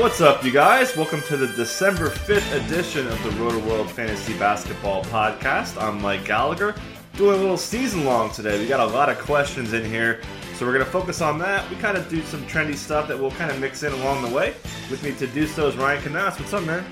What's 0.00 0.22
up, 0.22 0.42
you 0.42 0.50
guys? 0.50 0.96
Welcome 0.96 1.20
to 1.24 1.36
the 1.36 1.48
December 1.48 2.08
5th 2.08 2.64
edition 2.64 3.06
of 3.06 3.22
the 3.22 3.32
Roto 3.32 3.58
World 3.68 3.90
Fantasy 3.90 4.32
Basketball 4.38 5.04
Podcast. 5.04 5.78
I'm 5.78 6.00
Mike 6.00 6.24
Gallagher, 6.24 6.74
doing 7.18 7.36
a 7.36 7.38
little 7.38 7.58
season 7.58 8.06
long 8.06 8.30
today. 8.30 8.58
We 8.58 8.66
got 8.66 8.80
a 8.80 8.86
lot 8.94 9.10
of 9.10 9.18
questions 9.18 9.74
in 9.74 9.84
here, 9.84 10.22
so 10.54 10.64
we're 10.64 10.72
going 10.72 10.86
to 10.86 10.90
focus 10.90 11.20
on 11.20 11.38
that. 11.40 11.68
We 11.68 11.76
kind 11.76 11.98
of 11.98 12.08
do 12.08 12.22
some 12.22 12.42
trendy 12.46 12.76
stuff 12.76 13.08
that 13.08 13.18
we'll 13.18 13.32
kind 13.32 13.50
of 13.50 13.60
mix 13.60 13.82
in 13.82 13.92
along 13.92 14.22
the 14.22 14.34
way. 14.34 14.54
With 14.90 15.02
me 15.02 15.12
to 15.16 15.26
do 15.26 15.46
so 15.46 15.68
is 15.68 15.76
Ryan 15.76 16.02
Knaus. 16.02 16.40
What's 16.40 16.54
up, 16.54 16.64
man? 16.64 16.82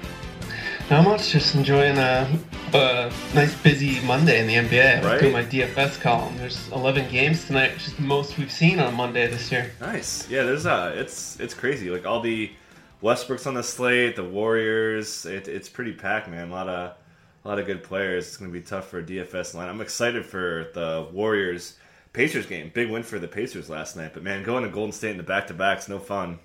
Not 0.90 1.04
much, 1.04 1.30
just 1.30 1.54
enjoying 1.54 1.96
a, 1.96 2.28
a 2.74 3.10
nice 3.34 3.58
busy 3.62 4.00
Monday 4.04 4.38
in 4.38 4.46
the 4.46 4.68
NBA. 4.68 5.02
Right. 5.02 5.18
Doing 5.18 5.32
my 5.32 5.44
DFS 5.44 5.98
column. 5.98 6.36
There's 6.36 6.70
11 6.72 7.10
games 7.10 7.46
tonight, 7.46 7.72
which 7.72 7.86
is 7.86 7.94
the 7.94 8.02
most 8.02 8.36
we've 8.36 8.52
seen 8.52 8.78
on 8.78 8.94
Monday 8.94 9.26
this 9.28 9.50
year. 9.50 9.70
Nice. 9.80 10.28
Yeah, 10.28 10.42
there's 10.42 10.66
uh 10.66 10.92
it's 10.94 11.40
it's 11.40 11.54
crazy. 11.54 11.88
Like 11.88 12.04
all 12.04 12.20
the 12.20 12.50
Westbrook's 13.00 13.46
on 13.46 13.54
the 13.54 13.62
slate, 13.62 14.16
the 14.16 14.24
Warriors. 14.24 15.24
It, 15.26 15.48
it's 15.48 15.68
pretty 15.68 15.92
packed, 15.92 16.28
man. 16.28 16.48
A 16.48 16.52
lot 16.52 16.68
of 16.68 16.96
a 17.44 17.48
lot 17.48 17.58
of 17.58 17.66
good 17.66 17.82
players. 17.82 18.26
It's 18.26 18.36
going 18.36 18.50
to 18.50 18.58
be 18.58 18.64
tough 18.64 18.88
for 18.88 19.02
DFS 19.02 19.54
line. 19.54 19.68
I'm 19.68 19.80
excited 19.80 20.26
for 20.26 20.68
the 20.74 21.06
Warriors 21.12 21.76
Pacers 22.12 22.46
game. 22.46 22.70
Big 22.74 22.90
win 22.90 23.02
for 23.04 23.18
the 23.18 23.28
Pacers 23.28 23.70
last 23.70 23.96
night. 23.96 24.12
But 24.14 24.22
man, 24.24 24.42
going 24.42 24.64
to 24.64 24.70
Golden 24.70 24.92
State 24.92 25.12
in 25.12 25.16
the 25.16 25.22
back 25.22 25.46
to 25.46 25.54
backs, 25.54 25.88
no 25.88 25.98
fun. 25.98 26.40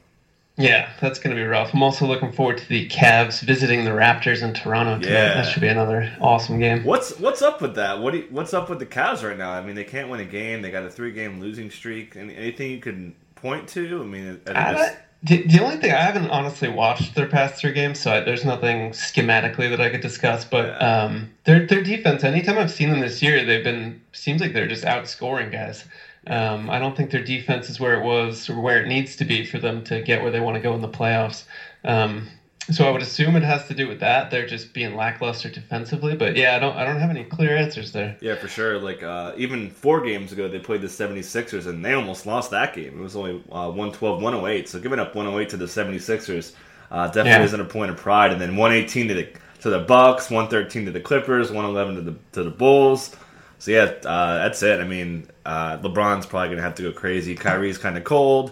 Yeah, 0.56 0.92
that's 1.02 1.18
going 1.18 1.36
to 1.36 1.42
be 1.42 1.48
rough. 1.48 1.74
I'm 1.74 1.82
also 1.82 2.06
looking 2.06 2.32
forward 2.32 2.60
to 2.60 2.70
the 2.70 2.88
Cavs 2.88 3.42
visiting 3.42 3.86
the 3.86 3.90
Raptors 3.90 4.44
in 4.44 4.54
Toronto 4.54 5.00
tonight. 5.00 5.12
Yeah. 5.12 5.34
That 5.34 5.48
should 5.52 5.62
be 5.62 5.68
another 5.68 6.16
awesome 6.22 6.60
game. 6.60 6.84
What's 6.84 7.18
what's 7.18 7.42
up 7.42 7.60
with 7.60 7.74
that? 7.76 8.00
What 8.00 8.12
do 8.12 8.20
you, 8.20 8.28
what's 8.30 8.54
up 8.54 8.70
with 8.70 8.78
the 8.78 8.86
Cavs 8.86 9.28
right 9.28 9.38
now? 9.38 9.50
I 9.52 9.64
mean, 9.64 9.74
they 9.74 9.84
can't 9.84 10.10
win 10.10 10.20
a 10.20 10.26
game. 10.26 10.62
They 10.62 10.70
got 10.70 10.84
a 10.84 10.92
three 10.92 11.12
game 11.12 11.40
losing 11.42 11.72
streak. 11.72 12.16
Anything 12.16 12.70
you 12.70 12.80
can 12.80 13.16
point 13.34 13.68
to? 13.70 14.02
I 14.02 14.06
mean, 14.06 14.42
I- 14.46 14.74
just- 14.74 14.96
the, 15.24 15.42
the 15.46 15.60
only 15.60 15.78
thing 15.78 15.94
I 15.94 16.02
haven't 16.04 16.30
honestly 16.30 16.70
watched 16.70 17.16
their 17.16 17.28
past 17.28 17.56
three 17.56 17.72
games, 17.74 18.00
so 18.00 18.14
I, 18.14 18.22
there's 18.22 18.46
nothing 18.46 18.92
schematically 18.92 19.70
that 19.70 19.82
I 19.82 19.90
could 19.90 20.02
discuss. 20.02 20.46
But 20.46 20.82
um, 20.82 21.30
their 21.46 21.62
their 21.62 21.82
defense, 21.82 22.24
anytime 22.26 22.60
I've 22.60 22.72
seen 22.72 22.90
them 22.90 23.02
this 23.02 23.22
year, 23.22 23.44
they've 23.44 23.64
been 23.64 23.96
seems 24.14 24.42
like 24.42 24.54
they're 24.54 24.68
just 24.68 24.86
outscoring 24.86 25.52
guys. 25.52 25.86
Um, 26.28 26.70
I 26.72 26.80
don't 26.80 26.96
think 26.96 27.12
their 27.12 27.22
defense 27.22 27.70
is 27.70 27.80
where 27.80 27.94
it 27.96 28.02
was 28.02 28.50
or 28.50 28.60
where 28.62 28.80
it 28.80 28.86
needs 28.88 29.16
to 29.18 29.26
be 29.26 29.44
for 29.44 29.60
them 29.60 29.82
to 29.84 30.02
get 30.02 30.22
where 30.22 30.32
they 30.32 30.42
want 30.42 30.56
to 30.56 30.62
go 30.62 30.76
in 30.76 30.82
the 30.82 30.90
playoffs. 30.90 31.46
Um, 31.86 32.28
so 32.72 32.88
I 32.88 32.92
would 32.92 33.02
assume 33.02 33.36
it 33.36 33.44
has 33.44 33.68
to 33.68 33.74
do 33.74 33.88
with 33.88 34.00
that. 34.00 34.32
They're 34.32 34.46
just 34.48 34.74
being 34.74 34.96
lackluster 34.96 35.50
defensively. 35.50 36.16
But 36.16 36.36
yeah, 36.38 36.56
I 36.56 36.60
don't 36.60 36.76
I 36.78 36.86
don't 36.86 37.00
have 37.00 37.10
any 37.10 37.24
clear 37.24 37.58
answers 37.58 37.92
there. 37.92 38.16
Yeah, 38.22 38.36
for 38.36 38.48
sure. 38.48 38.80
Like 38.80 39.04
uh, 39.04 39.34
even 39.38 39.70
four 39.70 40.02
games 40.02 40.32
ago, 40.32 40.48
they 40.48 40.60
played 40.60 40.82
the 40.82 40.88
76ers 40.88 41.68
and 41.68 41.84
they 41.84 41.94
almost 41.94 42.26
lost 42.26 42.52
that 42.52 42.74
game. 42.74 43.00
It 43.00 43.02
was 43.02 43.16
only 43.16 43.44
uh, 43.52 43.68
112, 43.68 44.22
108. 44.22 44.70
So 44.70 44.80
giving 44.80 45.00
up 45.00 45.14
108 45.16 45.50
to 45.50 45.58
the 45.58 45.66
76ers 45.66 46.54
uh, 46.92 47.08
definitely 47.08 47.32
Yeah. 47.32 47.44
isn't 47.44 47.60
a 47.60 47.66
point 47.66 47.92
of 47.92 47.98
pride. 47.98 48.32
And 48.32 48.40
then 48.40 48.56
118 48.56 49.08
to 49.10 49.14
the 49.14 49.28
to 49.62 49.70
the 49.70 49.80
Bucks, 49.80 50.30
113 50.30 50.86
to 50.86 50.92
the 50.92 51.00
Clippers, 51.02 51.50
111 51.52 51.96
to 51.96 52.02
the 52.12 52.18
to 52.34 52.44
the 52.44 52.52
Bulls. 52.56 53.16
So 53.60 53.72
yeah, 53.72 53.94
uh, 54.06 54.38
that's 54.40 54.62
it. 54.64 54.80
I 54.82 54.84
mean, 54.86 55.28
uh, 55.46 55.78
LeBron's 55.80 56.26
probably 56.26 56.50
gonna 56.50 56.62
have 56.62 56.76
to 56.76 56.84
go 56.84 56.92
crazy. 56.92 57.36
Kyrie's 57.36 57.78
kind 57.78 57.98
of 57.98 58.04
cold. 58.04 58.52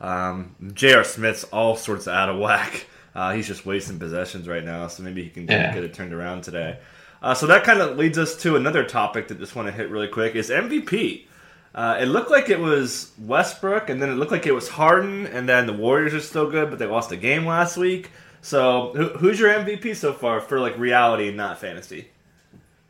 Um, 0.00 0.54
J.R. 0.74 1.02
Smith's 1.02 1.42
all 1.44 1.74
sorts 1.76 2.06
of 2.06 2.14
out 2.14 2.28
of 2.28 2.38
whack. 2.38 2.86
Uh, 3.18 3.32
he's 3.32 3.48
just 3.48 3.66
wasting 3.66 3.98
possessions 3.98 4.46
right 4.46 4.64
now, 4.64 4.86
so 4.86 5.02
maybe 5.02 5.24
he 5.24 5.28
can 5.28 5.48
Yeah. 5.48 5.74
get 5.74 5.82
it 5.82 5.92
turned 5.92 6.12
around 6.14 6.42
today. 6.44 6.76
Uh, 7.20 7.34
so 7.34 7.48
that 7.48 7.64
kind 7.64 7.80
of 7.80 7.96
leads 7.98 8.16
us 8.16 8.36
to 8.36 8.54
another 8.54 8.84
topic 8.84 9.26
that 9.26 9.38
I 9.38 9.40
just 9.40 9.56
want 9.56 9.66
to 9.66 9.72
hit 9.72 9.90
really 9.90 10.06
quick 10.06 10.36
is 10.36 10.50
MVP. 10.50 11.26
Uh, 11.74 11.98
it 12.00 12.06
looked 12.06 12.30
like 12.30 12.48
it 12.48 12.60
was 12.60 13.10
Westbrook, 13.18 13.90
and 13.90 14.00
then 14.00 14.08
it 14.08 14.14
looked 14.14 14.30
like 14.30 14.46
it 14.46 14.54
was 14.54 14.68
Harden, 14.68 15.26
and 15.26 15.48
then 15.48 15.66
the 15.66 15.72
Warriors 15.72 16.14
are 16.14 16.20
still 16.20 16.48
good, 16.48 16.70
but 16.70 16.78
they 16.78 16.86
lost 16.86 17.10
a 17.10 17.16
game 17.16 17.44
last 17.44 17.76
week. 17.76 18.10
So 18.40 18.92
who, 18.94 19.08
who's 19.18 19.40
your 19.40 19.50
MVP 19.52 19.94
so 19.96 20.12
far 20.12 20.40
for 20.40 20.60
like 20.60 20.78
reality, 20.78 21.32
not 21.32 21.58
fantasy? 21.58 22.08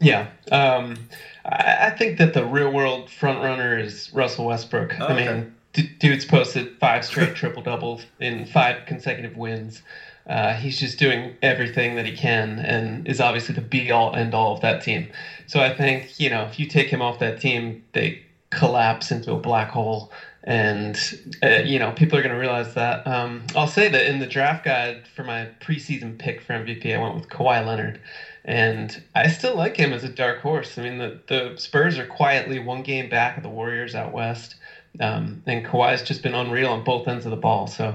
Yeah, 0.00 0.28
um, 0.52 0.96
I, 1.44 1.86
I 1.86 1.90
think 1.90 2.18
that 2.18 2.34
the 2.34 2.44
real 2.44 2.70
world 2.70 3.10
front 3.10 3.42
runner 3.42 3.78
is 3.78 4.10
Russell 4.12 4.44
Westbrook. 4.46 5.00
I 5.00 5.14
mean, 5.14 5.54
d- 5.72 5.90
dude's 5.98 6.24
posted 6.26 6.76
five 6.78 7.04
straight 7.04 7.34
triple 7.34 7.62
doubles 7.62 8.04
in 8.20 8.44
five 8.46 8.84
consecutive 8.86 9.36
wins. 9.38 9.82
Uh, 10.28 10.54
he's 10.54 10.78
just 10.78 10.98
doing 10.98 11.32
everything 11.42 11.94
that 11.94 12.04
he 12.04 12.12
can, 12.12 12.58
and 12.60 13.06
is 13.06 13.20
obviously 13.20 13.54
the 13.54 13.62
be 13.62 13.90
all 13.90 14.10
end 14.14 14.34
all 14.34 14.52
of 14.52 14.60
that 14.60 14.80
team. 14.80 15.08
So 15.46 15.60
I 15.60 15.70
think 15.70 16.18
you 16.18 16.28
know 16.30 16.44
if 16.44 16.58
you 16.58 16.66
take 16.66 16.90
him 16.90 17.02
off 17.02 17.18
that 17.18 17.36
team, 17.36 17.76
they 17.92 18.14
collapse 18.50 19.10
into 19.10 19.32
a 19.32 19.38
black 19.38 19.70
hole. 19.70 20.10
And 20.44 20.98
uh, 21.42 21.60
you 21.64 21.78
know 21.78 21.92
people 21.92 22.18
are 22.18 22.22
going 22.22 22.32
to 22.32 22.36
realize 22.38 22.74
that. 22.74 23.00
Um, 23.06 23.44
I'll 23.54 23.66
say 23.66 23.88
that 23.88 24.06
in 24.06 24.18
the 24.18 24.26
draft 24.26 24.62
guide 24.62 25.00
for 25.14 25.22
my 25.22 25.48
preseason 25.60 26.16
pick 26.16 26.40
for 26.40 26.54
MVP, 26.54 26.94
I 26.94 26.98
went 26.98 27.14
with 27.14 27.28
Kawhi 27.28 27.64
Leonard 27.64 27.98
and 28.44 29.02
I 29.14 29.26
still 29.26 29.54
like 29.54 29.76
him 29.76 29.92
as 29.92 30.04
a 30.04 30.08
dark 30.08 30.38
horse. 30.40 30.78
I 30.78 30.82
mean, 30.82 30.96
the, 30.96 31.14
the 31.26 31.52
Spurs 31.56 31.98
are 31.98 32.06
quietly 32.06 32.58
one 32.58 32.82
game 32.82 33.06
back 33.06 33.36
of 33.36 33.42
the 33.42 33.50
Warriors 33.50 33.94
out 33.94 34.10
west, 34.10 34.56
um, 35.00 35.42
and 35.46 35.62
Kawhi's 35.62 36.00
just 36.02 36.22
been 36.22 36.34
unreal 36.34 36.70
on 36.70 36.80
both 36.80 37.06
ends 37.06 37.26
of 37.26 37.30
the 37.30 37.36
ball. 37.36 37.66
So 37.66 37.88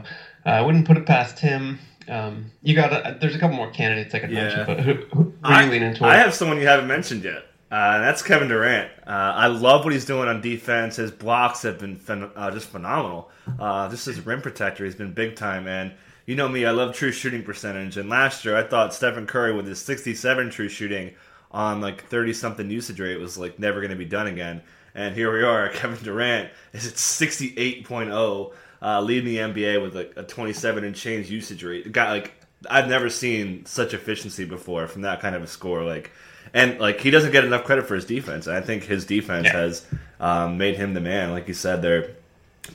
uh, 0.46 0.50
I 0.50 0.62
wouldn't 0.62 0.86
put 0.86 0.96
it 0.96 1.06
past 1.06 1.40
him. 1.40 1.80
Um, 2.08 2.52
you 2.62 2.76
got 2.76 2.92
uh, 2.94 3.16
there's 3.20 3.36
a 3.36 3.40
couple 3.40 3.56
more 3.56 3.72
candidates 3.72 4.14
I 4.14 4.20
could 4.20 4.32
Yeah. 4.32 4.44
mention, 4.44 4.66
but 4.66 4.80
who, 4.82 4.94
who, 4.94 5.24
who 5.24 5.34
I, 5.44 5.64
you 5.66 5.72
lean 5.72 5.84
into? 5.84 6.06
I 6.06 6.16
have 6.16 6.34
someone 6.34 6.58
you 6.60 6.68
haven't 6.68 6.88
mentioned 6.88 7.24
yet. 7.24 7.46
Uh, 7.72 8.00
that's 8.00 8.22
Kevin 8.22 8.50
Durant. 8.50 8.92
Uh, 9.08 9.10
I 9.36 9.48
love 9.48 9.84
what 9.84 9.94
he's 9.94 10.06
doing 10.06 10.28
on 10.30 10.42
defense. 10.42 10.98
His 10.98 11.10
blocks 11.10 11.64
have 11.64 11.80
been 11.80 11.98
phen- 11.98 12.30
uh, 12.36 12.52
just 12.52 12.70
phenomenal. 12.70 13.32
Uh, 13.60 13.90
just 13.90 14.08
as 14.08 14.20
rim 14.24 14.42
protector, 14.42 14.86
he's 14.86 14.94
been 14.96 15.12
big 15.14 15.36
time. 15.36 15.68
And 15.68 15.92
you 16.28 16.36
know 16.36 16.48
me, 16.48 16.66
I 16.66 16.72
love 16.72 16.94
true 16.94 17.12
shooting 17.12 17.42
percentage. 17.44 17.98
And 17.98 18.10
last 18.10 18.46
year, 18.46 18.56
I 18.56 18.62
thought 18.64 18.94
Stephen 18.94 19.26
Curry 19.26 19.54
with 19.56 19.66
his 19.66 19.80
67 19.82 20.52
true 20.52 20.70
shooting 20.70 21.16
on 21.50 21.82
like 21.82 22.04
30 22.10 22.34
something 22.34 22.70
usage 22.70 23.00
rate 23.00 23.20
was 23.20 23.40
like 23.40 23.58
never 23.58 23.80
going 23.82 23.90
to 23.92 23.98
be 23.98 24.06
done 24.06 24.28
again. 24.28 24.62
And 24.94 25.16
here 25.16 25.34
we 25.34 25.42
are. 25.42 25.70
Kevin 25.74 25.98
Durant 26.04 26.52
is 26.74 26.86
at 26.86 26.94
68.0, 26.94 28.54
uh, 28.84 29.02
leading 29.02 29.26
the 29.26 29.38
NBA 29.38 29.82
with 29.82 29.96
like 29.96 30.14
a 30.18 30.24
27 30.24 30.84
and 30.84 30.96
change 30.96 31.30
usage 31.32 31.64
rate. 31.64 31.92
Got 31.92 32.10
like 32.10 32.34
I've 32.70 32.88
never 32.90 33.10
seen 33.10 33.66
such 33.66 33.94
efficiency 33.94 34.46
before 34.46 34.88
from 34.88 35.04
that 35.04 35.20
kind 35.22 35.36
of 35.36 35.42
a 35.44 35.48
score. 35.48 35.84
Like, 35.84 36.12
and 36.54 36.80
like 36.80 37.00
he 37.00 37.10
doesn't 37.12 37.32
get 37.32 37.44
enough 37.46 37.64
credit 37.64 37.88
for 37.88 37.96
his 37.96 38.06
defense. 38.06 38.48
And 38.48 38.56
I 38.56 38.62
think 38.62 38.84
his 38.84 39.06
defense 39.06 39.46
Yeah. 39.48 39.54
has 39.54 39.86
um, 40.20 40.58
made 40.58 40.76
him 40.76 40.94
the 40.94 41.02
man. 41.02 41.32
Like 41.32 41.48
you 41.48 41.54
said, 41.54 41.82
they're 41.82 42.12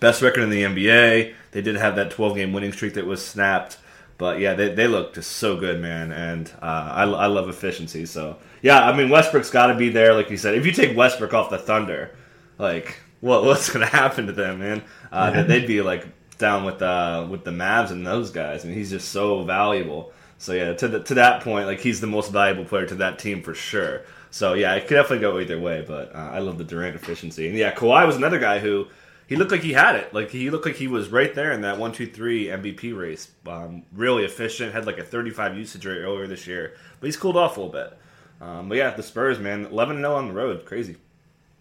best 0.00 0.20
record 0.22 0.42
in 0.42 0.50
the 0.50 0.62
NBA. 0.62 1.32
They 1.52 1.62
did 1.62 1.76
have 1.76 1.96
that 1.96 2.10
12 2.10 2.36
game 2.36 2.52
winning 2.52 2.72
streak 2.72 2.94
that 2.94 3.06
was 3.06 3.24
snapped. 3.24 3.78
But 4.18 4.40
yeah, 4.40 4.54
they, 4.54 4.74
they 4.74 4.88
look 4.88 5.14
just 5.14 5.30
so 5.32 5.56
good, 5.56 5.80
man. 5.80 6.10
And 6.12 6.50
uh, 6.60 6.64
I, 6.92 7.02
I 7.04 7.26
love 7.26 7.48
efficiency. 7.48 8.04
So 8.04 8.36
yeah, 8.62 8.80
I 8.80 8.96
mean, 8.96 9.08
Westbrook's 9.10 9.50
got 9.50 9.68
to 9.68 9.74
be 9.74 9.88
there. 9.90 10.12
Like 10.12 10.28
you 10.28 10.36
said, 10.36 10.54
if 10.54 10.66
you 10.66 10.72
take 10.72 10.96
Westbrook 10.96 11.32
off 11.34 11.50
the 11.50 11.58
Thunder, 11.58 12.10
like 12.58 12.98
what 13.20 13.44
what's 13.44 13.70
going 13.70 13.84
to 13.84 13.92
happen 13.92 14.26
to 14.26 14.32
them, 14.32 14.60
man? 14.60 14.82
Uh, 15.10 15.30
that 15.30 15.48
They'd 15.48 15.66
be 15.66 15.82
like 15.82 16.06
down 16.38 16.64
with 16.64 16.80
uh, 16.82 17.26
with 17.28 17.44
the 17.44 17.50
Mavs 17.50 17.90
and 17.90 18.06
those 18.06 18.30
guys. 18.30 18.64
I 18.64 18.68
mean, 18.68 18.76
he's 18.76 18.90
just 18.90 19.10
so 19.10 19.42
valuable. 19.42 20.12
So 20.38 20.52
yeah, 20.52 20.72
to 20.74 20.88
the, 20.88 21.00
to 21.00 21.14
that 21.14 21.42
point, 21.42 21.66
like 21.66 21.80
he's 21.80 22.00
the 22.00 22.06
most 22.06 22.30
valuable 22.30 22.64
player 22.64 22.86
to 22.86 22.94
that 22.96 23.18
team 23.18 23.42
for 23.42 23.54
sure. 23.54 24.02
So 24.30 24.54
yeah, 24.54 24.74
it 24.74 24.86
could 24.86 24.94
definitely 24.94 25.20
go 25.20 25.38
either 25.40 25.58
way. 25.58 25.84
But 25.86 26.14
uh, 26.14 26.30
I 26.32 26.38
love 26.38 26.58
the 26.58 26.64
Durant 26.64 26.94
efficiency, 26.94 27.48
and 27.48 27.56
yeah, 27.56 27.74
Kawhi 27.74 28.06
was 28.06 28.16
another 28.16 28.38
guy 28.38 28.60
who 28.60 28.86
he 29.26 29.36
looked 29.36 29.50
like 29.50 29.62
he 29.62 29.72
had 29.72 29.96
it. 29.96 30.14
Like 30.14 30.30
he 30.30 30.50
looked 30.50 30.64
like 30.64 30.76
he 30.76 30.86
was 30.86 31.08
right 31.08 31.34
there 31.34 31.52
in 31.52 31.62
that 31.62 31.78
one, 31.78 31.92
two, 31.92 32.06
three 32.06 32.46
MVP 32.46 32.96
race. 32.96 33.30
Um, 33.46 33.82
really 33.92 34.24
efficient. 34.24 34.72
Had 34.72 34.86
like 34.86 34.98
a 34.98 35.04
35 35.04 35.56
usage 35.56 35.84
rate 35.84 35.98
earlier 35.98 36.26
this 36.26 36.46
year, 36.46 36.74
but 37.00 37.06
he's 37.06 37.16
cooled 37.16 37.36
off 37.36 37.56
a 37.56 37.60
little 37.60 37.72
bit. 37.72 37.98
Um, 38.40 38.68
but 38.68 38.78
yeah, 38.78 38.90
the 38.90 39.02
Spurs, 39.02 39.40
man, 39.40 39.66
11 39.66 39.96
0 39.96 40.14
on 40.14 40.28
the 40.28 40.34
road, 40.34 40.64
crazy. 40.64 40.96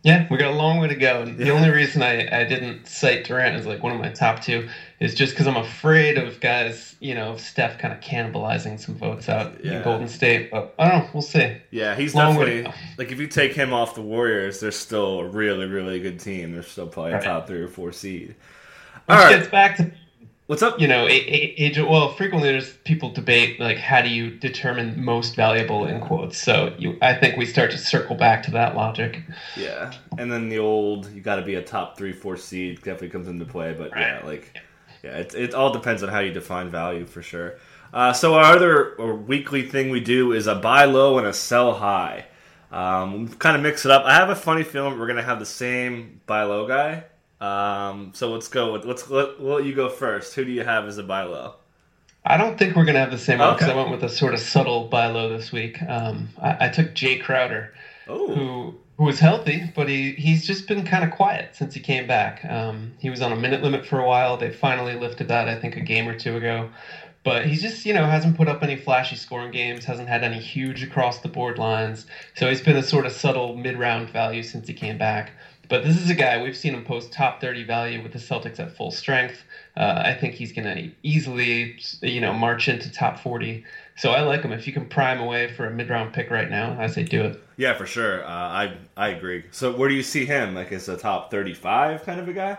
Yeah, 0.04 0.26
we 0.30 0.38
got 0.38 0.52
a 0.52 0.56
long 0.56 0.78
way 0.80 0.88
to 0.88 0.96
go. 0.96 1.24
And 1.24 1.38
the 1.38 1.50
only 1.50 1.70
reason 1.70 2.02
I, 2.02 2.42
I 2.42 2.44
didn't 2.46 2.88
cite 2.88 3.26
Durant 3.26 3.56
as 3.56 3.66
like 3.66 3.84
one 3.84 3.92
of 3.94 4.00
my 4.00 4.10
top 4.10 4.42
two 4.42 4.70
is 5.00 5.14
just 5.16 5.34
because 5.34 5.48
I'm 5.48 5.58
afraid 5.58 6.18
of 6.18 6.40
guys, 6.40 6.96
you 7.02 7.14
know, 7.14 7.36
Steph 7.36 7.78
kind 7.78 7.94
of 7.94 8.00
cannibalizing 8.00 8.80
some 8.80 8.96
votes 8.96 9.28
out 9.28 9.64
Yeah. 9.66 9.78
in 9.80 9.84
Golden 9.84 10.08
State. 10.08 10.50
But 10.52 10.76
I 10.80 10.90
don't 10.90 11.04
know. 11.04 11.10
We'll 11.14 11.24
see. 11.24 11.58
Yeah, 11.72 11.96
he's 11.96 12.16
Long 12.16 12.36
definitely 12.38 12.72
like 12.98 13.12
if 13.12 13.20
you 13.20 13.28
take 13.28 13.54
him 13.54 13.74
off 13.74 13.96
the 13.96 14.02
Warriors, 14.02 14.60
they're 14.60 14.72
still 14.72 15.20
a 15.20 15.26
really, 15.28 15.66
really 15.66 16.00
good 16.00 16.20
team. 16.20 16.54
They're 16.54 16.64
still 16.64 16.88
probably 16.88 17.12
a 17.12 17.16
Right. 17.16 17.24
top 17.24 17.48
three 17.48 17.62
or 17.62 17.68
four 17.68 17.92
seed. 17.92 18.30
Which 18.30 18.38
All 19.10 19.18
right. 19.18 19.36
gets 19.38 19.50
back 19.50 19.78
to 19.78 19.92
What's 20.48 20.62
up? 20.62 20.80
You 20.80 20.88
know, 20.88 21.06
age. 21.10 21.78
Well, 21.78 22.14
frequently 22.14 22.50
there's 22.50 22.72
people 22.86 23.10
debate 23.10 23.60
like 23.60 23.78
how 23.78 24.02
do 24.02 24.08
you 24.08 24.30
determine 24.30 25.04
most 25.04 25.36
valuable 25.36 25.86
in 25.86 26.00
quotes. 26.00 26.38
So 26.38 26.74
you, 26.78 26.98
I 27.02 27.16
think 27.16 27.36
we 27.36 27.46
start 27.46 27.72
to 27.72 27.78
circle 27.78 28.16
back 28.16 28.44
to 28.44 28.52
that 28.52 28.74
logic. 28.74 29.22
Yeah, 29.58 29.92
and 30.18 30.32
then 30.32 30.48
the 30.48 30.60
old 30.60 31.12
you 31.12 31.20
got 31.20 31.36
to 31.36 31.42
be 31.42 31.56
a 31.56 31.62
top 31.62 31.98
three, 31.98 32.14
four 32.14 32.38
seed 32.38 32.78
definitely 32.78 33.10
comes 33.10 33.28
into 33.28 33.44
play. 33.44 33.74
But 33.74 33.92
right. 33.92 34.22
yeah, 34.22 34.26
like 34.26 34.58
yeah, 35.04 35.18
it 35.18 35.36
it 35.36 35.54
all 35.54 35.74
depends 35.74 36.02
on 36.02 36.08
how 36.08 36.20
you 36.20 36.32
define 36.32 36.72
value 36.72 37.06
for 37.06 37.22
sure. 37.22 37.56
Uh, 37.94 38.14
so 38.14 38.36
our 38.36 38.56
other 38.56 38.96
weekly 39.28 39.64
thing 39.64 39.90
we 39.90 40.00
do 40.00 40.32
is 40.32 40.48
a 40.48 40.56
buy 40.56 40.86
low 40.86 41.18
and 41.18 41.28
a 41.28 41.34
sell 41.34 41.74
high. 41.74 42.26
Um, 42.72 43.28
kind 43.34 43.58
of 43.58 43.62
mix 43.62 43.84
it 43.84 43.92
up. 43.92 44.06
I 44.06 44.14
have 44.14 44.30
a 44.30 44.36
funny 44.36 44.64
feeling 44.64 44.98
we're 44.98 45.08
gonna 45.08 45.24
have 45.24 45.40
the 45.40 45.46
same 45.46 46.22
buy 46.26 46.44
low 46.44 46.66
guy. 46.66 47.04
Um, 47.40 48.12
so 48.14 48.32
let's 48.32 48.48
go. 48.48 48.74
With, 48.74 48.86
let's 48.86 49.10
let, 49.10 49.42
let 49.42 49.66
you 49.66 49.76
go 49.76 49.90
first. 49.90 50.34
Who 50.36 50.46
do 50.46 50.52
you 50.52 50.64
have 50.64 50.86
as 50.86 50.98
a 50.98 51.04
buy 51.04 51.24
low? 51.24 51.56
I 52.26 52.36
don't 52.36 52.58
think 52.58 52.76
we're 52.76 52.86
gonna 52.86 53.00
have 53.00 53.12
the 53.12 53.18
same 53.18 53.40
one 53.40 53.54
because 53.54 53.70
I 53.70 53.76
went 53.76 53.90
with 53.90 54.04
a 54.04 54.10
sort 54.10 54.34
of 54.34 54.42
subtle 54.42 54.88
buy 54.90 55.08
low 55.08 55.30
this 55.30 55.52
week. 55.52 55.82
Um, 55.84 56.30
I, 56.42 56.66
I, 56.66 56.70
took 56.70 56.94
Jae 56.94 57.22
Crowder, 57.22 57.74
Ooh. 58.10 58.28
who 58.28 58.76
who 58.98 59.04
was 59.06 59.20
healthy, 59.20 59.72
but 59.76 59.88
he 59.88 60.12
he's 60.12 60.46
just 60.46 60.68
been 60.68 60.86
kind 60.86 61.06
of 61.06 61.12
quiet 61.12 61.56
since 61.56 61.74
he 61.74 61.80
came 61.80 62.06
back. 62.06 62.44
Um, 62.44 62.94
he 63.00 63.10
was 63.10 63.22
on 63.22 63.32
a 63.32 63.36
minute 63.38 63.64
limit 63.64 63.86
for 63.86 64.00
a 64.00 64.08
while. 64.08 64.36
They 64.36 64.52
finally 64.52 64.96
lifted 64.96 65.30
that, 65.30 65.48
I 65.48 65.58
think, 65.58 65.78
a 65.78 65.82
game 65.82 66.08
or 66.08 66.20
two 66.20 66.36
ago. 66.36 66.70
But 67.24 67.46
he's 67.46 67.62
just, 67.62 67.86
you 67.86 67.94
know, 67.94 68.06
hasn't 68.06 68.38
put 68.38 68.48
up 68.48 68.64
any 68.64 68.78
flashy 68.78 69.18
scoring 69.18 69.52
games, 69.52 69.84
hasn't 69.84 70.08
had 70.08 70.24
any 70.24 70.40
huge 70.40 70.82
across 70.82 71.20
the 71.20 71.28
board 71.28 71.58
lines. 71.58 72.06
So 72.36 72.48
he's 72.48 72.62
been 72.62 72.78
a 72.78 72.84
sort 72.84 73.06
of 73.06 73.12
subtle 73.12 73.56
mid 73.56 73.78
round 73.78 74.10
value 74.10 74.44
since 74.44 74.68
he 74.68 74.74
came 74.74 74.98
back. 74.98 75.32
But 75.70 75.84
this 75.84 75.98
is 75.98 76.10
a 76.10 76.16
guy 76.16 76.42
we've 76.42 76.56
seen 76.56 76.74
him 76.74 76.84
post 76.84 77.12
top 77.12 77.42
30 77.42 77.64
value 77.64 78.02
with 78.02 78.14
the 78.14 78.20
Celtics 78.20 78.60
at 78.60 78.76
full 78.76 78.92
strength. 78.92 79.44
Uh, 79.76 80.02
I 80.06 80.14
think 80.14 80.34
he's 80.34 80.52
going 80.52 80.74
to 80.74 80.92
easily, 81.04 81.78
you 82.02 82.22
know, 82.22 82.34
march 82.34 82.68
into 82.68 82.92
top 82.92 83.20
40. 83.20 83.66
So 83.98 84.12
I 84.12 84.22
like 84.22 84.42
him. 84.42 84.52
If 84.52 84.68
you 84.68 84.74
can 84.74 84.86
prime 84.86 85.20
away 85.20 85.54
for 85.54 85.66
a 85.66 85.72
mid 85.72 85.90
round 85.90 86.14
pick 86.14 86.30
right 86.30 86.50
now, 86.50 86.78
I 86.80 86.88
say 86.88 87.04
do 87.04 87.24
it. 87.24 87.44
Yeah, 87.58 87.74
for 87.76 87.86
sure. 87.86 88.24
Uh, 88.24 88.28
I 88.28 88.78
I 88.96 89.10
agree. 89.10 89.46
So 89.52 89.76
where 89.76 89.90
do 89.90 89.96
you 89.96 90.04
see 90.04 90.26
him? 90.26 90.54
Like 90.54 90.72
as 90.72 90.88
a 90.88 90.98
top 90.98 91.32
35 91.32 92.04
kind 92.04 92.20
of 92.20 92.28
a 92.28 92.34
guy? 92.34 92.58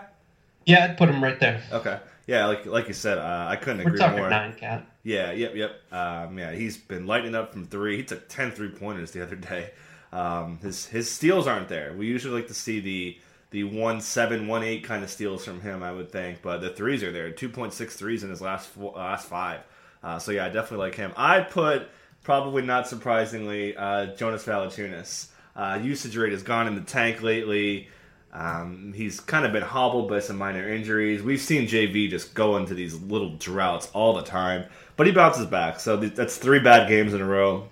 Yeah, 0.65 0.85
I'd 0.85 0.97
put 0.97 1.09
him 1.09 1.23
right 1.23 1.39
there. 1.39 1.63
Okay. 1.71 1.99
Yeah, 2.27 2.45
like 2.45 2.65
like 2.65 2.87
you 2.87 2.93
said, 2.93 3.17
uh, 3.17 3.47
I 3.49 3.55
couldn't 3.55 3.79
agree 3.79 3.93
We're 3.93 3.97
talking 3.97 4.19
more. 4.19 4.29
Nine 4.29 4.53
cat. 4.53 4.85
Yeah, 5.03 5.31
yep, 5.31 5.55
yep. 5.55 5.81
Um, 5.91 6.37
yeah, 6.37 6.51
he's 6.51 6.77
been 6.77 7.07
lighting 7.07 7.33
up 7.33 7.53
from 7.53 7.65
three. 7.65 7.97
He 7.97 8.03
took 8.03 8.27
10 8.27 8.51
three 8.51 8.69
pointers 8.69 9.11
the 9.11 9.23
other 9.23 9.35
day. 9.35 9.71
Um, 10.11 10.59
his 10.61 10.87
his 10.87 11.09
steals 11.09 11.47
aren't 11.47 11.69
there. 11.69 11.93
We 11.97 12.07
usually 12.07 12.35
like 12.35 12.47
to 12.47 12.53
see 12.53 12.79
the 12.79 13.17
the 13.51 13.63
one 13.63 14.01
seven 14.01 14.47
one 14.47 14.63
eight 14.63 14.83
kind 14.83 15.03
of 15.03 15.09
steals 15.09 15.45
from 15.45 15.61
him, 15.61 15.83
I 15.83 15.91
would 15.91 16.11
think, 16.11 16.41
but 16.41 16.59
the 16.59 16.69
threes 16.69 17.03
are 17.03 17.11
there. 17.11 17.31
Two 17.31 17.49
point 17.49 17.73
six 17.73 17.95
threes 17.95 18.23
in 18.23 18.29
his 18.29 18.41
last 18.41 18.69
four, 18.69 18.93
last 18.95 19.27
five. 19.27 19.61
Uh, 20.03 20.19
so 20.19 20.31
yeah, 20.31 20.45
I 20.45 20.49
definitely 20.49 20.85
like 20.85 20.95
him. 20.95 21.13
I 21.17 21.41
put 21.41 21.89
probably 22.23 22.61
not 22.61 22.87
surprisingly 22.87 23.75
uh, 23.75 24.07
Jonas 24.15 24.43
Valanciunas. 24.45 25.27
Uh, 25.55 25.79
usage 25.81 26.15
rate 26.15 26.31
has 26.31 26.43
gone 26.43 26.67
in 26.67 26.75
the 26.75 26.81
tank 26.81 27.21
lately. 27.21 27.89
Um, 28.31 28.93
he's 28.95 29.19
kind 29.19 29.45
of 29.45 29.51
been 29.51 29.63
hobbled 29.63 30.07
by 30.07 30.19
some 30.19 30.37
minor 30.37 30.71
injuries. 30.71 31.23
We've 31.23 31.41
seen 31.41 31.67
JV 31.67 32.09
just 32.09 32.33
go 32.33 32.57
into 32.57 32.75
these 32.75 32.99
little 33.01 33.35
droughts 33.37 33.89
all 33.93 34.13
the 34.13 34.21
time, 34.21 34.65
but 34.95 35.07
he 35.07 35.11
bounces 35.11 35.47
back. 35.47 35.79
So 35.79 35.99
th- 35.99 36.13
that's 36.13 36.37
three 36.37 36.59
bad 36.59 36.87
games 36.87 37.13
in 37.13 37.21
a 37.21 37.25
row. 37.25 37.69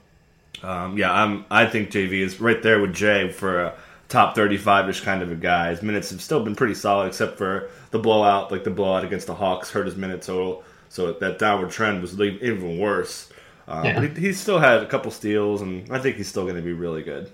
Um, 0.63 0.97
yeah, 0.97 1.11
I'm. 1.11 1.45
I 1.49 1.65
think 1.65 1.91
JV 1.91 2.19
is 2.19 2.39
right 2.39 2.61
there 2.61 2.79
with 2.79 2.93
Jae 2.93 3.31
for 3.31 3.61
a 3.61 3.73
top 4.09 4.35
35ish 4.35 5.03
kind 5.03 5.21
of 5.21 5.31
a 5.31 5.35
guy. 5.35 5.69
His 5.69 5.81
minutes 5.81 6.09
have 6.11 6.21
still 6.21 6.43
been 6.43 6.55
pretty 6.55 6.73
solid, 6.73 7.07
except 7.07 7.37
for 7.37 7.69
the 7.91 7.99
blowout, 7.99 8.51
like 8.51 8.63
the 8.63 8.71
blowout 8.71 9.03
against 9.03 9.27
the 9.27 9.35
Hawks, 9.35 9.69
hurt 9.69 9.85
his 9.85 9.95
minute 9.95 10.21
total. 10.21 10.63
So 10.89 11.11
that 11.13 11.39
downward 11.39 11.71
trend 11.71 12.01
was 12.01 12.19
even 12.19 12.79
worse. 12.79 13.29
Um, 13.67 13.85
yeah. 13.85 13.99
But 13.99 14.17
he, 14.17 14.27
he 14.27 14.33
still 14.33 14.59
had 14.59 14.81
a 14.81 14.87
couple 14.87 15.11
steals, 15.11 15.61
and 15.61 15.91
I 15.91 15.99
think 15.99 16.15
he's 16.15 16.27
still 16.27 16.43
going 16.43 16.55
to 16.55 16.61
be 16.61 16.73
really 16.73 17.03
good. 17.03 17.31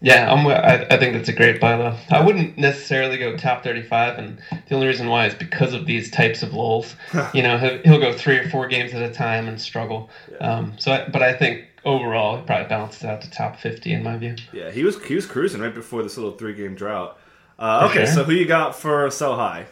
Yeah, 0.00 0.32
I'm, 0.32 0.46
I, 0.46 0.86
I 0.94 0.96
think 0.96 1.14
that's 1.14 1.28
a 1.28 1.32
great 1.32 1.60
buy 1.60 1.76
though. 1.76 1.96
I 2.10 2.24
wouldn't 2.24 2.56
necessarily 2.56 3.18
go 3.18 3.36
top 3.36 3.64
35, 3.64 4.18
and 4.18 4.38
the 4.68 4.74
only 4.76 4.86
reason 4.86 5.08
why 5.08 5.26
is 5.26 5.34
because 5.34 5.74
of 5.74 5.86
these 5.86 6.08
types 6.10 6.44
of 6.44 6.54
lulls. 6.54 6.94
you 7.34 7.42
know, 7.42 7.58
he'll, 7.58 7.78
he'll, 7.78 8.00
go 8.00 8.12
three 8.12 8.36
or 8.36 8.48
four 8.48 8.68
games 8.68 8.94
at 8.94 9.02
a 9.02 9.12
time 9.12 9.48
and 9.48 9.60
struggle. 9.60 10.08
Yeah. 10.30 10.36
Um, 10.38 10.74
so, 10.78 10.92
I, 10.92 11.08
but 11.08 11.22
I 11.22 11.32
think 11.32 11.67
overall, 11.84 12.42
probably 12.42 12.68
balanced 12.68 13.04
out 13.04 13.20
to 13.22 13.30
top 13.30 13.56
50 13.56 13.92
in 13.92 14.02
my 14.02 14.16
view. 14.16 14.36
Yeah, 14.52 14.70
he 14.70 14.84
was 14.84 15.02
he 15.04 15.14
was 15.14 15.26
cruising 15.26 15.60
right 15.60 15.74
before 15.74 16.02
this 16.02 16.16
little 16.16 16.32
three 16.32 16.54
game 16.54 16.74
drought. 16.74 17.18
Uh, 17.58 17.88
okay, 17.90 18.04
sure. 18.04 18.14
so 18.14 18.24
who 18.24 18.32
you 18.32 18.46
got 18.46 18.76
for 18.76 19.10
so 19.10 19.34
high? 19.34 19.66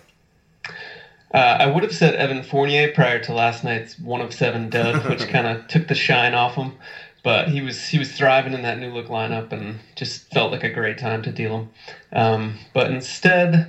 Uh, 1.32 1.38
I 1.38 1.66
would 1.66 1.82
have 1.82 1.94
said 1.94 2.14
Evan 2.14 2.42
Fournier 2.42 2.92
prior 2.92 3.18
to 3.24 3.32
last 3.32 3.62
night's 3.62 3.98
one 3.98 4.20
of 4.20 4.32
seven 4.32 4.70
dud, 4.70 5.06
which 5.08 5.28
kind 5.28 5.46
of 5.46 5.68
took 5.68 5.88
the 5.88 5.94
shine 5.94 6.34
off 6.34 6.54
him 6.54 6.72
but 7.26 7.48
he 7.48 7.60
was 7.60 7.88
he 7.88 7.98
was 7.98 8.12
thriving 8.12 8.52
in 8.52 8.62
that 8.62 8.78
new 8.78 8.88
look 8.88 9.08
lineup 9.08 9.50
and 9.50 9.80
just 9.96 10.30
felt 10.32 10.52
like 10.52 10.62
a 10.62 10.70
great 10.70 10.96
time 10.96 11.22
to 11.22 11.32
deal 11.32 11.58
him. 11.58 11.68
Um, 12.12 12.54
but 12.72 12.92
instead, 12.92 13.66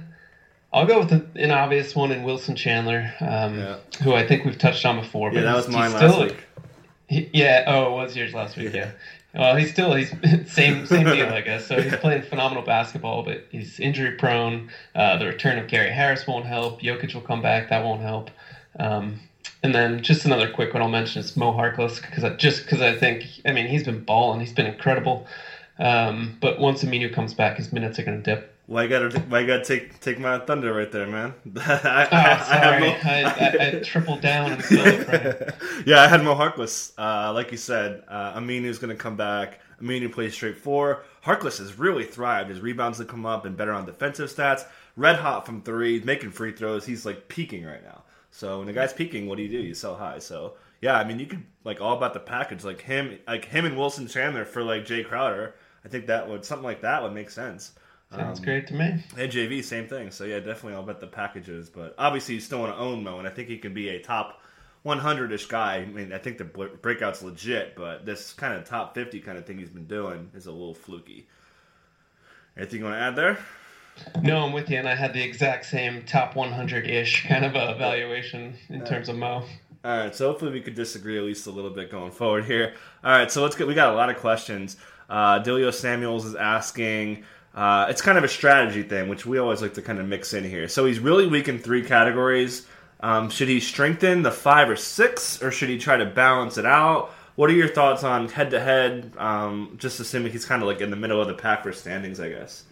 I'll 0.71 0.85
go 0.85 0.99
with 0.99 1.11
an 1.11 1.49
obvious 1.49 1.95
one 1.95 2.11
in 2.11 2.21
Wilson 2.21 2.55
Chandler, 2.55 3.11
um, 3.19 3.57
yeah. 3.57 3.77
who 4.03 4.13
I 4.13 4.27
think 4.27 4.45
we've 4.45 4.59
touched 4.59 4.85
on 4.85 4.99
before. 5.01 5.31
But 5.31 5.37
yeah, 5.37 5.45
that 5.45 5.55
was 5.55 5.69
mine 5.69 5.91
last 5.91 6.13
still, 6.13 6.25
week. 6.25 6.37
Yeah, 7.09 7.61
oh, 7.67 7.87
it 7.87 7.91
was 7.93 8.15
yours 8.15 8.33
last 8.33 8.57
week. 8.57 8.73
Yeah. 8.73 8.89
yeah. 9.33 9.41
Well, 9.41 9.55
he's 9.55 9.69
still 9.69 9.93
he's 9.93 10.13
same 10.45 10.85
same 10.85 11.09
deal, 11.09 11.31
I 11.31 11.41
guess. 11.41 11.65
So 11.65 11.81
he's 11.81 11.95
playing 11.95 12.23
phenomenal 12.23 12.63
basketball, 12.63 13.23
but 13.23 13.41
he's 13.49 13.79
injury 13.79 14.11
prone. 14.11 14.63
Uh, 14.95 15.17
the 15.17 15.25
return 15.27 15.57
of 15.57 15.67
Gary 15.67 15.91
Harris 15.91 16.27
won't 16.27 16.45
help. 16.45 16.81
Jokic 16.81 17.13
will 17.13 17.21
come 17.21 17.41
back, 17.41 17.67
that 17.67 17.83
won't 17.83 18.01
help. 18.01 18.31
Um, 18.79 19.19
and 19.63 19.73
then 19.75 20.01
just 20.01 20.25
another 20.25 20.47
quick 20.47 20.73
one 20.73 20.81
I'll 20.81 20.89
mention 20.89 21.19
is 21.21 21.35
Mo 21.35 21.53
Harkless 21.53 22.01
because 22.01 22.23
I 22.23 22.29
just 22.31 22.61
because 22.65 22.81
I 22.81 22.93
think 22.93 23.25
I 23.45 23.51
mean 23.51 23.67
he's 23.67 23.83
been 23.83 23.99
balling, 23.99 24.39
he's 24.41 24.53
been 24.53 24.67
incredible. 24.67 25.23
Um, 25.79 26.35
but 26.41 26.59
once 26.59 26.83
Aminu 26.83 27.11
comes 27.11 27.33
back, 27.33 27.57
his 27.57 27.71
minutes 27.71 27.99
are 27.99 28.03
going 28.03 28.21
to 28.21 28.31
dip. 28.31 28.43
Why 28.67 28.83
you 28.83 28.89
gotta 28.89 29.19
why 29.21 29.39
you 29.39 29.47
gotta 29.47 29.63
take 29.63 29.97
take 30.01 30.19
my 30.19 30.39
thunder 30.39 30.73
right 30.73 30.91
there, 30.91 31.07
man? 31.07 31.33
I, 31.55 32.07
oh, 32.11 33.07
I, 33.07 33.23
I, 33.23 33.67
I, 33.67 33.79
tripled 33.79 34.19
down 34.19 34.51
and. 34.51 34.61
Yeah, 35.85 36.01
I 36.01 36.07
had 36.07 36.21
Mo 36.21 36.35
Harkless. 36.35 36.91
Uh, 36.97 37.31
like 37.33 37.51
you 37.51 37.57
said, 37.57 38.03
uh, 38.09 38.37
Aminu's 38.37 38.77
going 38.77 38.95
to 38.95 39.01
come 39.01 39.15
back. 39.15 39.61
Aminu 39.81 40.11
plays 40.11 40.33
straight 40.33 40.57
four. 40.57 41.03
Harkless 41.23 41.59
has 41.59 41.79
really 41.79 42.03
thrived. 42.03 42.49
His 42.49 42.59
rebounds 42.59 42.97
have 42.97 43.07
come 43.07 43.25
up 43.25 43.45
and 43.45 43.55
better 43.55 43.71
on 43.71 43.85
defensive 43.85 44.29
stats. 44.29 44.65
Red 44.97 45.15
hot 45.15 45.45
from 45.45 45.61
three, 45.61 46.01
making 46.01 46.31
free 46.31 46.51
throws. 46.51 46.85
He's 46.85 47.05
like 47.05 47.29
peaking 47.29 47.63
right 47.63 47.83
now. 47.83 48.03
So 48.31 48.57
when 48.57 48.67
the 48.67 48.73
guy's 48.73 48.91
peaking, 48.91 49.27
what 49.27 49.37
do 49.37 49.43
you 49.43 49.49
do? 49.49 49.65
You 49.65 49.75
sell 49.75 49.95
high. 49.95 50.19
So 50.19 50.55
yeah, 50.81 50.97
I 50.97 51.05
mean, 51.05 51.19
you 51.19 51.25
could 51.25 51.43
like 51.63 51.79
all 51.79 51.95
about 51.95 52.13
the 52.13 52.19
package, 52.19 52.65
like 52.65 52.81
him, 52.81 53.17
like 53.27 53.45
him 53.45 53.65
and 53.65 53.77
Wilson 53.77 54.07
Chandler 54.07 54.43
for 54.43 54.61
like 54.61 54.85
Jae 54.85 55.07
Crowder. 55.07 55.55
I 55.85 55.87
think 55.87 56.07
that 56.07 56.27
would 56.27 56.43
something 56.43 56.65
like 56.65 56.81
that 56.81 57.01
would 57.01 57.13
make 57.13 57.29
sense. 57.29 57.71
Sounds 58.11 58.39
um, 58.39 58.45
great 58.45 58.67
to 58.67 58.73
me. 58.73 59.03
And 59.17 59.31
JV, 59.31 59.63
same 59.63 59.87
thing. 59.87 60.11
So 60.11 60.23
yeah, 60.23 60.39
definitely 60.39 60.73
I'll 60.73 60.83
bet 60.83 60.99
the 60.99 61.07
packages. 61.07 61.69
But 61.69 61.93
obviously, 61.97 62.35
you 62.35 62.41
still 62.41 62.59
want 62.59 62.73
to 62.73 62.79
own 62.79 63.03
Mo, 63.03 63.19
and 63.19 63.27
I 63.27 63.31
think 63.31 63.49
he 63.49 63.57
can 63.57 63.73
be 63.73 63.89
a 63.89 63.99
top 63.99 64.41
100ish 64.85 65.49
guy. 65.49 65.75
I 65.77 65.85
mean, 65.85 66.13
I 66.13 66.17
think 66.17 66.37
the 66.37 66.45
breakout's 66.45 67.21
legit, 67.21 67.75
but 67.75 68.05
this 68.05 68.33
kind 68.33 68.53
of 68.53 68.63
top 68.63 68.95
50 68.95 69.19
kind 69.19 69.37
of 69.37 69.45
thing 69.45 69.57
he's 69.57 69.69
been 69.69 69.87
doing 69.87 70.29
is 70.33 70.45
a 70.45 70.51
little 70.51 70.73
fluky. 70.73 71.27
Anything 72.55 72.79
you 72.79 72.85
want 72.85 72.95
to 72.95 73.01
add 73.01 73.15
there? 73.15 73.37
No, 74.21 74.45
I'm 74.45 74.53
with 74.53 74.69
you, 74.69 74.77
and 74.77 74.87
I 74.87 74.95
had 74.95 75.13
the 75.13 75.21
exact 75.21 75.65
same 75.65 76.03
top 76.05 76.35
100 76.35 76.87
ish 76.87 77.27
kind 77.27 77.43
of 77.43 77.55
evaluation 77.55 78.55
in 78.69 78.85
terms 78.85 79.09
of 79.09 79.17
Mo. 79.17 79.43
All 79.83 79.97
right, 79.97 80.15
so 80.15 80.27
hopefully 80.27 80.51
we 80.51 80.61
could 80.61 80.75
disagree 80.75 81.17
at 81.17 81.23
least 81.23 81.47
a 81.47 81.51
little 81.51 81.71
bit 81.71 81.91
going 81.91 82.11
forward 82.11 82.45
here. 82.45 82.73
All 83.03 83.11
right, 83.11 83.31
so 83.31 83.43
let's 83.43 83.55
get. 83.55 83.67
We 83.67 83.73
got 83.73 83.93
a 83.93 83.95
lot 83.95 84.09
of 84.09 84.17
questions. 84.17 84.77
Uh, 85.09 85.41
Delio 85.41 85.73
Samuels 85.73 86.25
is 86.25 86.35
asking. 86.35 87.23
Uh, 87.57 87.87
it's 87.89 88.03
kind 88.03 88.19
of 88.19 88.23
a 88.23 88.27
strategy 88.27 88.83
thing, 88.83 89.09
which 89.09 89.25
we 89.25 89.39
always 89.39 89.63
like 89.63 89.73
to 89.73 89.81
kind 89.81 89.97
of 89.99 90.07
mix 90.07 90.33
in 90.33 90.43
here. 90.43 90.67
So 90.67 90.85
he's 90.85 90.99
really 90.99 91.25
weak 91.25 91.47
in 91.47 91.57
three 91.57 91.83
categories. 91.83 92.67
Um, 92.99 93.31
should 93.31 93.47
he 93.47 93.59
strengthen 93.59 94.21
the 94.21 94.31
five 94.31 94.69
or 94.69 94.75
six, 94.75 95.41
or 95.41 95.51
should 95.51 95.69
he 95.69 95.79
try 95.79 95.97
to 95.97 96.05
balance 96.05 96.59
it 96.59 96.67
out? 96.67 97.11
What 97.35 97.49
are 97.49 97.53
your 97.53 97.67
thoughts 97.67 98.03
on 98.03 98.29
head 98.29 98.51
to 98.51 98.59
head? 98.59 99.13
Just 99.77 99.99
assuming 99.99 100.31
he's 100.31 100.45
kind 100.45 100.61
of 100.61 100.67
like 100.67 100.81
in 100.81 100.91
the 100.91 100.95
middle 100.95 101.19
of 101.19 101.27
the 101.27 101.33
pack 101.33 101.63
for 101.63 101.73
standings, 101.73 102.19
I 102.19 102.29
guess. 102.29 102.63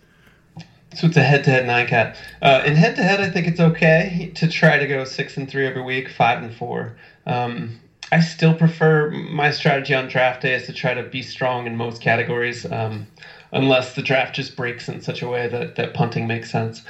So 0.95 1.07
it's 1.07 1.17
a 1.17 1.23
head-to-head 1.23 1.65
nine 1.65 1.87
cat. 1.87 2.15
Uh, 2.41 2.61
in 2.65 2.75
head-to-head, 2.75 3.19
I 3.19 3.29
think 3.29 3.47
it's 3.47 3.59
okay 3.59 4.31
to 4.35 4.47
try 4.47 4.77
to 4.77 4.87
go 4.87 5.03
six 5.03 5.35
and 5.35 5.49
three 5.49 5.67
every 5.67 5.81
week, 5.81 6.09
five 6.09 6.41
and 6.41 6.55
four. 6.55 6.95
Um, 7.25 7.79
I 8.11 8.19
still 8.21 8.53
prefer 8.53 9.09
my 9.09 9.51
strategy 9.51 9.93
on 9.95 10.07
draft 10.07 10.43
day 10.43 10.53
is 10.53 10.67
to 10.67 10.73
try 10.73 10.93
to 10.93 11.03
be 11.03 11.21
strong 11.23 11.65
in 11.65 11.75
most 11.75 12.01
categories, 12.01 12.65
um, 12.71 13.07
unless 13.55 13.93
the 13.93 14.03
draft 14.03 14.35
just 14.35 14.55
breaks 14.57 14.89
in 14.89 15.01
such 15.01 15.23
a 15.23 15.27
way 15.29 15.47
that, 15.47 15.75
that 15.77 15.93
punting 15.93 16.27
makes 16.27 16.51
sense. 16.51 16.83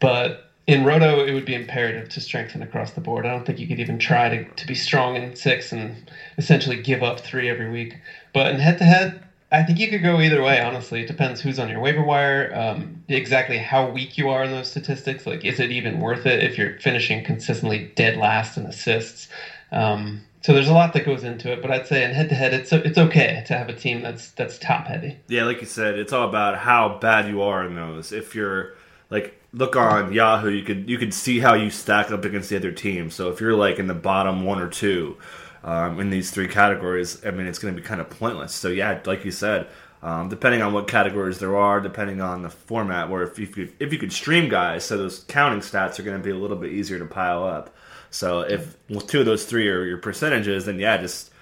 But 0.00 0.34
in 0.66 0.84
Roto, 0.84 1.20
it 1.20 1.32
would 1.32 1.46
be 1.46 1.54
imperative 1.54 2.08
to 2.10 2.20
strengthen 2.20 2.62
across 2.62 2.92
the 2.92 3.00
board. 3.02 3.26
I 3.26 3.30
don't 3.30 3.44
think 3.44 3.58
you 3.58 3.68
could 3.68 3.80
even 3.80 3.98
try 3.98 4.28
to, 4.28 4.40
to 4.56 4.66
be 4.66 4.74
strong 4.74 5.16
in 5.16 5.34
six 5.34 5.72
and 5.72 5.96
essentially 6.38 6.76
give 6.76 7.02
up 7.02 7.20
three 7.20 7.48
every 7.50 7.68
week. 7.68 7.98
But 8.32 8.48
in 8.48 8.58
head 8.58 8.78
to 8.78 8.84
head, 8.86 9.14
I 9.52 9.62
think 9.62 9.78
you 9.80 9.88
could 9.88 10.02
go 10.02 10.20
either 10.20 10.42
way. 10.42 10.60
Honestly, 10.60 11.00
it 11.00 11.06
depends 11.08 11.40
who's 11.40 11.58
on 11.58 11.68
your 11.68 11.80
waiver 11.80 12.02
wire, 12.04 12.50
um, 12.52 13.00
exactly 13.08 13.58
how 13.58 13.84
weak 13.84 14.18
you 14.18 14.28
are 14.28 14.42
in 14.44 14.50
those 14.50 14.68
statistics. 14.68 15.26
Like, 15.26 15.44
is 15.44 15.60
it 15.60 15.72
even 15.72 16.00
worth 16.00 16.26
it 16.26 16.42
if 16.42 16.58
you're 16.58 16.74
finishing 16.80 17.22
consistently 17.22 17.88
dead 17.96 18.16
last 18.16 18.56
in 18.58 18.66
assists? 18.66 19.28
Um, 19.72 20.20
so 20.44 20.52
there's 20.52 20.68
a 20.68 20.74
lot 20.74 20.92
that 20.92 21.06
goes 21.06 21.24
into 21.24 21.50
it, 21.50 21.62
but 21.62 21.70
I'd 21.70 21.86
say 21.86 22.04
in 22.04 22.10
head 22.10 22.28
to 22.28 22.34
head, 22.34 22.52
it's 22.52 22.70
it's 22.70 22.98
okay 22.98 23.42
to 23.46 23.56
have 23.56 23.70
a 23.70 23.72
team 23.72 24.02
that's 24.02 24.30
that's 24.32 24.58
top 24.58 24.86
heavy. 24.86 25.16
Yeah, 25.26 25.44
like 25.44 25.62
you 25.62 25.66
said, 25.66 25.98
it's 25.98 26.12
all 26.12 26.28
about 26.28 26.58
how 26.58 26.98
bad 26.98 27.28
you 27.28 27.40
are 27.40 27.64
in 27.64 27.74
those. 27.74 28.12
If 28.12 28.34
you're 28.34 28.74
like 29.08 29.40
look 29.54 29.74
on 29.74 30.12
Yahoo, 30.12 30.50
you 30.50 30.62
could 30.62 30.86
you 30.86 30.98
could 30.98 31.14
see 31.14 31.38
how 31.38 31.54
you 31.54 31.70
stack 31.70 32.10
up 32.10 32.26
against 32.26 32.50
the 32.50 32.56
other 32.56 32.72
team. 32.72 33.10
So 33.10 33.30
if 33.30 33.40
you're 33.40 33.54
like 33.54 33.78
in 33.78 33.86
the 33.86 33.94
bottom 33.94 34.44
one 34.44 34.60
or 34.60 34.68
two 34.68 35.16
um, 35.62 35.98
in 35.98 36.10
these 36.10 36.30
three 36.30 36.48
categories, 36.48 37.24
I 37.24 37.30
mean 37.30 37.46
it's 37.46 37.58
going 37.58 37.74
to 37.74 37.80
be 37.80 37.86
kind 37.86 38.02
of 38.02 38.10
pointless. 38.10 38.52
So 38.52 38.68
yeah, 38.68 39.00
like 39.06 39.24
you 39.24 39.30
said, 39.30 39.66
um, 40.02 40.28
depending 40.28 40.60
on 40.60 40.74
what 40.74 40.88
categories 40.88 41.38
there 41.38 41.56
are, 41.56 41.80
depending 41.80 42.20
on 42.20 42.42
the 42.42 42.50
format, 42.50 43.08
where 43.08 43.22
if 43.22 43.38
you 43.38 43.72
if 43.80 43.94
you 43.94 43.98
could 43.98 44.12
stream 44.12 44.50
guys, 44.50 44.84
so 44.84 44.98
those 44.98 45.20
counting 45.20 45.60
stats 45.60 45.98
are 45.98 46.02
going 46.02 46.18
to 46.18 46.22
be 46.22 46.32
a 46.32 46.36
little 46.36 46.58
bit 46.58 46.70
easier 46.70 46.98
to 46.98 47.06
pile 47.06 47.44
up. 47.44 47.74
So 48.14 48.42
if 48.42 48.76
well, 48.88 49.00
two 49.00 49.20
of 49.20 49.26
those 49.26 49.44
three 49.44 49.68
are 49.68 49.84
your 49.84 49.98
percentages, 49.98 50.66
then 50.66 50.78
yeah, 50.78 50.96
just 50.98 51.32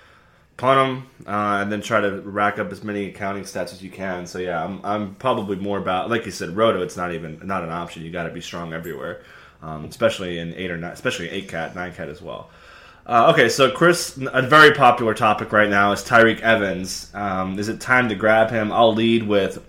punt 0.56 0.78
them 0.78 1.26
uh, 1.26 1.60
and 1.60 1.70
then 1.70 1.82
try 1.82 2.00
to 2.00 2.22
rack 2.22 2.58
up 2.58 2.72
as 2.72 2.82
many 2.82 3.08
accounting 3.08 3.42
stats 3.42 3.74
as 3.74 3.82
you 3.82 3.90
can. 3.90 4.26
So 4.26 4.38
yeah, 4.38 4.64
I'm, 4.64 4.80
I'm 4.82 5.14
probably 5.16 5.56
more 5.56 5.76
about 5.76 6.08
like 6.08 6.24
you 6.24 6.32
said, 6.32 6.56
roto. 6.56 6.80
It's 6.80 6.96
not 6.96 7.12
even 7.12 7.40
not 7.44 7.62
an 7.62 7.68
option. 7.68 8.02
You 8.02 8.10
got 8.10 8.24
to 8.24 8.30
be 8.30 8.40
strong 8.40 8.72
everywhere, 8.72 9.20
um, 9.60 9.84
especially 9.84 10.38
in 10.38 10.54
eight 10.54 10.70
or 10.70 10.78
nine, 10.78 10.92
especially 10.92 11.28
eight 11.28 11.46
cat, 11.46 11.74
nine 11.74 11.92
cat 11.92 12.08
as 12.08 12.22
well. 12.22 12.48
Uh, 13.04 13.30
okay, 13.34 13.50
so 13.50 13.70
Chris, 13.70 14.18
a 14.32 14.40
very 14.40 14.72
popular 14.72 15.12
topic 15.12 15.52
right 15.52 15.68
now 15.68 15.92
is 15.92 16.02
Tyreke 16.02 16.40
Evans. 16.40 17.10
Um, 17.12 17.58
is 17.58 17.68
it 17.68 17.82
time 17.82 18.08
to 18.08 18.14
grab 18.14 18.48
him? 18.48 18.72
I'll 18.72 18.94
lead 18.94 19.24
with 19.24 19.62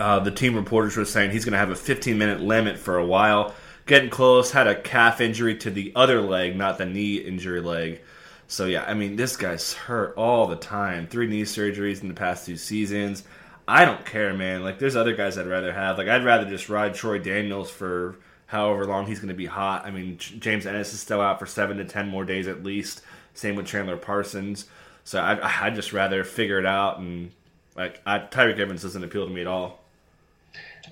uh, 0.00 0.18
the 0.18 0.32
team 0.32 0.56
reporters 0.56 0.96
were 0.96 1.04
saying 1.04 1.30
he's 1.30 1.44
going 1.44 1.52
to 1.52 1.58
have 1.58 1.70
a 1.70 1.76
15 1.76 2.18
minute 2.18 2.40
limit 2.40 2.76
for 2.76 2.96
a 2.96 3.06
while. 3.06 3.54
Getting 3.86 4.10
close, 4.10 4.50
had 4.50 4.66
a 4.66 4.80
calf 4.80 5.20
injury 5.20 5.56
to 5.58 5.70
the 5.70 5.92
other 5.94 6.20
leg, 6.20 6.56
not 6.56 6.78
the 6.78 6.86
knee 6.86 7.16
injury 7.16 7.60
leg. 7.60 8.00
So 8.46 8.64
yeah, 8.66 8.84
I 8.84 8.94
mean, 8.94 9.16
this 9.16 9.36
guy's 9.36 9.74
hurt 9.74 10.14
all 10.16 10.46
the 10.46 10.56
time. 10.56 11.06
Three 11.06 11.26
knee 11.26 11.42
surgeries 11.42 12.00
in 12.02 12.08
the 12.08 12.14
past 12.14 12.46
two 12.46 12.56
seasons. 12.56 13.24
I 13.66 13.84
don't 13.84 14.04
care, 14.04 14.34
man. 14.34 14.62
Like, 14.62 14.78
there's 14.78 14.96
other 14.96 15.14
guys 15.14 15.38
I'd 15.38 15.46
rather 15.46 15.72
have. 15.72 15.98
Like, 15.98 16.08
I'd 16.08 16.24
rather 16.24 16.44
just 16.44 16.68
ride 16.68 16.94
Troy 16.94 17.18
Daniels 17.18 17.70
for 17.70 18.16
however 18.46 18.86
long 18.86 19.06
he's 19.06 19.18
going 19.18 19.28
to 19.28 19.34
be 19.34 19.46
hot. 19.46 19.86
I 19.86 19.90
mean, 19.90 20.18
James 20.18 20.66
Ennis 20.66 20.92
is 20.92 21.00
still 21.00 21.20
out 21.20 21.38
for 21.38 21.46
seven 21.46 21.78
to 21.78 21.84
ten 21.84 22.08
more 22.08 22.24
days 22.24 22.46
at 22.46 22.62
least. 22.62 23.02
Same 23.32 23.56
with 23.56 23.66
Chandler 23.66 23.96
Parsons. 23.96 24.66
So 25.04 25.20
I, 25.20 25.66
I'd 25.66 25.74
just 25.74 25.92
rather 25.92 26.24
figure 26.24 26.58
it 26.58 26.66
out. 26.66 26.98
And 26.98 27.32
like, 27.76 28.00
I, 28.06 28.18
Tyreke 28.18 28.58
Evans 28.58 28.82
doesn't 28.82 29.04
appeal 29.04 29.26
to 29.26 29.32
me 29.32 29.42
at 29.42 29.46
all. 29.46 29.83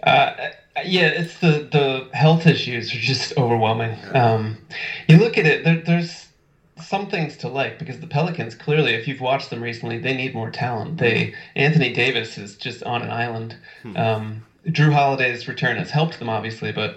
Uh, 0.02 0.32
yeah, 0.84 1.08
it's 1.08 1.38
the 1.40 1.66
the 1.70 2.08
health 2.16 2.46
issues 2.46 2.94
are 2.94 2.98
just 2.98 3.32
overwhelming. 3.36 3.96
Um, 4.14 4.58
you 5.08 5.16
look 5.18 5.38
at 5.38 5.46
it, 5.46 5.64
there, 5.64 5.76
there's 5.76 6.28
some 6.80 7.06
things 7.06 7.36
to 7.38 7.48
like 7.48 7.78
because 7.78 8.00
the 8.00 8.06
Pelicans 8.06 8.54
clearly, 8.54 8.94
if 8.94 9.06
you've 9.06 9.20
watched 9.20 9.50
them 9.50 9.62
recently, 9.62 9.98
they 9.98 10.14
need 10.14 10.34
more 10.34 10.50
talent. 10.50 10.98
They 10.98 11.32
Anthony 11.56 11.90
Davis 11.90 12.38
is 12.38 12.56
just 12.56 12.82
on 12.84 13.02
an 13.02 13.10
island. 13.10 13.56
Hmm. 13.82 13.96
Um, 13.96 14.44
Jrue 14.66 14.92
Holiday's 14.92 15.48
return 15.48 15.76
has 15.76 15.90
helped 15.90 16.18
them 16.18 16.28
obviously, 16.30 16.72
but 16.72 16.96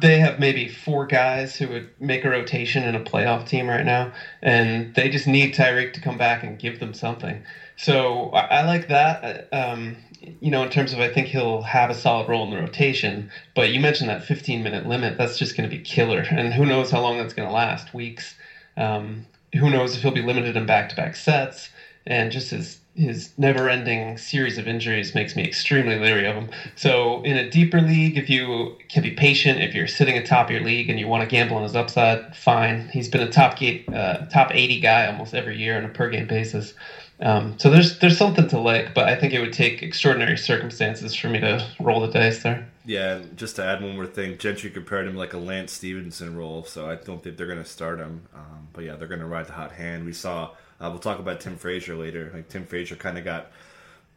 they 0.00 0.18
have 0.18 0.38
maybe 0.38 0.68
four 0.68 1.06
guys 1.06 1.56
who 1.56 1.68
would 1.68 1.88
make 2.00 2.24
a 2.24 2.30
rotation 2.30 2.84
in 2.84 2.94
a 2.94 3.00
playoff 3.00 3.44
team 3.44 3.68
right 3.68 3.84
now, 3.84 4.10
and 4.42 4.94
they 4.94 5.08
just 5.08 5.26
need 5.26 5.54
Tyreke 5.54 5.92
to 5.94 6.00
come 6.00 6.16
back 6.18 6.42
and 6.42 6.58
give 6.58 6.78
them 6.78 6.94
something. 6.94 7.42
So 7.80 8.28
I, 8.34 8.60
like 8.60 8.88
that. 8.88 9.46
Um, 9.52 9.96
you 10.40 10.50
know, 10.50 10.62
in 10.62 10.68
terms 10.68 10.92
of 10.92 11.00
I 11.00 11.08
think 11.08 11.28
he'll 11.28 11.62
have 11.62 11.88
a 11.88 11.94
solid 11.94 12.28
role 12.28 12.42
in 12.42 12.50
the 12.50 12.58
rotation. 12.58 13.24
But 13.54 13.70
you 13.70 13.80
mentioned 13.80 14.10
that 14.10 14.20
15 14.20 14.62
minute 14.62 14.84
limit. 14.84 15.16
That's 15.16 15.34
just 15.38 15.54
going 15.54 15.62
to 15.62 15.68
be 15.68 15.78
killer, 15.78 16.26
and 16.30 16.52
who 16.52 16.66
knows 16.66 16.90
how 16.90 17.00
long 17.00 17.16
that's 17.16 17.32
going 17.32 17.48
to 17.48 17.54
last? 17.54 17.94
Weeks. 17.94 18.34
Um, 18.76 19.24
who 19.56 19.70
knows 19.70 19.94
if 19.94 20.02
he'll 20.02 20.10
be 20.10 20.20
limited 20.20 20.56
in 20.56 20.66
back 20.66 20.88
to 20.90 20.94
back 20.94 21.16
sets? 21.16 21.70
And 22.06 22.30
just 22.30 22.50
his 22.50 22.76
his 22.94 23.30
never-ending 23.38 24.18
series 24.18 24.58
of 24.58 24.66
injuries 24.66 25.14
makes 25.14 25.34
me 25.34 25.42
extremely 25.42 25.96
leery 25.96 26.26
of 26.26 26.36
him. 26.36 26.48
So, 26.74 27.20
in 27.20 27.36
a 27.36 27.42
deeper 27.42 27.80
league, 27.80 28.18
if 28.18 28.28
you 28.28 28.68
can 28.90 29.02
be 29.02 29.10
patient, 29.10 29.58
if 29.60 29.74
you're 29.74 29.86
sitting 29.86 30.18
atop 30.18 30.50
your 30.50 30.60
league 30.60 30.90
and 30.90 30.98
you 30.98 31.06
want 31.08 31.22
to 31.22 31.26
gamble 31.26 31.56
on 31.56 31.62
his 31.62 31.74
upside, 31.74 32.20
fine. 32.34 32.90
He's 32.92 33.08
been 33.08 33.22
a 33.22 33.26
top 33.26 33.54
uh, 33.90 34.18
top 34.28 34.50
80 34.52 34.76
guy 34.78 35.06
almost 35.06 35.32
every 35.32 35.56
year 35.56 35.76
on 35.78 35.84
a 35.84 35.88
per 35.88 36.08
game 36.08 36.26
basis. 36.26 36.74
Um, 37.22 37.58
so 37.58 37.68
there's 37.68 37.98
there's 37.98 38.16
something 38.16 38.48
to 38.48 38.58
like, 38.58 38.94
but 38.94 39.08
I 39.08 39.14
think 39.14 39.34
it 39.34 39.40
would 39.40 39.52
take 39.52 39.82
extraordinary 39.82 40.38
circumstances 40.38 41.14
for 41.14 41.28
me 41.28 41.40
to 41.40 41.66
roll 41.78 42.00
the 42.00 42.08
dice 42.08 42.42
there. 42.42 42.66
Yeah, 42.86 43.20
just 43.36 43.56
to 43.56 43.64
add 43.64 43.82
one 43.82 43.94
more 43.94 44.06
thing, 44.06 44.38
Gentry 44.38 44.70
compared 44.70 45.06
him 45.06 45.16
like 45.16 45.34
a 45.34 45.38
Lance 45.38 45.72
Stephenson 45.72 46.34
role, 46.34 46.64
so 46.64 46.90
I 46.90 46.94
don't 46.94 47.22
think 47.22 47.36
they're 47.36 47.46
going 47.46 47.62
to 47.62 47.68
start 47.68 47.98
him. 47.98 48.26
Um, 48.34 48.68
but 48.72 48.84
yeah, 48.84 48.96
they're 48.96 49.08
going 49.08 49.20
to 49.20 49.26
ride 49.26 49.46
the 49.46 49.52
hot 49.52 49.72
hand. 49.72 50.06
We 50.06 50.12
saw. 50.12 50.50
Uh, 50.80 50.88
we'll 50.88 50.98
talk 50.98 51.18
about 51.18 51.40
Tim 51.40 51.56
Frazier 51.56 51.94
later. 51.94 52.30
Like 52.32 52.48
Tim 52.48 52.64
Frazier 52.64 52.96
kind 52.96 53.18
of 53.18 53.24
got 53.24 53.52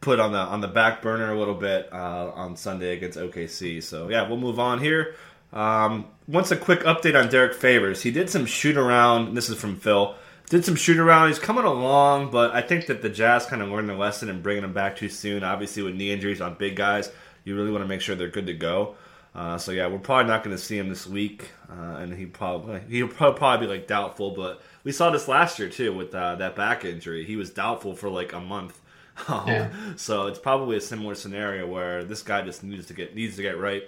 put 0.00 0.18
on 0.18 0.32
the 0.32 0.38
on 0.38 0.62
the 0.62 0.68
back 0.68 1.02
burner 1.02 1.30
a 1.30 1.38
little 1.38 1.54
bit 1.54 1.90
uh, 1.92 2.30
on 2.34 2.56
Sunday 2.56 2.96
against 2.96 3.18
OKC. 3.18 3.82
So 3.82 4.08
yeah, 4.08 4.26
we'll 4.26 4.38
move 4.38 4.58
on 4.58 4.80
here. 4.80 5.14
Um, 5.52 6.06
once 6.26 6.50
a 6.50 6.56
quick 6.56 6.80
update 6.80 7.20
on 7.20 7.28
Derrick 7.28 7.54
Favors. 7.54 8.02
He 8.02 8.10
did 8.10 8.30
some 8.30 8.46
shoot 8.46 8.78
around. 8.78 9.34
This 9.34 9.50
is 9.50 9.58
from 9.58 9.76
Phil 9.76 10.16
did 10.48 10.64
some 10.64 10.76
shoot 10.76 10.98
around. 10.98 11.28
He's 11.28 11.38
coming 11.38 11.64
along, 11.64 12.30
but 12.30 12.52
I 12.52 12.60
think 12.60 12.86
that 12.86 13.02
the 13.02 13.08
Jazz 13.08 13.46
kind 13.46 13.62
of 13.62 13.68
learned 13.68 13.88
their 13.88 13.96
lesson 13.96 14.28
and 14.28 14.42
bringing 14.42 14.64
him 14.64 14.72
back 14.72 14.96
too 14.96 15.08
soon. 15.08 15.42
Obviously, 15.42 15.82
with 15.82 15.94
knee 15.94 16.12
injuries 16.12 16.40
on 16.40 16.54
big 16.54 16.76
guys, 16.76 17.10
you 17.44 17.56
really 17.56 17.70
want 17.70 17.82
to 17.82 17.88
make 17.88 18.00
sure 18.00 18.14
they're 18.14 18.28
good 18.28 18.46
to 18.46 18.54
go. 18.54 18.96
Uh, 19.34 19.58
so 19.58 19.72
yeah, 19.72 19.86
we're 19.88 19.98
probably 19.98 20.30
not 20.30 20.44
going 20.44 20.56
to 20.56 20.62
see 20.62 20.78
him 20.78 20.88
this 20.88 21.06
week, 21.06 21.50
uh, 21.68 21.96
and 21.96 22.14
he 22.14 22.24
probably 22.26 22.80
he'll 22.88 23.08
probably 23.08 23.66
be 23.66 23.72
like 23.72 23.88
doubtful. 23.88 24.30
But 24.30 24.62
we 24.84 24.92
saw 24.92 25.10
this 25.10 25.26
last 25.26 25.58
year 25.58 25.68
too 25.68 25.92
with 25.92 26.14
uh, 26.14 26.36
that 26.36 26.54
back 26.54 26.84
injury. 26.84 27.24
He 27.24 27.36
was 27.36 27.50
doubtful 27.50 27.96
for 27.96 28.08
like 28.08 28.32
a 28.32 28.40
month. 28.40 28.80
Um, 29.28 29.46
yeah. 29.46 29.70
So 29.94 30.26
it's 30.26 30.40
probably 30.40 30.76
a 30.76 30.80
similar 30.80 31.14
scenario 31.14 31.68
where 31.68 32.02
this 32.02 32.20
guy 32.22 32.42
just 32.42 32.64
needs 32.64 32.86
to 32.86 32.94
get 32.94 33.14
needs 33.14 33.36
to 33.36 33.42
get 33.42 33.60
right. 33.60 33.84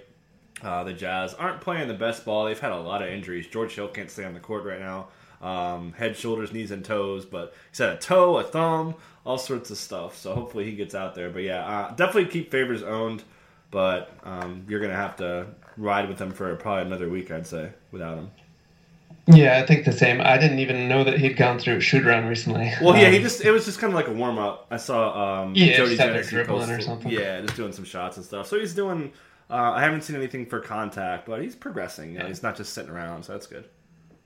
Uh, 0.63 0.85
the 0.85 0.93
Jazz 0.93 1.33
aren't 1.33 1.59
playing 1.59 1.89
the 1.89 1.93
best 1.93 2.23
ball. 2.23 2.45
They've 2.45 2.57
had 2.57 2.71
a 2.71 2.79
lot 2.79 3.01
of 3.01 3.09
injuries. 3.09 3.45
George 3.45 3.75
Hill 3.75 3.89
can't 3.89 4.09
stay 4.09 4.23
on 4.23 4.33
the 4.33 4.39
court 4.39 4.63
right 4.63 4.79
now 4.79 5.09
um, 5.41 5.93
head, 5.93 6.15
shoulders, 6.15 6.51
knees, 6.51 6.71
and 6.71 6.83
toes. 6.83 7.25
But 7.25 7.53
he 7.69 7.75
said 7.75 7.89
a 7.89 7.97
toe, 7.97 8.37
a 8.37 8.43
thumb, 8.43 8.95
all 9.25 9.37
sorts 9.37 9.69
of 9.71 9.77
stuff. 9.77 10.17
So 10.17 10.33
hopefully 10.33 10.65
he 10.65 10.73
gets 10.73 10.95
out 10.95 11.15
there. 11.15 11.29
But 11.29 11.43
yeah, 11.43 11.65
uh, 11.65 11.95
definitely 11.95 12.31
keep 12.31 12.51
Favors 12.51 12.83
owned. 12.83 13.23
But 13.69 14.11
um, 14.23 14.65
you're 14.69 14.79
gonna 14.79 14.95
have 14.95 15.17
to 15.17 15.47
ride 15.75 16.07
with 16.07 16.19
him 16.19 16.31
for 16.31 16.55
probably 16.55 16.83
another 16.83 17.09
week, 17.09 17.31
I'd 17.31 17.45
say, 17.45 17.71
without 17.91 18.17
him. 18.17 18.31
Yeah, 19.27 19.59
I 19.59 19.65
think 19.65 19.83
the 19.83 19.91
same. 19.91 20.21
I 20.21 20.37
didn't 20.37 20.59
even 20.59 20.87
know 20.87 21.03
that 21.03 21.19
he'd 21.19 21.35
gone 21.35 21.59
through 21.59 21.77
a 21.77 21.81
shoot 21.81 22.07
around 22.07 22.27
recently. 22.27 22.71
Well, 22.79 22.93
um, 22.93 22.99
yeah, 22.99 23.09
he 23.09 23.17
um, 23.17 23.23
just 23.23 23.43
it 23.43 23.51
was 23.51 23.65
just 23.65 23.79
kind 23.79 23.91
of 23.91 23.95
like 23.95 24.07
a 24.07 24.13
warm 24.13 24.37
up. 24.37 24.67
I 24.71 24.77
saw 24.77 25.43
um 25.43 25.53
yeah, 25.53 25.75
Jody 25.75 25.97
just 25.97 26.29
dribbling 26.29 26.69
or 26.69 26.79
something. 26.79 27.11
Yeah, 27.11 27.41
just 27.41 27.57
doing 27.57 27.73
some 27.73 27.83
shots 27.83 28.15
and 28.15 28.25
stuff. 28.25 28.47
So 28.47 28.57
he's 28.57 28.73
doing. 28.73 29.11
Uh, 29.49 29.71
I 29.75 29.81
haven't 29.81 30.01
seen 30.01 30.15
anything 30.15 30.45
for 30.45 30.59
contact, 30.59 31.25
but 31.25 31.41
he's 31.41 31.55
progressing. 31.55 32.11
You 32.11 32.19
know, 32.19 32.25
yeah. 32.25 32.29
He's 32.29 32.43
not 32.43 32.55
just 32.55 32.73
sitting 32.73 32.91
around, 32.91 33.23
so 33.23 33.33
that's 33.33 33.47
good. 33.47 33.65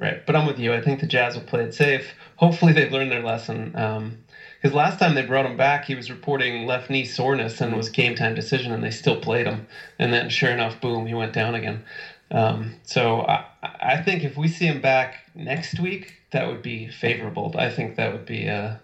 Right, 0.01 0.25
but 0.25 0.35
I'm 0.35 0.47
with 0.47 0.57
you. 0.57 0.73
I 0.73 0.81
think 0.81 0.99
the 0.99 1.05
Jazz 1.05 1.35
will 1.35 1.43
play 1.43 1.63
it 1.63 1.75
safe. 1.75 2.15
Hopefully, 2.37 2.73
they've 2.73 2.91
learned 2.91 3.11
their 3.11 3.21
lesson. 3.21 3.65
Because 3.67 4.71
um, 4.71 4.73
last 4.73 4.97
time 4.97 5.13
they 5.13 5.21
brought 5.21 5.45
him 5.45 5.55
back, 5.55 5.85
he 5.85 5.93
was 5.93 6.09
reporting 6.09 6.65
left 6.65 6.89
knee 6.89 7.05
soreness 7.05 7.61
and 7.61 7.75
was 7.75 7.89
game 7.89 8.15
time 8.15 8.33
decision, 8.33 8.71
and 8.71 8.83
they 8.83 8.89
still 8.89 9.21
played 9.21 9.45
him. 9.45 9.67
And 9.99 10.11
then, 10.11 10.29
sure 10.29 10.49
enough, 10.49 10.81
boom, 10.81 11.05
he 11.05 11.13
went 11.13 11.33
down 11.33 11.53
again. 11.53 11.83
Um, 12.31 12.73
so 12.81 13.21
I, 13.21 13.45
I, 13.61 14.01
think 14.01 14.23
if 14.23 14.37
we 14.37 14.47
see 14.47 14.65
him 14.65 14.81
back 14.81 15.17
next 15.35 15.79
week, 15.79 16.13
that 16.31 16.47
would 16.47 16.63
be 16.63 16.87
favorable. 16.87 17.53
I 17.55 17.69
think 17.69 17.97
that 17.97 18.11
would 18.11 18.25
be 18.25 18.49
uh, 18.49 18.77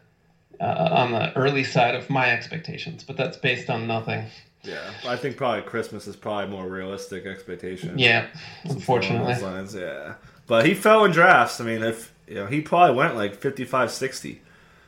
uh, 0.59 0.89
on 0.91 1.13
the 1.13 1.35
early 1.35 1.63
side 1.63 1.95
of 1.95 2.11
my 2.11 2.29
expectations, 2.29 3.03
but 3.03 3.17
that's 3.17 3.37
based 3.37 3.71
on 3.71 3.87
nothing. 3.87 4.25
Yeah, 4.63 4.91
I 5.07 5.15
think 5.15 5.37
probably 5.37 5.63
Christmas 5.63 6.07
is 6.07 6.15
probably 6.15 6.47
more 6.55 6.67
realistic 6.67 7.25
expectation. 7.25 7.97
Yeah, 7.97 8.27
unfortunately. 8.65 9.33
Yeah. 9.79 10.15
But 10.47 10.65
he 10.65 10.73
fell 10.73 11.05
in 11.05 11.11
drafts. 11.11 11.61
I 11.61 11.65
mean, 11.65 11.83
if 11.83 12.13
you 12.27 12.35
know, 12.35 12.45
he 12.47 12.61
probably 12.61 12.95
went 12.95 13.15
like 13.15 13.35
55, 13.35 13.91
60. 13.91 14.41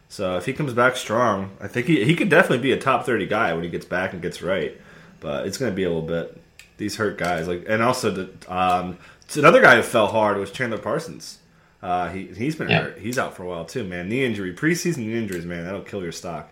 So 0.10 0.38
if 0.38 0.46
he 0.46 0.54
comes 0.54 0.74
back 0.74 0.96
strong, 0.96 1.52
I 1.62 1.68
think 1.68 1.86
he 1.86 2.04
he 2.04 2.16
could 2.16 2.30
definitely 2.30 2.64
be 2.64 2.72
a 2.72 2.80
top 2.80 3.06
thirty 3.06 3.28
guy 3.28 3.54
when 3.54 3.64
he 3.64 3.70
gets 3.70 3.86
back 3.86 4.12
and 4.12 4.22
gets 4.22 4.42
right. 4.42 4.76
But 5.20 5.46
it's 5.46 5.58
going 5.58 5.72
to 5.72 5.76
be 5.76 5.84
a 5.84 5.90
little 5.90 6.02
bit 6.02 6.42
these 6.78 6.96
hurt 6.96 7.18
guys 7.18 7.48
like, 7.48 7.66
and 7.68 7.84
also 7.84 8.10
the 8.10 8.30
um, 8.54 8.98
another 9.36 9.62
guy 9.62 9.76
who 9.76 9.84
fell 9.84 10.08
hard 10.08 10.38
was 10.38 10.52
Chandler 10.52 10.80
Parsons. 10.80 11.38
Uh, 11.84 12.10
he 12.10 12.28
he's 12.28 12.56
been 12.56 12.70
hurt. 12.70 12.98
He's 12.98 13.20
out 13.20 13.36
for 13.36 13.44
a 13.44 13.48
while 13.48 13.66
too, 13.66 13.84
man. 13.84 14.10
Knee 14.10 14.26
injury, 14.26 14.54
preseason 14.54 14.98
knee 14.98 15.14
injuries, 15.16 15.46
man. 15.46 15.66
That'll 15.66 15.82
kill 15.82 16.02
your 16.02 16.12
stock. 16.12 16.52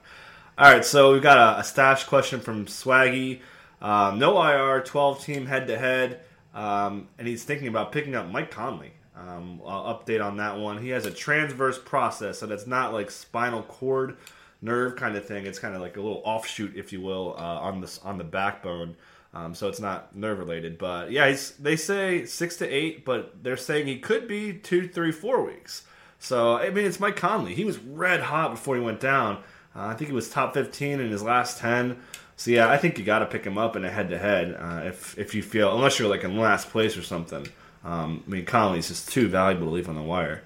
All 0.58 0.72
right, 0.72 0.86
so 0.86 1.14
we've 1.14 1.22
got 1.22 1.38
a, 1.38 1.60
a 1.60 1.64
stash 1.64 2.04
question 2.06 2.40
from 2.40 2.66
Swaggy. 2.66 3.42
Um, 3.82 4.20
no 4.20 4.42
IR, 4.42 4.82
twelve 4.84 5.24
team 5.24 5.48
head 5.48 5.68
to 5.68 5.78
head, 5.78 6.22
and 6.54 7.28
he's 7.28 7.44
thinking 7.44 7.68
about 7.68 7.92
picking 7.92 8.14
up 8.14 8.30
Mike 8.30 8.52
Conley. 8.52 8.92
Um, 9.18 9.62
I'll 9.66 9.96
update 9.96 10.24
on 10.24 10.38
that 10.38 10.58
one. 10.58 10.78
He 10.78 10.90
has 10.90 11.06
a 11.06 11.12
transverse 11.12 11.80
process, 11.80 12.40
so 12.40 12.46
that's 12.46 12.68
not 12.68 12.94
like 12.94 13.10
spinal 13.10 13.64
cord 13.64 14.18
nerve 14.62 14.96
kind 14.96 15.16
of 15.16 15.26
thing. 15.26 15.46
It's 15.46 15.60
kind 15.60 15.76
of 15.76 15.82
like 15.82 15.98
a 15.98 16.02
little 16.02 16.22
offshoot, 16.26 16.76
if 16.76 16.92
you 16.92 17.02
will, 17.02 17.36
uh, 17.38 17.42
on 17.42 17.82
the 17.82 18.00
on 18.04 18.18
the 18.18 18.24
backbone. 18.24 18.96
Um, 19.34 19.54
so 19.54 19.68
it's 19.68 19.80
not 19.80 20.16
nerve 20.16 20.40
related. 20.40 20.78
But 20.78 21.12
yeah, 21.12 21.36
they 21.60 21.76
say 21.76 22.26
six 22.26 22.58
to 22.58 22.68
eight, 22.68 23.06
but 23.06 23.44
they're 23.44 23.58
saying 23.58 23.88
he 23.88 24.00
could 24.00 24.28
be 24.28 24.54
two, 24.54 24.88
three, 24.88 25.12
four 25.12 25.44
weeks. 25.44 25.86
So 26.20 26.58
I 26.58 26.70
mean, 26.70 26.86
it's 26.86 27.00
Mike 27.00 27.16
Conley. 27.16 27.54
He 27.54 27.66
was 27.66 27.78
red 27.78 28.22
hot 28.22 28.52
before 28.52 28.76
he 28.76 28.82
went 28.82 29.00
down. 29.00 29.38
Uh, 29.76 29.88
I 29.88 29.94
think 29.94 30.10
he 30.10 30.16
was 30.16 30.30
top 30.30 30.54
15 30.54 31.00
in 31.00 31.12
his 31.12 31.22
last 31.22 31.60
10. 31.60 32.00
So 32.36 32.52
yeah, 32.52 32.70
I 32.70 32.78
think 32.78 32.98
you 32.98 33.06
got 33.06 33.20
to 33.20 33.26
pick 33.26 33.44
him 33.44 33.58
up 33.58 33.76
in 33.76 33.84
a 33.84 33.90
head 33.90 34.10
to 34.10 34.18
head 34.18 34.56
if 34.86 35.18
if 35.18 35.34
you 35.36 35.44
feel 35.44 35.76
unless 35.76 36.00
you're 36.00 36.10
like 36.10 36.24
in 36.24 36.38
last 36.38 36.70
place 36.70 36.98
or 36.98 37.04
something. 37.04 37.48
Um, 37.88 38.22
I 38.28 38.30
mean, 38.30 38.46
Conley's 38.46 38.90
just 38.90 39.10
too 39.10 39.30
valuable 39.30 39.68
to 39.68 39.72
leave 39.72 39.88
on 39.88 39.96
the 39.96 40.02
wire. 40.02 40.44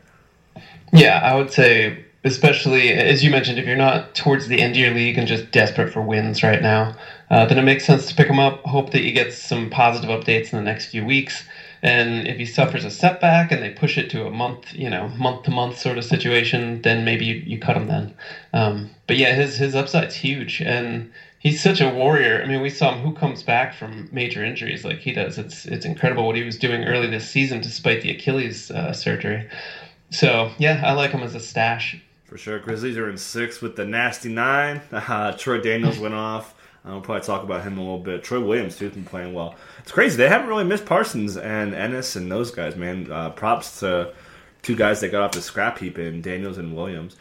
Yeah, 0.94 1.20
I 1.24 1.36
would 1.36 1.52
say, 1.52 2.06
especially 2.24 2.92
as 2.92 3.24
you 3.24 3.32
mentioned, 3.32 3.58
if 3.58 3.66
you're 3.66 3.76
not 3.76 4.14
towards 4.14 4.48
the 4.48 4.62
end 4.62 4.74
of 4.74 4.78
your 4.78 4.94
league 4.94 5.18
and 5.18 5.28
just 5.28 5.52
desperate 5.52 5.92
for 5.92 6.04
wins 6.04 6.44
right 6.44 6.62
now, 6.62 6.96
uh, 7.32 7.48
then 7.48 7.58
it 7.58 7.64
makes 7.64 7.84
sense 7.84 8.06
to 8.08 8.16
pick 8.16 8.28
him 8.28 8.40
up. 8.40 8.64
Hope 8.66 8.92
that 8.92 9.02
you 9.02 9.12
get 9.12 9.34
some 9.34 9.72
positive 9.72 10.12
updates 10.12 10.54
in 10.54 10.60
the 10.60 10.64
next 10.64 10.92
few 10.92 11.04
weeks. 11.04 11.44
And 11.82 12.28
if 12.28 12.38
he 12.38 12.46
suffers 12.46 12.86
a 12.86 12.92
setback 12.92 13.52
and 13.52 13.64
they 13.64 13.72
push 13.72 13.98
it 13.98 14.12
to 14.12 14.28
a 14.28 14.30
month, 14.30 14.72
you 14.76 14.88
know, 14.88 15.08
month 15.18 15.44
to 15.44 15.52
month 15.52 15.80
sort 15.80 15.98
of 15.98 16.06
situation, 16.06 16.84
then 16.84 17.06
maybe 17.06 17.26
you, 17.26 17.36
you 17.36 17.58
cut 17.58 17.76
him 17.76 17.88
then. 17.88 18.14
Um, 18.54 18.92
but 19.08 19.18
yeah, 19.18 19.34
his 19.34 19.58
his 19.58 19.74
upside's 19.74 20.14
huge, 20.14 20.62
and 20.62 21.12
he's 21.42 21.62
such 21.62 21.82
a 21.82 21.90
warrior. 21.90 22.42
I 22.42 22.48
mean, 22.48 22.62
we 22.62 22.70
saw 22.70 22.94
him 22.94 23.02
who 23.02 23.14
comes 23.14 23.44
back 23.44 23.74
from 23.74 24.08
major 24.12 24.46
injuries 24.46 24.86
like 24.86 25.00
he 25.00 25.12
does. 25.12 25.38
It's 25.38 25.66
it's 25.66 25.86
incredible 25.86 26.26
what 26.26 26.36
he 26.36 26.44
was 26.44 26.58
doing 26.58 26.86
early 26.86 27.08
this 27.08 27.30
season 27.30 27.60
despite 27.60 28.02
the 28.02 28.12
Achilles 28.12 28.72
uh, 28.72 28.94
surgery. 28.94 29.50
So 30.12 30.52
yeah, 30.58 30.82
I 30.86 30.94
like 30.94 31.12
him 31.12 31.24
as 31.24 31.36
a 31.36 31.40
stash. 31.40 32.00
For 32.26 32.38
sure, 32.38 32.60
Grizzlies 32.60 32.98
are 32.98 33.10
in 33.10 33.18
six 33.18 33.62
with 33.62 33.76
the 33.76 33.86
nasty 33.86 34.30
nine. 34.30 34.82
Uh, 34.94 35.34
Troy 35.34 35.60
Daniels 35.60 36.00
went 36.00 36.14
off. 36.14 36.54
Uh, 36.86 36.92
we'll 36.92 37.02
probably 37.02 37.26
talk 37.26 37.44
about 37.44 37.64
him 37.64 37.78
a 37.78 37.82
little 37.82 38.00
bit. 38.00 38.24
Troy 38.24 38.40
Williams 38.40 38.78
too 38.78 38.86
has 38.86 38.94
been 38.94 39.04
playing 39.04 39.34
well. 39.34 39.56
It's 39.80 39.92
crazy 39.92 40.18
they 40.18 40.30
haven't 40.30 40.48
really 40.48 40.64
missed 40.64 40.86
Parsons 40.86 41.38
and 41.38 41.76
Ennis 41.76 42.16
and 42.16 42.32
those 42.32 42.52
guys, 42.52 42.76
man. 42.76 43.12
Uh, 43.12 43.30
props 43.32 43.80
to 43.82 44.14
two 44.62 44.76
guys 44.76 45.02
that 45.02 45.10
got 45.10 45.24
off 45.24 45.32
the 45.32 45.42
scrap 45.42 45.80
heap 45.80 46.00
in 46.00 46.22
Daniels 46.22 46.58
and 46.58 46.76
Williams. 46.76 47.18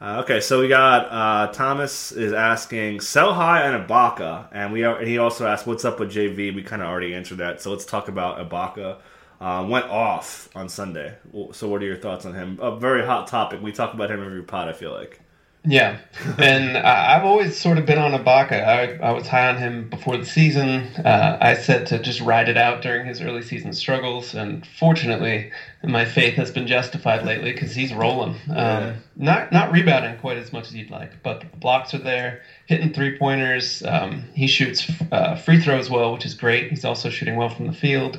Uh, 0.00 0.20
okay, 0.24 0.40
so 0.40 0.60
we 0.60 0.68
got 0.68 1.06
uh, 1.10 1.52
Thomas 1.52 2.10
is 2.10 2.32
asking 2.32 3.00
sell 3.00 3.34
high 3.34 3.70
on 3.70 3.86
Ibaka, 3.86 4.48
and 4.50 4.72
we 4.72 4.82
are, 4.82 4.96
and 4.96 5.06
he 5.06 5.18
also 5.18 5.46
asked 5.46 5.66
what's 5.66 5.84
up 5.84 6.00
with 6.00 6.10
JV. 6.10 6.54
We 6.54 6.62
kind 6.62 6.80
of 6.80 6.88
already 6.88 7.14
answered 7.14 7.38
that, 7.38 7.60
so 7.60 7.70
let's 7.70 7.84
talk 7.84 8.08
about 8.08 8.38
Ibaka. 8.48 8.98
Uh, 9.42 9.66
went 9.68 9.86
off 9.86 10.48
on 10.54 10.68
Sunday. 10.70 11.16
So, 11.52 11.68
what 11.68 11.82
are 11.82 11.86
your 11.86 11.96
thoughts 11.96 12.24
on 12.24 12.34
him? 12.34 12.58
A 12.62 12.76
very 12.76 13.04
hot 13.04 13.26
topic. 13.26 13.60
We 13.60 13.72
talk 13.72 13.92
about 13.92 14.10
him 14.10 14.24
every 14.24 14.42
pod. 14.42 14.68
I 14.68 14.72
feel 14.72 14.92
like. 14.92 15.19
Yeah, 15.62 15.98
and 16.38 16.78
I've 16.78 17.24
always 17.24 17.54
sort 17.54 17.76
of 17.76 17.84
been 17.84 17.98
on 17.98 18.12
Ibaka. 18.12 18.66
I, 18.66 18.96
I 19.06 19.12
was 19.12 19.26
high 19.26 19.46
on 19.50 19.58
him 19.58 19.90
before 19.90 20.16
the 20.16 20.24
season. 20.24 20.86
Uh, 20.96 21.36
I 21.38 21.52
said 21.54 21.86
to 21.88 21.98
just 21.98 22.22
ride 22.22 22.48
it 22.48 22.56
out 22.56 22.80
during 22.80 23.06
his 23.06 23.20
early 23.20 23.42
season 23.42 23.74
struggles, 23.74 24.34
and 24.34 24.66
fortunately, 24.66 25.52
my 25.84 26.06
faith 26.06 26.36
has 26.36 26.50
been 26.50 26.66
justified 26.66 27.26
lately 27.26 27.52
because 27.52 27.74
he's 27.74 27.92
rolling. 27.92 28.36
Um, 28.48 28.56
yeah. 28.56 28.94
Not 29.16 29.52
not 29.52 29.70
rebounding 29.70 30.16
quite 30.18 30.38
as 30.38 30.50
much 30.50 30.68
as 30.68 30.74
you'd 30.74 30.90
like, 30.90 31.22
but 31.22 31.40
the 31.42 31.46
blocks 31.58 31.92
are 31.92 31.98
there, 31.98 32.40
hitting 32.64 32.94
three 32.94 33.18
pointers. 33.18 33.82
Um, 33.82 34.24
he 34.32 34.46
shoots 34.46 34.90
uh, 35.12 35.36
free 35.36 35.60
throws 35.60 35.90
well, 35.90 36.14
which 36.14 36.24
is 36.24 36.32
great. 36.32 36.70
He's 36.70 36.86
also 36.86 37.10
shooting 37.10 37.36
well 37.36 37.50
from 37.50 37.66
the 37.66 37.74
field, 37.74 38.18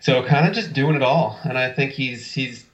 so 0.00 0.24
kind 0.24 0.48
of 0.48 0.54
just 0.54 0.72
doing 0.72 0.96
it 0.96 1.02
all. 1.04 1.38
And 1.44 1.56
I 1.56 1.72
think 1.72 1.92
he's 1.92 2.32
he's 2.32 2.64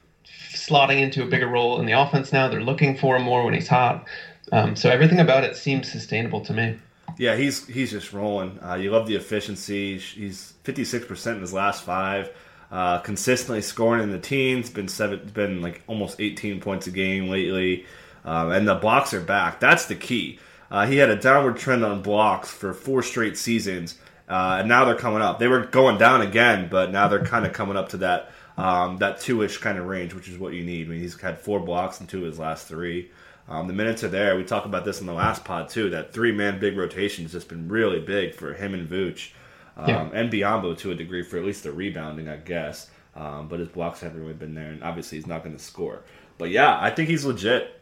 slotting 0.67 1.01
into 1.01 1.23
a 1.23 1.27
bigger 1.27 1.49
role 1.49 1.79
in 1.81 1.87
the 1.87 1.93
offense 1.93 2.33
now. 2.33 2.49
They're 2.49 2.61
looking 2.61 2.97
for 2.97 3.17
him 3.17 3.23
more 3.23 3.45
when 3.45 3.55
he's 3.55 3.69
hot. 3.69 4.07
Um, 4.53 4.77
so 4.77 4.91
everything 4.91 5.21
about 5.21 5.45
it 5.45 5.57
seems 5.57 5.91
sustainable 5.91 6.41
to 6.43 6.53
me. 6.53 6.79
Yeah, 7.19 7.37
he's 7.37 7.67
he's 7.67 7.91
just 7.91 8.13
rolling. 8.13 8.59
Uh, 8.63 8.75
you 8.75 8.91
love 8.91 9.07
the 9.07 9.17
efficiency. 9.17 9.99
He's 9.99 10.55
fifty 10.65 10.85
six 10.85 11.07
percent 11.07 11.37
in 11.37 11.41
his 11.43 11.53
last 11.53 11.85
five. 11.85 12.31
Uh, 12.71 12.99
consistently 12.99 13.63
scoring 13.63 14.03
in 14.03 14.11
the 14.11 14.19
teens. 14.19 14.71
Been 14.71 14.89
seven. 14.89 15.31
Been 15.33 15.63
like 15.63 15.83
almost 15.87 16.21
eighteen 16.21 16.61
points 16.61 16.87
a 16.87 16.91
game 16.91 17.29
lately. 17.29 17.87
Um, 18.25 18.51
and 18.51 18.67
the 18.67 18.75
blocks 18.75 19.15
are 19.15 19.21
back. 19.21 19.61
That's 19.61 19.87
the 19.87 19.95
key. 19.95 20.39
Uh, 20.71 20.87
he 20.87 20.97
had 20.97 21.11
a 21.11 21.17
downward 21.17 21.57
trend 21.57 21.85
on 21.85 22.03
blocks 22.03 22.51
for 22.51 22.75
four 22.75 23.03
straight 23.03 23.39
seasons, 23.39 23.97
uh, 24.29 24.57
and 24.59 24.69
now 24.69 24.85
they're 24.85 24.97
coming 24.97 25.23
up. 25.23 25.39
They 25.39 25.47
were 25.47 25.65
going 25.65 25.97
down 25.97 26.23
again, 26.23 26.69
but 26.69 26.91
now 26.91 27.07
they're 27.07 27.25
kind 27.25 27.47
of 27.47 27.53
coming 27.53 27.77
up 27.77 27.91
to 27.91 27.99
that 27.99 28.33
um, 28.57 28.97
that 28.99 29.21
two 29.21 29.43
ish 29.43 29.59
kind 29.59 29.79
of 29.79 29.87
range, 29.87 30.15
which 30.15 30.29
is 30.29 30.39
what 30.39 30.55
you 30.55 30.65
need. 30.65 30.87
I 30.87 30.91
mean, 30.91 31.01
he's 31.01 31.21
had 31.21 31.39
four 31.39 31.61
blocks 31.61 32.01
in 32.01 32.07
two 32.07 32.19
of 32.19 32.25
his 32.25 32.39
last 32.39 32.67
three. 32.67 33.11
Um, 33.49 33.69
the 33.69 33.73
minutes 33.73 34.03
are 34.03 34.09
there. 34.09 34.37
We 34.37 34.45
talked 34.45 34.67
about 34.67 34.85
this 34.85 35.01
in 35.01 35.07
the 35.07 35.13
last 35.13 35.45
pod 35.45 35.69
too. 35.69 35.91
That 35.91 36.13
three 36.13 36.33
man 36.33 36.59
big 36.59 36.77
rotation 36.77 37.25
has 37.25 37.33
just 37.33 37.49
been 37.49 37.69
really 37.69 38.01
big 38.01 38.35
for 38.35 38.55
him 38.55 38.75
and 38.75 38.89
Vooch, 38.89 39.33
um, 39.77 39.89
yeah. 39.89 40.09
and 40.13 40.33
Biyombo 40.33 40.77
to 40.79 40.91
a 40.91 40.95
degree 40.95 41.23
for 41.23 41.37
at 41.39 41.45
least 41.45 41.63
the 41.63 41.73
rebounding, 41.73 42.29
I 42.29 42.37
guess. 42.37 42.91
Um, 43.15 43.49
but 43.49 43.61
his 43.61 43.69
blocks 43.69 44.01
haven't 44.01 44.21
really 44.21 44.35
been 44.35 44.55
there, 44.55 44.71
and 44.71 44.83
obviously 44.83 45.17
he's 45.17 45.27
not 45.27 45.43
going 45.43 45.57
to 45.57 45.63
score. 45.63 46.03
But 46.39 46.51
yeah, 46.51 46.79
I 46.81 46.91
think 46.91 47.09
he's 47.09 47.25
legit. 47.25 47.81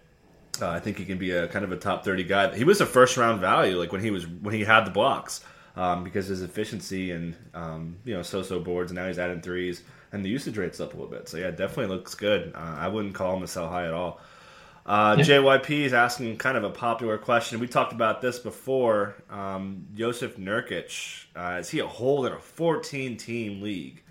Uh, 0.61 0.69
I 0.69 0.79
think 0.79 0.99
he 0.99 1.05
can 1.05 1.19
be 1.19 1.33
a 1.33 1.49
kind 1.49 1.65
of 1.65 1.73
a 1.73 1.77
top 1.77 2.05
thirty 2.05 2.25
guy. 2.25 2.55
He 2.55 2.65
was 2.65 2.81
a 2.81 2.87
first 2.87 3.17
round 3.17 3.41
value, 3.41 3.79
like 3.79 3.91
when 3.91 4.01
he 4.01 4.11
was 4.11 4.27
when 4.27 4.55
he 4.55 4.65
had 4.65 4.85
the 4.85 4.91
blocks, 4.91 5.45
um, 5.77 6.05
because 6.05 6.27
his 6.27 6.43
efficiency 6.43 7.11
and 7.11 7.35
um, 7.55 7.97
you 8.05 8.15
know 8.15 8.23
so 8.23 8.43
so 8.43 8.61
boards. 8.61 8.91
And 8.91 8.97
now 8.97 9.07
he's 9.07 9.19
adding 9.19 9.41
threes 9.41 9.83
and 10.15 10.25
the 10.25 10.29
usage 10.29 10.57
rate's 10.57 10.79
up 10.81 10.95
a 10.95 10.97
little 10.97 11.11
bit. 11.11 11.29
So 11.29 11.37
yeah, 11.39 11.51
definitely 11.51 11.95
looks 11.95 12.15
good. 12.15 12.53
Uh, 12.55 12.77
I 12.79 12.87
wouldn't 12.87 13.15
call 13.15 13.37
him 13.37 13.43
a 13.43 13.49
sell 13.49 13.69
high 13.69 13.87
at 13.87 13.93
all. 13.93 14.21
Uh, 14.87 15.17
yeah. 15.19 15.25
JYP 15.25 15.71
is 15.71 15.93
asking 15.93 16.37
kind 16.37 16.57
of 16.57 16.63
a 16.63 16.71
popular 16.71 17.19
question. 17.19 17.59
We 17.59 17.67
talked 17.67 17.93
about 17.93 18.23
this 18.23 18.39
before. 18.39 19.17
Um, 19.29 19.89
Jusuf 19.97 20.39
Nurkic 20.39 21.25
uh, 21.35 21.59
is 21.59 21.69
he 21.69 21.81
a 21.81 21.87
hold 21.87 22.27
in 22.27 22.33
a 22.33 22.39
14 22.39 23.17
team 23.17 23.61
league? 23.61 24.03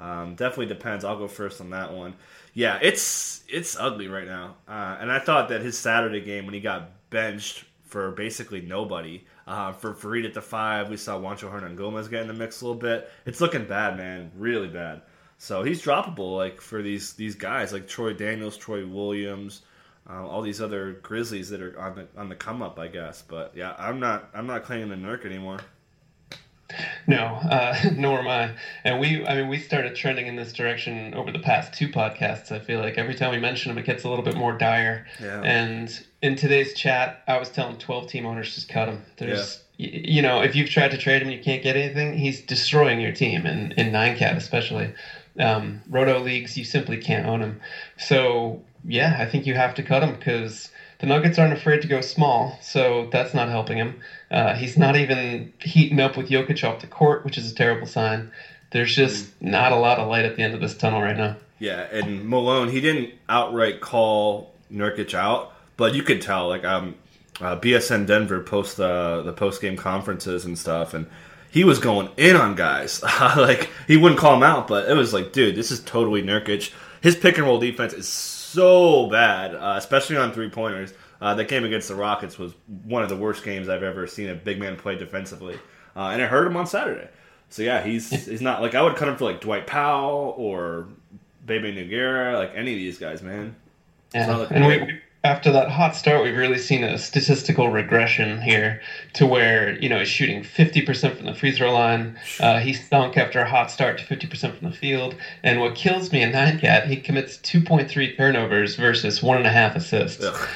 Um, 0.00 0.34
definitely 0.34 0.66
depends. 0.66 1.04
I'll 1.04 1.18
go 1.18 1.28
first 1.28 1.60
on 1.60 1.70
that 1.70 1.92
one. 1.92 2.14
Yeah, 2.52 2.80
it's 2.82 3.44
it's 3.48 3.78
ugly 3.78 4.08
right 4.08 4.26
now. 4.26 4.56
Uh, 4.66 4.96
and 4.98 5.10
I 5.12 5.20
thought 5.20 5.50
that 5.50 5.60
his 5.60 5.78
Saturday 5.78 6.20
game 6.20 6.46
when 6.46 6.54
he 6.54 6.60
got 6.60 7.10
benched 7.10 7.64
for 7.84 8.10
basically 8.10 8.60
nobody. 8.60 9.24
Uh, 9.46 9.70
for 9.72 9.94
Faried 9.94 10.24
at 10.24 10.34
the 10.34 10.42
five, 10.42 10.88
we 10.88 10.96
saw 10.96 11.16
Juancho 11.18 11.52
Hernangomez 11.52 12.10
get 12.10 12.22
in 12.22 12.28
the 12.28 12.34
mix 12.34 12.60
a 12.60 12.66
little 12.66 12.80
bit. 12.80 13.08
It's 13.24 13.40
looking 13.40 13.66
bad, 13.66 13.96
man. 13.96 14.32
Really 14.36 14.68
bad. 14.68 15.02
So 15.38 15.62
he's 15.62 15.82
droppable, 15.82 16.36
like 16.36 16.60
for 16.60 16.82
these 16.82 17.14
these 17.14 17.34
guys, 17.34 17.72
like 17.72 17.86
Troy 17.86 18.12
Daniels, 18.14 18.56
Troy 18.56 18.86
Williams, 18.86 19.62
uh, 20.08 20.26
all 20.26 20.42
these 20.42 20.60
other 20.60 20.92
Grizzlies 21.02 21.50
that 21.50 21.60
are 21.60 21.78
on 21.78 21.96
the 21.96 22.06
on 22.16 22.28
the 22.28 22.34
come 22.34 22.62
up, 22.62 22.78
I 22.78 22.88
guess. 22.88 23.22
But 23.22 23.52
yeah, 23.54 23.74
I'm 23.78 24.00
not 24.00 24.30
I'm 24.34 24.46
not 24.46 24.64
claiming 24.64 24.88
the 24.88 24.96
Nurk 24.96 25.24
anymore. 25.24 25.58
No, 27.06 27.18
uh, 27.18 27.76
nor 27.94 28.20
am 28.20 28.28
I. 28.28 28.54
And 28.84 28.98
we, 28.98 29.24
I 29.26 29.36
mean, 29.36 29.48
we 29.48 29.58
started 29.58 29.94
trending 29.94 30.26
in 30.26 30.36
this 30.36 30.52
direction 30.52 31.14
over 31.14 31.30
the 31.30 31.38
past 31.38 31.74
two 31.74 31.88
podcasts. 31.88 32.50
I 32.50 32.58
feel 32.58 32.80
like 32.80 32.96
every 32.98 33.14
time 33.14 33.30
we 33.30 33.38
mention 33.38 33.70
him, 33.70 33.78
it 33.78 33.84
gets 33.84 34.04
a 34.04 34.08
little 34.08 34.24
bit 34.24 34.36
more 34.36 34.56
dire. 34.56 35.06
Yeah. 35.20 35.42
And 35.42 36.06
in 36.22 36.36
today's 36.36 36.74
chat, 36.74 37.22
I 37.28 37.38
was 37.38 37.50
telling 37.50 37.76
12 37.76 38.08
team 38.08 38.26
owners 38.26 38.54
just 38.54 38.68
cut 38.68 38.88
him. 38.88 39.04
There's, 39.18 39.62
yeah. 39.76 39.90
you 39.92 40.22
know, 40.22 40.40
if 40.40 40.56
you've 40.56 40.70
tried 40.70 40.92
to 40.92 40.98
trade 40.98 41.22
him, 41.22 41.30
you 41.30 41.42
can't 41.42 41.62
get 41.62 41.76
anything. 41.76 42.16
He's 42.16 42.40
destroying 42.42 43.00
your 43.00 43.12
team, 43.12 43.46
in 43.46 43.72
in 43.72 43.92
nine 43.92 44.16
cat 44.16 44.36
especially 44.36 44.94
um, 45.38 45.82
roto 45.88 46.20
leagues, 46.20 46.56
you 46.56 46.64
simply 46.64 46.98
can't 46.98 47.26
own 47.26 47.40
him. 47.40 47.60
So 47.96 48.62
yeah, 48.84 49.16
I 49.18 49.26
think 49.26 49.46
you 49.46 49.54
have 49.54 49.74
to 49.74 49.82
cut 49.82 50.02
him 50.02 50.14
because 50.14 50.70
the 51.00 51.06
Nuggets 51.06 51.38
aren't 51.38 51.52
afraid 51.52 51.82
to 51.82 51.88
go 51.88 52.00
small, 52.00 52.58
so 52.60 53.08
that's 53.10 53.34
not 53.34 53.48
helping 53.48 53.78
him. 53.78 54.00
Uh, 54.30 54.54
he's 54.54 54.76
not 54.76 54.96
even 54.96 55.52
heating 55.60 56.00
up 56.00 56.16
with 56.16 56.28
Jokic 56.28 56.68
off 56.68 56.80
the 56.80 56.86
court, 56.86 57.24
which 57.24 57.38
is 57.38 57.50
a 57.50 57.54
terrible 57.54 57.86
sign. 57.86 58.30
There's 58.70 58.94
just 58.94 59.40
not 59.40 59.72
a 59.72 59.76
lot 59.76 59.98
of 59.98 60.08
light 60.08 60.24
at 60.24 60.36
the 60.36 60.42
end 60.42 60.54
of 60.54 60.60
this 60.60 60.76
tunnel 60.76 61.00
right 61.00 61.16
now. 61.16 61.36
Yeah, 61.58 61.82
and 61.92 62.28
Malone, 62.28 62.68
he 62.68 62.80
didn't 62.80 63.14
outright 63.28 63.80
call 63.80 64.52
Nurkic 64.72 65.14
out, 65.14 65.52
but 65.76 65.94
you 65.94 66.02
could 66.02 66.20
tell. 66.20 66.48
Like, 66.48 66.64
um, 66.64 66.96
uh, 67.40 67.58
BSN 67.58 68.06
Denver 68.06 68.40
post 68.40 68.78
uh, 68.78 69.22
the 69.22 69.32
post 69.32 69.60
game 69.60 69.76
conferences 69.76 70.44
and 70.44 70.58
stuff, 70.58 70.94
and 70.94 71.06
he 71.54 71.62
was 71.62 71.78
going 71.78 72.10
in 72.16 72.34
on 72.34 72.56
guys. 72.56 73.00
like 73.36 73.70
he 73.86 73.96
wouldn't 73.96 74.20
call 74.20 74.34
him 74.34 74.42
out, 74.42 74.66
but 74.66 74.90
it 74.90 74.94
was 74.94 75.14
like, 75.14 75.32
dude, 75.32 75.54
this 75.54 75.70
is 75.70 75.78
totally 75.84 76.20
Nurkic. 76.20 76.72
His 77.00 77.14
pick 77.14 77.38
and 77.38 77.46
roll 77.46 77.60
defense 77.60 77.92
is 77.92 78.08
so 78.08 79.08
bad, 79.08 79.54
uh, 79.54 79.74
especially 79.76 80.16
on 80.16 80.32
three 80.32 80.50
pointers. 80.50 80.92
Uh, 81.20 81.32
that 81.36 81.46
game 81.46 81.64
against 81.64 81.86
the 81.86 81.94
Rockets 81.94 82.40
was 82.40 82.54
one 82.82 83.04
of 83.04 83.08
the 83.08 83.16
worst 83.16 83.44
games 83.44 83.68
I've 83.68 83.84
ever 83.84 84.08
seen 84.08 84.30
a 84.30 84.34
big 84.34 84.58
man 84.58 84.74
play 84.74 84.96
defensively, 84.96 85.54
uh, 85.94 86.08
and 86.08 86.20
it 86.20 86.28
hurt 86.28 86.48
him 86.48 86.56
on 86.56 86.66
Saturday. 86.66 87.08
So 87.50 87.62
yeah, 87.62 87.84
he's 87.84 88.10
he's 88.26 88.42
not 88.42 88.60
like 88.60 88.74
I 88.74 88.82
would 88.82 88.96
cut 88.96 89.06
him 89.06 89.16
for 89.16 89.24
like 89.24 89.40
Dwight 89.40 89.68
Powell 89.68 90.34
or 90.36 90.88
Bebe 91.46 91.72
Nogueira, 91.72 92.34
like 92.36 92.50
any 92.56 92.72
of 92.72 92.78
these 92.78 92.98
guys, 92.98 93.22
man. 93.22 93.54
Yeah, 94.12 94.46
and 94.50 94.66
we, 94.66 95.00
after 95.24 95.50
that 95.52 95.70
hot 95.70 95.96
start, 95.96 96.22
we've 96.22 96.36
really 96.36 96.58
seen 96.58 96.84
a 96.84 96.98
statistical 96.98 97.70
regression 97.70 98.42
here 98.42 98.82
to 99.14 99.26
where, 99.26 99.76
you 99.80 99.88
know, 99.88 99.98
he's 99.98 100.08
shooting 100.08 100.42
50% 100.42 101.16
from 101.16 101.26
the 101.26 101.34
free 101.34 101.50
throw 101.50 101.72
line. 101.72 102.18
Uh, 102.38 102.60
he 102.60 102.74
stunk 102.74 103.16
after 103.16 103.40
a 103.40 103.48
hot 103.48 103.70
start 103.70 103.98
to 103.98 104.04
50% 104.04 104.58
from 104.58 104.70
the 104.70 104.76
field. 104.76 105.16
And 105.42 105.60
what 105.60 105.74
kills 105.74 106.12
me 106.12 106.22
in 106.22 106.32
that 106.32 106.60
cat, 106.60 106.86
he 106.86 106.96
commits 106.96 107.38
2.3 107.38 108.16
turnovers 108.18 108.76
versus 108.76 109.22
one 109.22 109.38
and 109.38 109.46
a 109.46 109.50
half 109.50 109.74
assists. 109.74 110.22
Ugh. 110.22 110.48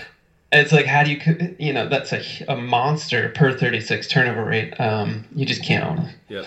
it's 0.53 0.73
like 0.73 0.87
how 0.87 1.03
do 1.03 1.11
you 1.11 1.57
you 1.59 1.73
know 1.75 1.87
that's 1.89 2.13
a, 2.13 2.23
a 2.49 2.57
monster 2.57 3.29
per 3.31 3.53
36 3.53 4.09
turnover 4.09 4.47
rate 4.47 4.79
um, 4.81 5.23
you 5.35 5.45
just 5.45 5.63
can't 5.63 5.85
own 5.85 5.99
him 5.99 6.15
Yep. 6.29 6.47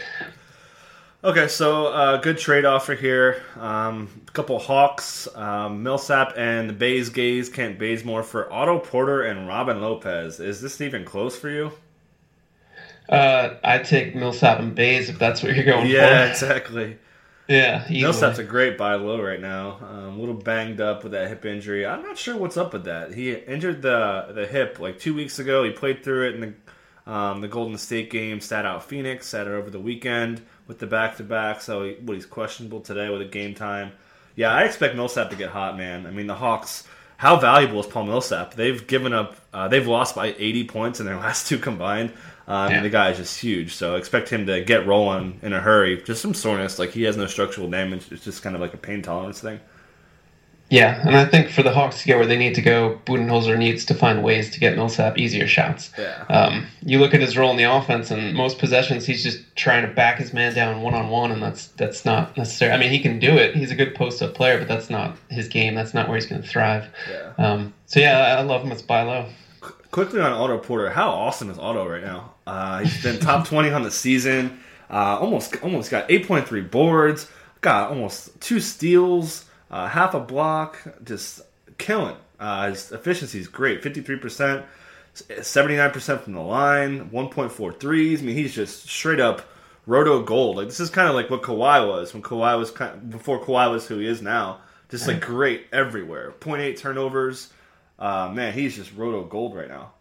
Okay, 1.24 1.48
so 1.48 1.86
uh, 1.88 2.18
good 2.18 2.40
trade 2.40 2.66
offer 2.66 2.96
here. 2.96 3.44
Um, 3.60 4.21
couple 4.34 4.60
Hawks, 4.60 5.28
um, 5.36 5.84
Millsap 5.84 6.34
and 6.38 6.70
the 6.70 6.74
Bays 6.74 7.10
Gaze, 7.10 7.50
Kent 7.50 7.78
Bazemore 7.80 8.24
for 8.24 8.52
Otto 8.52 8.80
Porter 8.80 9.24
and 9.24 9.48
Robin 9.48 9.82
Lopez. 9.82 10.39
Is 10.39 10.62
this 10.62 10.82
even 10.82 11.06
close 11.06 11.38
for 11.38 11.50
you? 11.50 11.72
uh, 13.10 13.56
i'd 13.63 13.86
take 13.86 14.15
millsap 14.15 14.60
and 14.60 14.76
bays 14.76 15.10
if 15.10 15.20
that's 15.20 15.44
what 15.44 15.56
you're 15.56 15.65
going 15.65 15.88
Yeah, 15.88 16.26
for 16.26 16.32
exactly. 16.32 16.98
yeah 17.48 17.84
easily. 17.89 18.02
Millsap's 18.02 18.39
a 18.39 18.44
great 18.44 18.78
buy 18.78 18.96
low 18.96 19.22
right 19.22 19.39
now. 19.39 19.78
Um, 19.82 20.15
a 20.15 20.17
little 20.20 20.36
banged 20.36 20.80
up 20.82 21.04
with 21.04 21.12
that 21.13 21.28
hip 21.30 21.46
injury. 21.46 21.86
I'm 21.86 22.02
not 22.04 22.17
sure 22.17 22.38
what's 22.38 22.58
up 22.58 22.74
with 22.74 22.86
that. 22.86 23.13
He 23.13 23.34
injured 23.34 23.82
the 23.82 24.32
the 24.34 24.48
hip 24.48 24.80
like 24.80 25.00
two 25.00 25.13
weeks 25.13 25.39
ago. 25.39 25.63
He 25.63 25.72
played 25.72 26.04
through 26.04 26.30
it 26.30 26.36
in 26.36 26.41
the 26.41 27.12
um, 27.12 27.41
the 27.41 27.48
Golden 27.48 27.78
State 27.78 28.10
game. 28.12 28.39
Sat 28.39 28.65
out 28.65 28.84
Phoenix. 28.84 29.28
Sat 29.28 29.48
out 29.48 29.54
over 29.54 29.70
the 29.70 29.80
weekend 29.80 30.41
with 30.67 30.80
the 30.80 30.88
back 30.88 31.17
to 31.17 31.24
back. 31.24 31.62
So 31.62 31.84
he, 31.84 31.94
what 31.96 32.13
he's 32.15 32.26
questionable 32.26 32.82
today 32.82 33.10
with 33.10 33.22
a 33.22 33.26
game 33.26 33.54
time. 33.56 33.91
Yeah, 34.36 34.52
I 34.54 34.63
expect 34.63 34.96
Millsap 34.96 35.30
to 35.32 35.36
get 35.36 35.50
hot, 35.50 35.78
man. 35.78 36.06
I 36.06 36.12
mean 36.12 36.28
the 36.28 36.36
Hawks. 36.36 36.88
How 37.17 37.36
valuable 37.38 37.80
is 37.80 37.86
Paul 37.86 38.06
Millsap? 38.06 38.56
They've 38.56 38.86
given 38.88 39.13
up. 39.13 39.36
Uh, 39.54 39.67
they've 39.67 39.86
lost 39.86 40.15
by 40.15 40.34
80 40.38 40.63
points 40.67 41.00
in 41.00 41.06
their 41.06 41.15
last 41.26 41.48
two 41.48 41.58
combined. 41.60 42.12
Um, 42.48 42.72
Yeah. 42.72 42.78
and 42.78 42.86
the 42.86 42.89
guy 42.89 43.12
is 43.12 43.17
just 43.17 43.39
huge, 43.39 43.76
so 43.76 43.96
expect 43.96 44.28
him 44.30 44.48
to 44.48 44.62
get 44.62 44.88
rolling 44.88 45.39
in 45.44 45.54
a 45.54 45.60
hurry. 45.62 46.02
Just 46.02 46.22
some 46.22 46.34
soreness, 46.34 46.80
like 46.80 46.89
he 46.89 47.04
has 47.04 47.15
no 47.15 47.28
structural 47.28 47.70
damage. 47.70 48.12
It's 48.12 48.24
just 48.26 48.41
kind 48.41 48.56
of 48.56 48.62
like 48.62 48.74
a 48.74 48.78
pain 48.78 49.02
tolerance 49.04 49.39
thing. 49.39 49.60
Yeah 50.72 51.06
and 51.06 51.16
i 51.18 51.26
think 51.26 51.50
for 51.50 51.62
the 51.64 51.72
hawks 51.72 52.00
to 52.02 52.06
get 52.08 52.18
where 52.18 52.26
they 52.26 52.38
need 52.38 52.56
to 52.56 52.62
go 52.62 53.00
budenholzer 53.06 53.58
needs 53.58 53.84
to 53.86 53.94
find 53.94 54.24
ways 54.24 54.50
to 54.50 54.60
get 54.60 54.76
millsap 54.76 55.18
easier 55.18 55.46
shots 55.48 55.92
Yeah. 55.98 56.24
um, 56.30 56.66
you 56.84 56.98
look 57.00 57.14
at 57.14 57.22
his 57.22 57.38
role 57.38 57.52
in 57.52 57.58
the 57.58 57.64
offense 57.66 58.10
and 58.10 58.34
most 58.34 58.58
possessions 58.58 59.06
he's 59.06 59.22
just 59.22 59.40
trying 59.56 59.86
to 59.88 59.94
back 59.94 60.18
his 60.18 60.34
man 60.34 60.56
down 60.56 60.82
one-on-one 60.82 61.32
and 61.32 61.44
that's 61.44 61.68
that's 61.82 62.06
not 62.06 62.36
necessary 62.38 62.72
i 62.72 62.78
mean 62.78 62.90
he 62.90 63.00
can 63.00 63.20
do 63.20 63.32
it 63.32 63.56
he's 63.56 63.70
a 63.72 63.76
good 63.76 63.94
post-up 63.94 64.34
player 64.34 64.58
but 64.58 64.68
that's 64.68 64.90
not 64.90 65.16
his 65.30 65.48
game 65.48 65.76
that's 65.76 65.94
not 65.94 66.08
where 66.08 66.16
he's 66.18 66.26
going 66.26 66.42
to 66.42 66.48
thrive 66.48 66.86
Yeah. 67.10 67.34
um, 67.38 67.74
so 67.86 68.00
yeah 68.00 68.38
i 68.40 68.42
love 68.42 68.64
him 68.64 68.72
as 68.72 68.82
buy 68.82 69.02
low 69.04 69.26
Qu- 69.60 69.74
Quickly 69.92 70.22
on 70.22 70.32
Otto 70.32 70.58
Porter, 70.58 70.90
how 70.90 71.10
awesome 71.10 71.50
is 71.50 71.60
Otto 71.60 71.86
right 71.88 72.02
now? 72.02 72.34
Uh, 72.48 72.80
he's 72.80 73.04
been 73.04 73.20
top 73.20 73.46
twenty 73.52 73.70
on 73.72 73.84
the 73.84 73.92
season. 73.92 74.58
Uh, 74.90 75.18
almost, 75.20 75.56
almost 75.62 75.92
got 75.92 76.10
eight 76.10 76.26
point 76.26 76.48
three 76.48 76.62
boards. 76.62 77.30
Got 77.60 77.90
almost 77.90 78.40
two 78.40 78.60
steals, 78.62 79.46
uh, 79.72 79.88
half 79.88 80.14
a 80.14 80.20
block. 80.20 80.78
Just 81.04 81.42
killing. 81.80 82.16
Uh, 82.40 82.70
his 82.70 82.92
efficiency 82.92 83.40
is 83.40 83.48
great. 83.48 83.82
Fifty 83.82 84.02
three 84.02 84.18
percent, 84.18 84.66
seventy 85.42 85.78
nine 85.78 85.92
percent 85.92 86.22
from 86.22 86.34
the 86.34 86.42
line. 86.42 87.10
1.4 87.10 87.80
threes. 87.80 88.22
I 88.22 88.26
mean, 88.26 88.36
he's 88.36 88.54
just 88.54 88.88
straight 88.88 89.20
up 89.20 89.42
roto 89.86 90.22
gold. 90.22 90.58
Like 90.58 90.68
this 90.68 90.80
is 90.80 90.90
kind 90.90 91.08
of 91.10 91.16
like 91.16 91.30
what 91.30 91.42
Kawhi 91.42 91.88
was 91.88 92.14
when 92.14 92.22
Kawhi 92.22 92.58
was 92.58 92.72
kind 92.72 93.10
before 93.10 93.40
Kawhi 93.44 93.72
was 93.72 93.88
who 93.88 93.98
he 94.00 94.08
is 94.08 94.22
now. 94.22 94.60
Just 94.90 95.08
like 95.08 95.22
great 95.22 95.68
everywhere. 95.72 96.34
0.8 96.42 96.78
turnovers. 96.78 97.50
Uh, 97.98 98.30
man, 98.34 98.54
he's 98.54 98.76
just 98.76 98.94
roto 98.94 99.24
gold 99.24 99.56
right 99.56 99.70
now. 99.70 99.94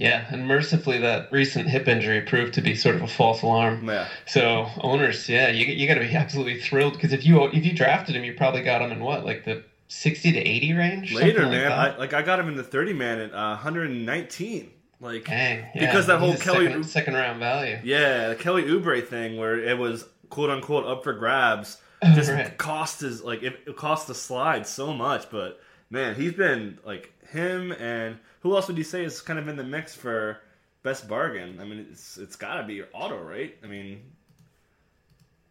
Yeah 0.00 0.24
and 0.32 0.46
mercifully 0.48 0.98
that 0.98 1.30
recent 1.30 1.68
hip 1.68 1.86
injury 1.86 2.20
proved 2.22 2.54
to 2.54 2.60
be 2.62 2.74
sort 2.74 2.96
of 2.96 3.02
a 3.02 3.06
false 3.06 3.42
alarm 3.42 3.86
Yeah. 3.88 4.08
so 4.26 4.66
owners 4.80 5.28
yeah 5.28 5.48
you, 5.50 5.66
you 5.66 5.86
got 5.86 5.94
to 5.94 6.00
be 6.00 6.14
absolutely 6.16 6.58
thrilled 6.60 6.94
because 6.94 7.12
if 7.12 7.24
you 7.26 7.44
if 7.52 7.64
you 7.64 7.72
drafted 7.74 8.16
him 8.16 8.24
you 8.24 8.32
probably 8.34 8.62
got 8.62 8.80
him 8.82 8.90
in 8.92 9.00
what 9.00 9.24
like 9.24 9.44
the 9.44 9.62
60 9.88 10.32
to 10.32 10.38
80 10.38 10.72
range 10.74 11.12
Later, 11.12 11.42
like 11.42 11.50
man, 11.50 11.68
that? 11.68 11.72
I, 11.72 11.98
like 11.98 12.12
I 12.14 12.22
got 12.22 12.38
him 12.40 12.48
in 12.48 12.56
the 12.56 12.62
30 12.62 12.92
man 12.92 13.18
at 13.20 13.34
uh, 13.34 13.56
119. 13.56 14.70
Like 15.02 15.24
Dang, 15.24 15.64
yeah. 15.74 15.86
because 15.86 16.06
that 16.08 16.18
whole 16.18 16.36
Kelly, 16.36 16.66
second, 16.66 16.84
second 16.84 17.14
round 17.14 17.38
value. 17.40 17.78
yeah, 17.82 18.28
the 18.28 18.34
Kelly 18.36 18.64
Oubre 18.64 19.04
thing 19.06 19.36
where 19.38 19.58
it 19.58 19.78
was 19.78 20.04
quote 20.28 20.50
unquote 20.50 20.84
up 20.84 21.02
for 21.04 21.14
grabs, 21.14 21.78
just 22.14 22.30
Right. 22.30 22.56
cost 22.58 23.00
his 23.00 23.22
like 23.24 23.42
it, 23.42 23.60
it 23.66 23.76
cost 23.76 24.06
the 24.08 24.14
slide 24.14 24.66
so 24.66 24.92
much. 24.92 25.30
But 25.30 25.58
man, 25.88 26.14
he's 26.16 26.34
been 26.34 26.78
like 26.84 27.12
him 27.32 27.72
and 27.72 28.18
who 28.40 28.54
else 28.56 28.68
would 28.68 28.78
you 28.78 28.84
say 28.84 29.04
is 29.04 29.20
kind 29.20 29.38
of 29.38 29.48
in 29.48 29.56
the 29.56 29.64
mix 29.64 29.94
for 29.94 30.38
best 30.82 31.08
bargain? 31.08 31.58
I 31.60 31.64
mean, 31.64 31.86
it's 31.90 32.16
it's 32.18 32.36
got 32.36 32.54
to 32.60 32.64
be 32.64 32.74
your 32.74 32.88
Otto, 32.94 33.18
right? 33.22 33.56
I 33.62 33.66
mean, 33.66 34.00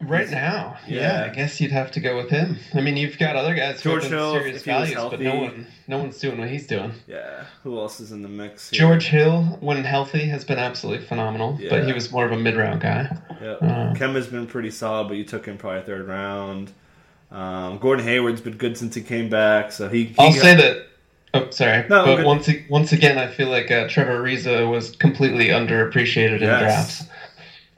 Right 0.02 0.30
now, 0.30 0.78
yeah. 0.88 1.26
Yeah. 1.26 1.30
I 1.30 1.36
guess 1.36 1.60
you'd 1.60 1.72
have 1.74 1.92
to 1.92 2.00
go 2.00 2.16
with 2.16 2.30
him. 2.30 2.56
I 2.74 2.80
mean, 2.80 2.96
you've 2.96 3.18
got 3.20 3.36
other 3.36 3.54
guys 3.54 3.82
who 3.82 3.90
George 3.90 4.04
been 4.04 4.14
Hill, 4.14 4.32
serious 4.32 4.58
if 4.60 4.64
he 4.66 4.72
was 4.72 4.94
values, 4.94 5.12
but 5.12 5.20
no 5.20 5.36
one, 5.36 5.68
no 5.90 5.98
one's 5.98 6.18
doing 6.20 6.38
what 6.40 6.48
he's 6.50 6.66
doing. 6.66 6.94
yeah, 7.06 7.44
who 7.64 7.78
else 7.78 8.00
is 8.00 8.14
in 8.14 8.22
the 8.22 8.30
mix? 8.30 8.70
Here? 8.70 8.80
George 8.80 9.08
Hill, 9.08 9.44
when 9.60 9.84
healthy, 9.84 10.20
has 10.28 10.46
been 10.46 10.58
absolutely 10.58 11.06
phenomenal, 11.06 11.60
but 11.70 11.86
he 11.86 11.92
was 11.92 12.14
more 12.14 12.26
of 12.26 12.32
a 12.32 12.38
mid 12.38 12.56
round 12.56 12.80
guy. 12.80 13.10
Yeah. 13.42 13.52
Uh, 13.56 13.94
Kemba's 13.94 14.28
been 14.28 14.48
pretty 14.48 14.72
solid, 14.72 15.10
but 15.10 15.18
you 15.18 15.26
took 15.26 15.46
him 15.46 15.58
probably 15.58 15.82
third 15.82 16.08
round. 16.08 16.72
Um, 17.30 17.78
Gordon 17.80 18.06
Hayward's 18.06 18.40
been 18.42 18.56
good 18.58 18.78
since 18.78 18.96
he 18.96 19.02
came 19.02 19.30
back, 19.30 19.74
so 19.74 19.90
he. 19.90 20.06
he 20.06 20.16
I'll 20.18 20.32
got- 20.32 20.42
say 20.42 20.56
that. 20.56 20.88
Oh, 21.34 21.50
sorry. 21.52 21.88
No, 21.90 22.06
but 22.06 22.26
once 22.26 22.50
once 22.70 22.92
again, 22.92 23.18
I 23.18 23.28
feel 23.28 23.50
like 23.50 23.70
uh, 23.70 23.88
Trevor 23.88 24.20
Ariza 24.24 24.70
was 24.70 24.96
completely 24.96 25.48
underappreciated 25.48 26.38
in 26.38 26.42
Yes. 26.42 26.62
drafts. 27.00 27.04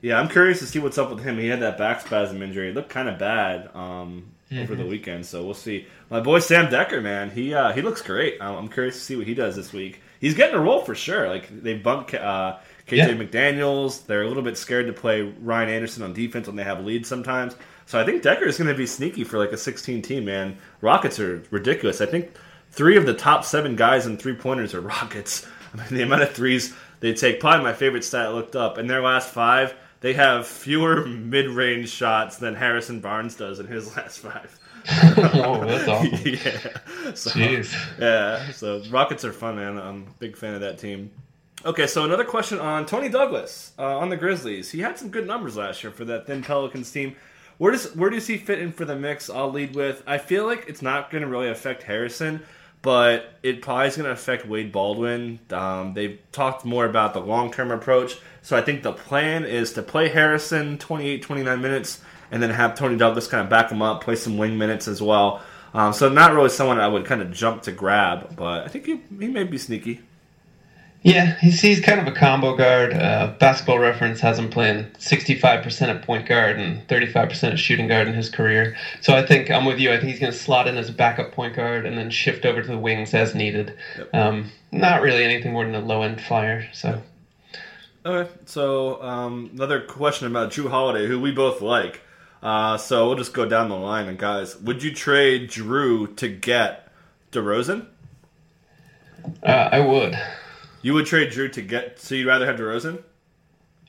Yeah, 0.02 0.20
I'm 0.20 0.30
curious 0.30 0.60
to 0.60 0.66
see 0.66 0.80
what's 0.80 0.98
up 0.98 1.10
with 1.10 1.24
him. 1.24 1.38
He 1.38 1.48
had 1.48 1.60
that 1.62 1.78
back 1.78 2.02
spasm 2.02 2.42
injury. 2.42 2.70
It 2.70 2.76
looked 2.76 2.90
kind 2.90 3.08
of 3.10 3.20
bad 3.20 3.70
um, 3.76 4.32
over 4.52 4.74
Mm-hmm. 4.74 4.78
the 4.82 4.86
weekend, 4.88 5.26
so 5.26 5.44
we'll 5.44 5.54
see. 5.54 5.86
My 6.10 6.20
boy 6.20 6.40
Sam 6.40 6.68
Dekker, 6.68 7.02
man, 7.04 7.30
he 7.30 7.54
uh, 7.54 7.72
he 7.74 7.82
looks 7.82 8.02
great. 8.02 8.38
I'm, 8.42 8.56
I'm 8.56 8.68
curious 8.70 8.96
to 8.96 9.02
see 9.02 9.16
what 9.16 9.28
he 9.28 9.34
does 9.34 9.56
this 9.56 9.72
week. 9.74 10.02
He's 10.20 10.34
getting 10.34 10.56
a 10.56 10.60
role 10.60 10.82
for 10.82 10.96
sure. 10.96 11.28
Like 11.30 11.50
they 11.64 11.74
bumped 11.76 12.14
uh, 12.14 12.58
KJ 12.88 12.98
Yeah. 12.98 13.08
McDaniels. 13.10 14.06
They're 14.06 14.24
a 14.24 14.28
little 14.28 14.44
bit 14.44 14.58
scared 14.58 14.88
to 14.88 14.94
play 14.94 15.22
Ryan 15.42 15.70
Anderson 15.70 16.04
on 16.04 16.14
defense 16.14 16.48
when 16.48 16.56
they 16.56 16.64
have 16.64 16.84
leads 16.86 17.08
sometimes. 17.10 17.56
So 17.86 18.00
I 18.00 18.06
think 18.06 18.22
Decker 18.24 18.46
is 18.46 18.58
going 18.58 18.70
to 18.70 18.74
be 18.76 18.86
sneaky 18.88 19.24
for 19.26 19.38
like 19.38 19.52
a 19.52 19.58
16 19.58 20.02
team. 20.02 20.24
Man, 20.26 20.58
Rockets 20.82 21.20
are 21.20 21.44
ridiculous. 21.52 22.00
I 22.02 22.06
think 22.06 22.32
three 22.72 22.98
of 22.98 23.06
the 23.06 23.14
top 23.14 23.46
seven 23.46 23.76
guys 23.76 24.06
in 24.06 24.18
three 24.18 24.36
pointers 24.36 24.74
are 24.74 24.82
Rockets. 24.82 25.48
I 25.74 25.78
mean, 25.78 25.88
the 25.90 26.04
amount 26.04 26.24
of 26.24 26.34
threes 26.34 26.74
they 27.00 27.14
take. 27.14 27.40
Probably 27.40 27.64
my 27.64 27.74
favorite 27.74 28.04
stat 28.04 28.28
I 28.28 28.30
looked 28.30 28.56
up. 28.56 28.78
In 28.78 28.88
their 28.88 29.02
last 29.02 29.30
five, 29.30 29.74
they 30.02 30.14
have 30.14 30.48
fewer 30.48 31.06
mid-range 31.06 31.90
shots 31.90 32.38
than 32.38 32.56
Harrison 32.56 33.00
Barnes 33.00 33.36
does 33.36 33.60
in 33.60 33.68
his 33.68 33.96
last 33.98 34.20
five. 34.20 34.58
oh, 35.36 35.64
that's 35.66 35.88
awesome. 35.88 36.20
yeah. 36.26 37.14
So, 37.14 37.30
Jeez. 37.32 38.00
yeah. 38.00 38.52
So 38.52 38.82
Rockets 38.90 39.24
are 39.26 39.34
fun, 39.34 39.58
man. 39.58 39.78
I'm 39.78 40.08
a 40.08 40.12
big 40.20 40.36
fan 40.36 40.56
of 40.56 40.62
that 40.62 40.80
team. 40.80 41.12
Okay, 41.64 41.86
so 41.86 42.04
another 42.04 42.26
question 42.26 42.60
on 42.60 42.88
Toney 42.88 43.10
Douglas 43.10 43.74
uh, 43.78 44.00
on 44.00 44.10
the 44.10 44.18
Grizzlies. 44.18 44.72
He 44.72 44.80
had 44.80 44.98
some 44.98 45.10
good 45.10 45.28
numbers 45.28 45.56
last 45.56 45.84
year 45.84 45.92
for 45.92 46.06
that 46.06 46.26
thin 46.26 46.42
Pelicans 46.42 46.92
team. 46.92 47.16
Where 47.60 47.72
does 47.72 47.96
where 47.96 48.10
does 48.10 48.26
he 48.26 48.38
fit 48.38 48.58
in 48.58 48.72
for 48.72 48.86
the 48.86 48.96
mix? 48.96 49.30
I'll 49.30 49.52
lead 49.52 49.76
with. 49.76 50.02
I 50.08 50.18
feel 50.18 50.48
like 50.48 50.66
it's 50.68 50.82
not 50.82 51.12
going 51.12 51.22
to 51.22 51.28
really 51.28 51.50
affect 51.50 51.84
Harrison, 51.84 52.42
but 52.82 53.34
it 53.44 53.62
probably 53.62 53.88
is 53.88 53.98
going 53.98 54.08
to 54.08 54.12
affect 54.12 54.48
Wade 54.48 54.72
Baldwin. 54.72 55.40
Um, 55.52 55.94
they've 55.94 56.20
talked 56.32 56.66
more 56.66 56.86
about 56.86 57.14
the 57.14 57.20
long 57.22 57.52
term 57.52 57.72
approach, 57.72 58.18
so 58.42 58.58
I 58.58 58.62
think 58.62 58.84
the 58.84 58.94
plan 58.94 59.46
is 59.46 59.74
to 59.74 59.84
play 59.84 60.10
Harrison 60.10 60.78
28, 60.78 61.22
29 61.22 61.62
minutes, 61.62 62.02
and 62.32 62.42
then 62.42 62.50
have 62.50 62.76
Toney 62.76 62.98
Douglas 62.98 63.28
kind 63.28 63.44
of 63.44 63.50
back 63.50 63.72
him 63.72 63.82
up, 63.82 64.04
play 64.04 64.16
some 64.16 64.38
wing 64.38 64.58
minutes 64.58 64.88
as 64.88 65.02
well. 65.02 65.42
Um, 65.74 65.94
so 65.94 66.10
not 66.10 66.34
really 66.34 66.50
someone 66.50 66.80
I 66.80 66.88
would 66.88 67.06
kind 67.06 67.22
of 67.22 67.32
jump 67.32 67.64
to 67.64 67.72
grab, 67.72 68.36
but 68.36 68.66
I 68.66 68.68
think 68.68 68.86
he, 68.86 69.02
he 69.20 69.28
may 69.28 69.44
be 69.44 69.58
sneaky. 69.58 70.02
Yeah, 71.04 71.36
he's, 71.40 71.60
he's 71.60 71.80
kind 71.82 72.00
of 72.00 72.08
a 72.08 72.12
combo 72.12 72.56
guard. 72.56 72.94
Uh, 72.94 73.34
basketball 73.40 73.80
reference 73.80 74.20
has 74.20 74.38
him 74.38 74.50
playing 74.50 74.86
65% 75.00 75.82
at 75.88 76.04
point 76.04 76.28
guard 76.28 76.60
and 76.60 76.88
35% 76.88 77.54
at 77.54 77.60
shooting 77.60 77.88
guard 77.88 78.08
in 78.08 78.14
his 78.14 78.30
career. 78.30 78.78
So 79.02 79.16
I 79.16 79.26
think 79.26 79.50
I'm 79.50 79.66
with 79.66 79.80
you. 79.80 79.92
I 79.92 79.98
think 79.98 80.12
he's 80.12 80.20
going 80.20 80.32
to 80.32 80.38
slot 80.38 80.68
in 80.68 80.78
as 80.78 80.90
a 80.90 80.94
backup 80.94 81.32
point 81.32 81.56
guard 81.56 81.88
and 81.88 81.98
then 81.98 82.12
shift 82.12 82.46
over 82.46 82.62
to 82.62 82.68
the 82.68 82.78
wings 82.78 83.16
as 83.16 83.34
needed. 83.34 83.76
Um, 84.14 84.52
not 84.72 85.02
really 85.02 85.24
anything 85.24 85.54
more 85.54 85.66
than 85.66 85.74
a 85.74 85.82
low 85.82 86.04
end 86.04 86.22
flyer. 86.22 86.70
So 86.72 87.02
Okay, 88.04 88.32
so 88.46 89.02
um, 89.04 89.52
another 89.54 89.80
question 89.80 90.26
about 90.26 90.52
Jrue 90.52 90.70
Holiday, 90.70 91.06
who 91.06 91.20
we 91.20 91.32
both 91.32 91.62
like. 91.62 92.02
Uh, 92.42 92.76
so 92.78 93.06
we'll 93.06 93.16
just 93.16 93.34
go 93.34 93.46
down 93.46 93.70
the 93.70 93.76
line. 93.76 94.08
And 94.08 94.18
guys, 94.18 94.58
would 94.58 94.82
you 94.82 94.92
trade 94.92 95.50
Drew 95.52 96.08
to 96.16 96.28
get 96.28 96.92
DeRozan? 97.32 97.86
uh, 99.44 99.70
I 99.72 99.80
would. 99.80 100.20
You 100.82 100.94
would 100.94 101.06
trade 101.06 101.32
Jrue 101.32 101.52
to 101.54 101.62
get. 101.62 102.00
So 102.00 102.16
you'd 102.16 102.28
rather 102.28 102.46
have 102.46 102.56
DeRozan? 102.58 103.04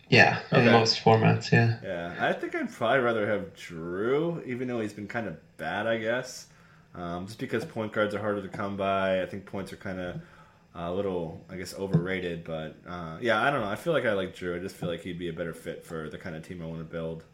Yeah, 0.08 0.40
in 0.50 0.58
Okay. 0.58 0.72
most 0.72 1.02
formats, 1.02 1.50
yeah. 1.50 1.76
Yeah, 1.82 2.14
I 2.20 2.34
think 2.34 2.54
I'd 2.54 2.70
probably 2.70 2.98
rather 2.98 3.26
have 3.26 3.54
Jrue, 3.54 4.46
even 4.46 4.68
though 4.68 4.80
he's 4.80 4.92
been 4.92 5.08
kind 5.08 5.26
of 5.26 5.36
bad, 5.56 5.86
I 5.86 5.96
guess. 5.98 6.48
Um, 6.94 7.26
just 7.26 7.38
because 7.38 7.64
point 7.64 7.92
guards 7.92 8.14
are 8.14 8.18
harder 8.18 8.42
to 8.42 8.48
come 8.48 8.76
by. 8.76 9.22
I 9.22 9.26
think 9.26 9.46
points 9.46 9.72
are 9.72 9.76
kind 9.76 9.98
of 9.98 10.20
a 10.74 10.92
little, 10.92 11.40
I 11.48 11.56
guess, 11.56 11.72
overrated. 11.74 12.44
But 12.44 12.76
uh, 12.86 13.16
yeah, 13.22 13.42
I 13.42 13.50
don't 13.50 13.62
know. 13.62 13.68
I 13.68 13.76
feel 13.76 13.94
like 13.94 14.04
I 14.04 14.12
like 14.12 14.36
Jrue. 14.36 14.54
I 14.54 14.58
just 14.58 14.76
feel 14.76 14.90
like 14.90 15.00
he'd 15.00 15.18
be 15.18 15.28
a 15.28 15.32
better 15.32 15.54
fit 15.54 15.86
for 15.86 16.10
the 16.10 16.18
kind 16.18 16.36
of 16.36 16.46
team 16.46 16.60
I 16.62 16.66
want 16.66 16.80
to 16.80 16.84
build. 16.84 17.24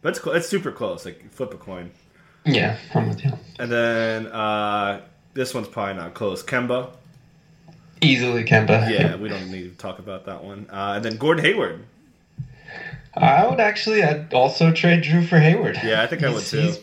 But 0.00 0.16
it's, 0.16 0.24
cl- 0.24 0.34
it's 0.34 0.48
super 0.48 0.72
close. 0.72 1.04
Like 1.04 1.30
flip 1.30 1.52
a 1.52 1.58
coin. 1.58 1.90
Yeah, 2.46 2.78
I'm 2.94 3.08
with 3.08 3.22
you. 3.22 3.32
And 3.58 3.70
then 3.70 4.26
uh, 4.28 5.02
this 5.34 5.52
one's 5.52 5.68
probably 5.68 5.94
not 5.94 6.14
close. 6.14 6.42
Kemba. 6.42 6.90
Easily 8.02 8.44
Kemba. 8.44 8.90
Yeah, 8.90 9.16
we 9.16 9.28
don't 9.28 9.50
need 9.50 9.70
to 9.70 9.76
talk 9.78 9.98
about 9.98 10.26
that 10.26 10.42
one. 10.42 10.66
Uh, 10.70 10.94
and 10.96 11.04
then 11.04 11.16
Gordon 11.16 11.44
Hayward. 11.44 11.84
I 13.14 13.46
would 13.46 13.60
actually 13.60 14.02
I'd 14.02 14.32
also 14.32 14.72
trade 14.72 15.04
Jrue 15.04 15.26
for 15.28 15.38
Hayward. 15.38 15.78
Yeah, 15.84 16.02
I 16.02 16.06
think 16.06 16.22
I 16.22 16.28
would 16.28 16.42
He's- 16.42 16.50
too. 16.50 16.60
He's 16.60 16.80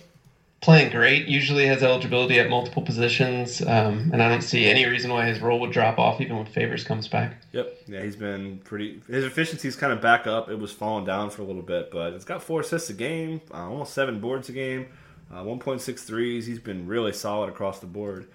playing 0.62 0.92
great. 0.92 1.28
Usually 1.28 1.66
has 1.66 1.82
eligibility 1.84 2.40
at 2.40 2.50
multiple 2.50 2.82
positions, 2.82 3.62
um, 3.62 4.10
and 4.14 4.22
I 4.22 4.30
don't 4.30 4.42
see 4.42 4.66
any 4.66 4.86
reason 4.86 5.10
why 5.12 5.26
his 5.26 5.40
role 5.40 5.60
would 5.62 5.72
drop 5.72 5.98
off 5.98 6.20
even 6.22 6.36
when 6.38 6.46
Favors 6.46 6.84
comes 6.84 7.08
back. 7.08 7.36
Yep. 7.54 7.78
Yeah, 7.88 8.02
he's 8.04 8.16
been 8.18 8.60
pretty. 8.64 9.02
His 9.08 9.24
efficiency's 9.26 9.76
kind 9.76 9.92
of 9.94 10.02
back 10.02 10.28
up. 10.28 10.50
It 10.50 10.60
was 10.60 10.72
falling 10.72 11.06
down 11.06 11.30
for 11.32 11.42
a 11.42 11.46
little 11.46 11.62
bit, 11.62 11.90
but 11.92 12.14
it's 12.14 12.26
got 12.26 12.44
four 12.44 12.62
assists 12.62 12.90
a 12.90 12.94
game, 12.94 13.42
uh, 13.54 13.70
almost 13.70 13.94
seven 13.94 14.20
boards 14.20 14.50
a 14.50 14.52
game, 14.52 14.88
uh, 15.34 15.44
1.6 15.44 16.04
threes. 16.04 16.46
He's 16.46 16.60
been 16.60 16.86
really 16.88 17.14
solid 17.14 17.50
across 17.50 17.80
the 17.80 17.88
board. 17.88 18.28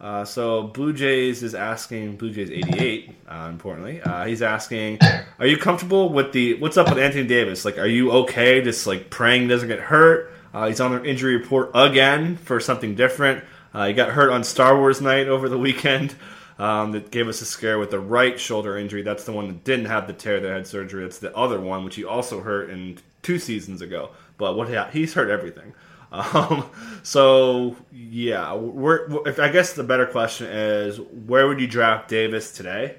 Uh, 0.00 0.24
so 0.24 0.62
Blue 0.62 0.94
Jays 0.94 1.42
is 1.42 1.54
asking 1.54 2.16
Blue 2.16 2.30
Jays 2.30 2.50
88. 2.50 3.14
Uh, 3.28 3.48
importantly, 3.50 4.00
uh, 4.00 4.24
he's 4.24 4.40
asking, 4.40 4.98
"Are 5.38 5.46
you 5.46 5.58
comfortable 5.58 6.08
with 6.08 6.32
the 6.32 6.54
what's 6.54 6.78
up 6.78 6.88
with 6.88 6.98
Anthony 6.98 7.26
Davis? 7.26 7.64
Like, 7.66 7.76
are 7.76 7.86
you 7.86 8.10
okay? 8.12 8.62
Just 8.62 8.86
like 8.86 9.10
praying 9.10 9.48
doesn't 9.48 9.68
get 9.68 9.78
hurt? 9.78 10.32
Uh, 10.54 10.68
he's 10.68 10.80
on 10.80 10.92
the 10.92 11.04
injury 11.04 11.36
report 11.36 11.70
again 11.74 12.36
for 12.36 12.60
something 12.60 12.94
different. 12.94 13.44
Uh, 13.74 13.88
he 13.88 13.92
got 13.92 14.10
hurt 14.10 14.30
on 14.30 14.42
Star 14.42 14.76
Wars 14.76 15.00
night 15.00 15.28
over 15.28 15.48
the 15.48 15.58
weekend. 15.58 16.14
Um, 16.60 16.92
that 16.92 17.10
gave 17.10 17.26
us 17.26 17.40
a 17.40 17.46
scare 17.46 17.78
with 17.78 17.90
the 17.90 17.98
right 17.98 18.38
shoulder 18.38 18.76
injury. 18.76 19.00
That's 19.00 19.24
the 19.24 19.32
one 19.32 19.48
that 19.48 19.64
didn't 19.64 19.86
have 19.86 20.06
the 20.06 20.12
tear 20.12 20.40
that 20.40 20.52
had 20.52 20.66
surgery. 20.66 21.06
It's 21.06 21.18
the 21.18 21.34
other 21.34 21.58
one, 21.58 21.86
which 21.86 21.96
he 21.96 22.04
also 22.04 22.42
hurt 22.42 22.68
in 22.68 22.98
two 23.22 23.38
seasons 23.38 23.80
ago. 23.80 24.10
But 24.36 24.56
what 24.56 24.68
he, 24.68 24.78
he's 24.92 25.14
hurt 25.14 25.30
everything. 25.30 25.72
Um, 26.12 26.68
so 27.02 27.76
yeah, 27.92 28.54
we're, 28.54 29.28
if, 29.28 29.38
I 29.38 29.48
guess 29.48 29.74
the 29.74 29.84
better 29.84 30.06
question 30.06 30.48
is, 30.48 30.98
where 31.26 31.46
would 31.46 31.60
you 31.60 31.66
draft 31.68 32.08
Davis 32.08 32.52
today? 32.52 32.96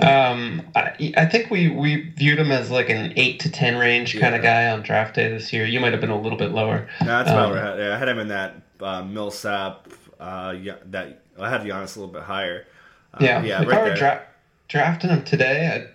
Um, 0.00 0.62
I, 0.74 1.12
I 1.16 1.26
think 1.26 1.50
we, 1.50 1.68
we 1.68 2.10
viewed 2.16 2.38
him 2.38 2.50
as 2.50 2.70
like 2.70 2.88
an 2.90 3.12
eight 3.16 3.40
to 3.40 3.50
ten 3.50 3.76
range 3.78 4.18
kind 4.18 4.34
of 4.34 4.42
guy 4.42 4.70
on 4.70 4.82
draft 4.82 5.14
day 5.14 5.28
this 5.28 5.52
year. 5.52 5.66
You 5.66 5.80
might 5.80 5.92
have 5.92 6.00
been 6.00 6.10
a 6.10 6.20
little 6.20 6.38
bit 6.38 6.52
lower. 6.52 6.88
No, 7.00 7.06
that's 7.06 7.30
about 7.30 7.50
Um, 7.50 7.56
right. 7.56 7.78
Yeah, 7.78 7.94
I 7.94 7.98
had 7.98 8.08
him 8.08 8.18
in 8.18 8.28
that 8.28 8.56
uh, 8.80 9.02
Millsap. 9.02 9.88
Uh, 10.18 10.54
yeah, 10.60 10.76
that 10.86 11.22
I 11.38 11.50
had 11.50 11.62
Giannis 11.62 11.96
a 11.96 12.00
little 12.00 12.12
bit 12.12 12.22
higher. 12.22 12.66
Uh, 13.14 13.18
Yeah, 13.20 13.42
yeah, 13.42 13.62
if 13.62 13.68
right 13.68 13.78
I 13.78 13.82
were 13.82 13.94
dra- 13.94 14.22
drafting 14.68 15.10
him 15.10 15.24
today, 15.24 15.68
I'd 15.74 15.88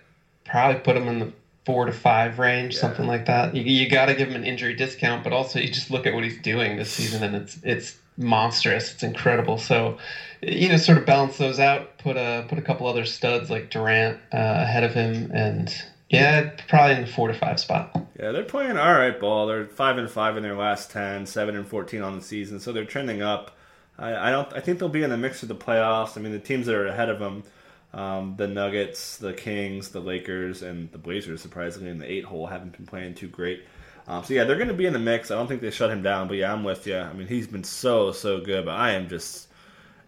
probably 0.50 0.80
put 0.80 0.96
him 0.96 1.08
in 1.08 1.18
the 1.18 1.32
four 1.68 1.84
to 1.84 1.92
five 1.92 2.38
range, 2.38 2.74
something 2.78 3.06
like 3.06 3.26
that. 3.26 3.54
You, 3.54 3.62
you 3.62 3.90
got 3.90 4.06
to 4.06 4.14
give 4.14 4.28
him 4.28 4.36
an 4.36 4.44
injury 4.44 4.72
discount, 4.72 5.22
but 5.22 5.34
also 5.34 5.58
you 5.58 5.68
just 5.68 5.90
look 5.90 6.06
at 6.06 6.14
what 6.14 6.24
he's 6.24 6.40
doing 6.40 6.78
this 6.78 6.90
season, 6.90 7.22
and 7.22 7.36
it's 7.36 7.58
it's 7.62 7.98
monstrous. 8.16 8.94
It's 8.94 9.02
incredible. 9.02 9.58
So, 9.58 9.98
you 10.40 10.70
know, 10.70 10.78
sort 10.78 10.96
of 10.96 11.04
balance 11.04 11.36
those 11.36 11.60
out. 11.60 11.98
Put 11.98 12.16
a 12.16 12.46
put 12.48 12.58
a 12.58 12.62
couple 12.62 12.86
other 12.86 13.04
studs 13.04 13.50
like 13.50 13.68
Durant 13.68 14.16
uh, 14.32 14.38
ahead 14.62 14.82
of 14.82 14.94
him, 14.94 15.30
and 15.34 15.70
yeah, 16.08 16.52
probably 16.68 16.96
in 16.96 17.02
the 17.02 17.06
four 17.06 17.28
to 17.28 17.34
five 17.34 17.60
spot. 17.60 17.94
Yeah, 18.18 18.32
they're 18.32 18.44
playing 18.44 18.78
all 18.78 18.94
right 18.94 19.20
ball. 19.20 19.46
They're 19.46 19.66
five 19.66 19.98
and 19.98 20.10
five 20.10 20.38
in 20.38 20.42
their 20.42 20.56
last 20.56 20.90
10, 20.90 21.26
7 21.26 21.54
and 21.54 21.68
fourteen 21.68 22.00
on 22.00 22.16
the 22.16 22.24
season, 22.24 22.60
so 22.60 22.72
they're 22.72 22.86
trending 22.86 23.20
up. 23.20 23.54
I, 23.98 24.28
I 24.28 24.30
don't. 24.30 24.50
I 24.54 24.60
think 24.60 24.78
they'll 24.78 24.88
be 24.88 25.02
in 25.02 25.10
the 25.10 25.18
mix 25.18 25.42
of 25.42 25.50
the 25.50 25.54
playoffs. 25.54 26.16
I 26.16 26.22
mean, 26.22 26.32
the 26.32 26.38
teams 26.38 26.64
that 26.64 26.74
are 26.74 26.86
ahead 26.86 27.10
of 27.10 27.18
them, 27.18 27.42
um, 27.92 28.34
the 28.36 28.46
Nuggets, 28.46 29.16
the 29.16 29.32
Kings, 29.32 29.88
the 29.88 30.00
Lakers, 30.00 30.62
and 30.62 30.90
the 30.92 30.98
Blazers, 30.98 31.40
surprisingly 31.40 31.90
in 31.90 31.98
the 31.98 32.10
eight 32.10 32.24
hole, 32.24 32.46
haven't 32.46 32.76
been 32.76 32.86
playing 32.86 33.14
too 33.14 33.28
great. 33.28 33.64
Um, 34.06 34.24
so 34.24 34.34
yeah, 34.34 34.44
they're 34.44 34.56
going 34.56 34.68
to 34.68 34.74
be 34.74 34.86
in 34.86 34.92
the 34.92 34.98
mix. 34.98 35.30
I 35.30 35.34
don't 35.34 35.46
think 35.46 35.60
they 35.60 35.70
shut 35.70 35.90
him 35.90 36.02
down, 36.02 36.28
but 36.28 36.38
yeah, 36.38 36.52
I'm 36.52 36.64
with 36.64 36.86
you. 36.86 36.96
I 36.96 37.12
mean, 37.12 37.26
he's 37.26 37.46
been 37.46 37.64
so 37.64 38.12
so 38.12 38.40
good, 38.40 38.64
but 38.64 38.74
I 38.74 38.92
am 38.92 39.08
just 39.08 39.48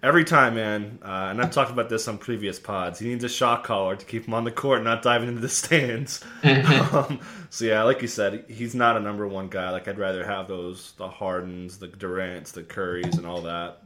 every 0.03 0.25
time, 0.25 0.55
man. 0.55 0.99
Uh, 1.03 1.29
and 1.31 1.41
I've 1.41 1.51
talked 1.51 1.71
about 1.71 1.89
this 1.89 2.09
on 2.09 2.19
previous 2.19 2.59
pods. 2.59 2.99
He 2.99 3.09
needs 3.09 3.25
a 3.25 3.29
shot 3.29 3.65
caller 3.65 3.97
to 3.97 4.05
keep 4.05 4.27
him 4.27 4.35
on 4.35 4.45
the 4.45 4.51
court, 4.51 4.83
not 4.83 5.03
diving 5.03 5.29
into 5.29 5.41
the 5.41 5.49
stands. 5.51 6.25
um, 6.43 7.21
so 7.51 7.65
yeah, 7.65 7.83
like 7.83 8.03
you 8.03 8.09
said, 8.09 8.45
he's 8.49 8.75
not 8.75 8.97
a 8.97 9.01
number 9.01 9.27
one 9.27 9.49
guy. 9.49 9.71
Like 9.71 9.89
I'd 9.89 9.99
rather 9.99 10.25
have 10.25 10.49
those 10.49 10.93
the 10.93 11.09
Hardens, 11.09 11.79
the 11.79 11.89
Durant's, 11.89 12.53
the 12.53 12.63
Currys, 12.63 13.19
and 13.19 13.27
all 13.27 13.43
that. 13.43 13.83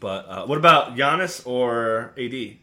But 0.00 0.28
uh, 0.28 0.46
what 0.46 0.58
about 0.58 0.96
Giannis 0.96 1.46
or 1.46 2.12
AD? 2.18 2.56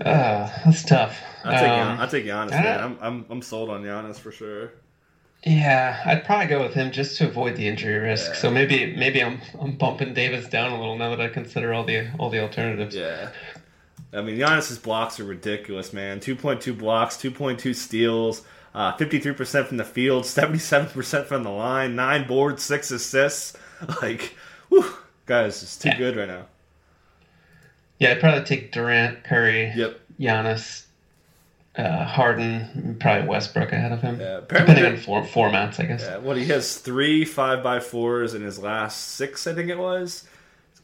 Uh, 0.00 0.48
that's 0.64 0.82
tough. 0.84 1.18
I'll 1.44 1.52
take, 1.52 1.68
Um, 1.70 1.88
Gian- 1.88 2.00
I'll 2.00 2.08
take 2.08 2.24
Giannis, 2.24 2.52
I 2.52 2.62
man. 2.62 2.80
I'm, 2.80 2.98
I'm 3.00 3.26
I'm 3.30 3.42
sold 3.42 3.70
on 3.70 3.82
Giannis 3.82 4.18
for 4.18 4.32
sure. 4.32 4.72
Yeah, 5.44 6.00
I'd 6.04 6.24
probably 6.24 6.46
go 6.46 6.62
with 6.62 6.74
him 6.74 6.90
just 6.92 7.16
to 7.18 7.26
avoid 7.28 7.56
the 7.56 7.66
injury 7.66 7.98
risk. 7.98 8.30
Yeah. 8.32 8.36
So 8.36 8.50
maybe 8.50 8.94
maybe 8.96 9.22
I'm 9.22 9.40
I'm 9.60 9.72
bumping 9.76 10.12
Davis 10.14 10.46
down 10.48 10.72
a 10.72 10.78
little 10.78 10.96
now 10.98 11.10
that 11.10 11.20
I 11.20 11.28
consider 11.28 11.72
all 11.72 11.84
the 11.84 12.08
all 12.18 12.30
the 12.30 12.40
alternatives. 12.40 12.94
Yeah. 12.94 13.30
I 14.12 14.20
mean, 14.22 14.36
Giannis's 14.38 14.78
blocks 14.78 15.20
are 15.20 15.24
ridiculous, 15.24 15.92
man. 15.92 16.18
2.2 16.18 16.76
blocks, 16.76 17.16
2.2 17.16 17.72
steals, 17.76 18.42
uh, 18.74 18.92
53% 18.96 19.66
from 19.68 19.76
the 19.76 19.84
field, 19.84 20.24
77% 20.24 21.26
from 21.26 21.44
the 21.44 21.50
line, 21.50 21.94
9 21.94 22.26
boards, 22.26 22.62
6 22.64 22.90
assists. 22.90 23.56
Like, 24.02 24.34
whew, 24.68 24.84
guys, 25.26 25.62
it's 25.62 25.78
too 25.78 25.90
Yeah. 25.90 25.98
good 25.98 26.16
right 26.16 26.26
now. 26.28 26.46
Yeah, 28.00 28.10
I'd 28.12 28.20
probably 28.20 28.42
take 28.44 28.72
Durant, 28.72 29.22
Curry, 29.24 29.72
Yep. 29.76 30.00
Giannis, 30.18 30.84
uh, 31.76 32.04
Harden, 32.04 32.96
probably 32.98 33.28
Westbrook 33.28 33.72
ahead 33.72 33.92
of 33.92 34.00
him. 34.00 34.18
Yeah, 34.20 34.40
Depending 34.40 34.76
on 34.84 34.92
they're- 34.96 34.98
formats, 35.30 35.78
I 35.78 35.84
guess. 35.86 36.02
Yeah, 36.02 36.16
what 36.18 36.36
he 36.36 36.46
has 36.46 36.78
three 36.78 37.24
five 37.24 37.62
by 37.62 37.78
fours 37.80 38.34
in 38.34 38.42
his 38.42 38.58
last 38.58 39.14
six, 39.14 39.46
I 39.46 39.54
think 39.54 39.70
it 39.70 39.78
was. 39.78 40.26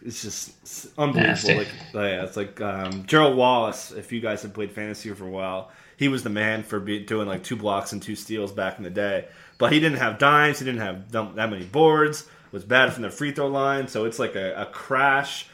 It's 0.04 0.22
just 0.22 0.50
it's 0.62 0.86
unbelievable. 0.98 1.30
Nasty. 1.32 1.54
Like, 1.56 1.68
oh, 1.94 2.04
yeah, 2.04 2.22
it's 2.24 2.36
like 2.36 2.60
um, 2.60 3.04
Gerald 3.06 3.36
Wallace. 3.36 3.90
If 3.92 4.12
you 4.12 4.20
guys 4.20 4.42
have 4.42 4.52
played 4.52 4.70
fantasy 4.70 5.10
for 5.14 5.24
a 5.24 5.30
while, 5.30 5.70
he 5.96 6.06
was 6.08 6.22
the 6.22 6.30
man 6.30 6.62
for 6.62 6.78
be, 6.78 7.00
doing 7.00 7.26
like 7.26 7.42
two 7.42 7.56
blocks 7.56 7.92
and 7.92 8.00
two 8.02 8.14
steals 8.14 8.52
back 8.52 8.76
in 8.78 8.84
the 8.84 8.90
day. 8.90 9.24
But 9.58 9.72
he 9.72 9.80
didn't 9.80 9.98
have 9.98 10.18
dimes. 10.18 10.58
He 10.58 10.64
didn't 10.66 10.82
have 10.82 11.10
that 11.12 11.50
many 11.50 11.64
boards. 11.64 12.28
Was 12.52 12.62
bad 12.62 12.92
from 12.92 13.02
the 13.02 13.10
free 13.10 13.32
throw 13.32 13.48
line. 13.48 13.88
So 13.88 14.04
it's 14.04 14.18
like 14.18 14.36
a, 14.36 14.54
a 14.54 14.66
crash. 14.66 15.48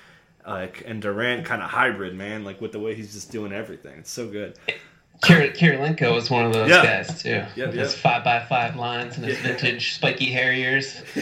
Like 0.46 0.83
and 0.87 1.00
Durant 1.00 1.44
kind 1.46 1.62
of 1.62 1.70
hybrid, 1.70 2.14
man. 2.14 2.44
Like 2.44 2.61
with 2.61 2.72
the 2.72 2.81
way 2.81 2.94
he's 2.94 3.12
just 3.12 3.31
doing 3.31 3.52
everything. 3.52 3.98
It's 3.98 4.11
so 4.11 4.28
good. 4.28 4.59
Kir- 5.22 5.52
Kirilenko 5.52 6.16
is 6.16 6.31
one 6.31 6.44
of 6.46 6.52
those 6.52 6.68
Yeah. 6.68 6.83
guys 6.85 7.22
too. 7.22 7.44
Yep, 7.55 7.68
with 7.68 7.74
his 7.74 7.94
five 7.94 8.24
by 8.24 8.40
five 8.40 8.74
lines 8.76 9.16
and 9.16 9.24
his 9.24 9.37
Yeah. 9.40 9.48
vintage 9.48 9.94
spiky 9.94 10.33
hair 10.33 10.52
years. 10.52 11.00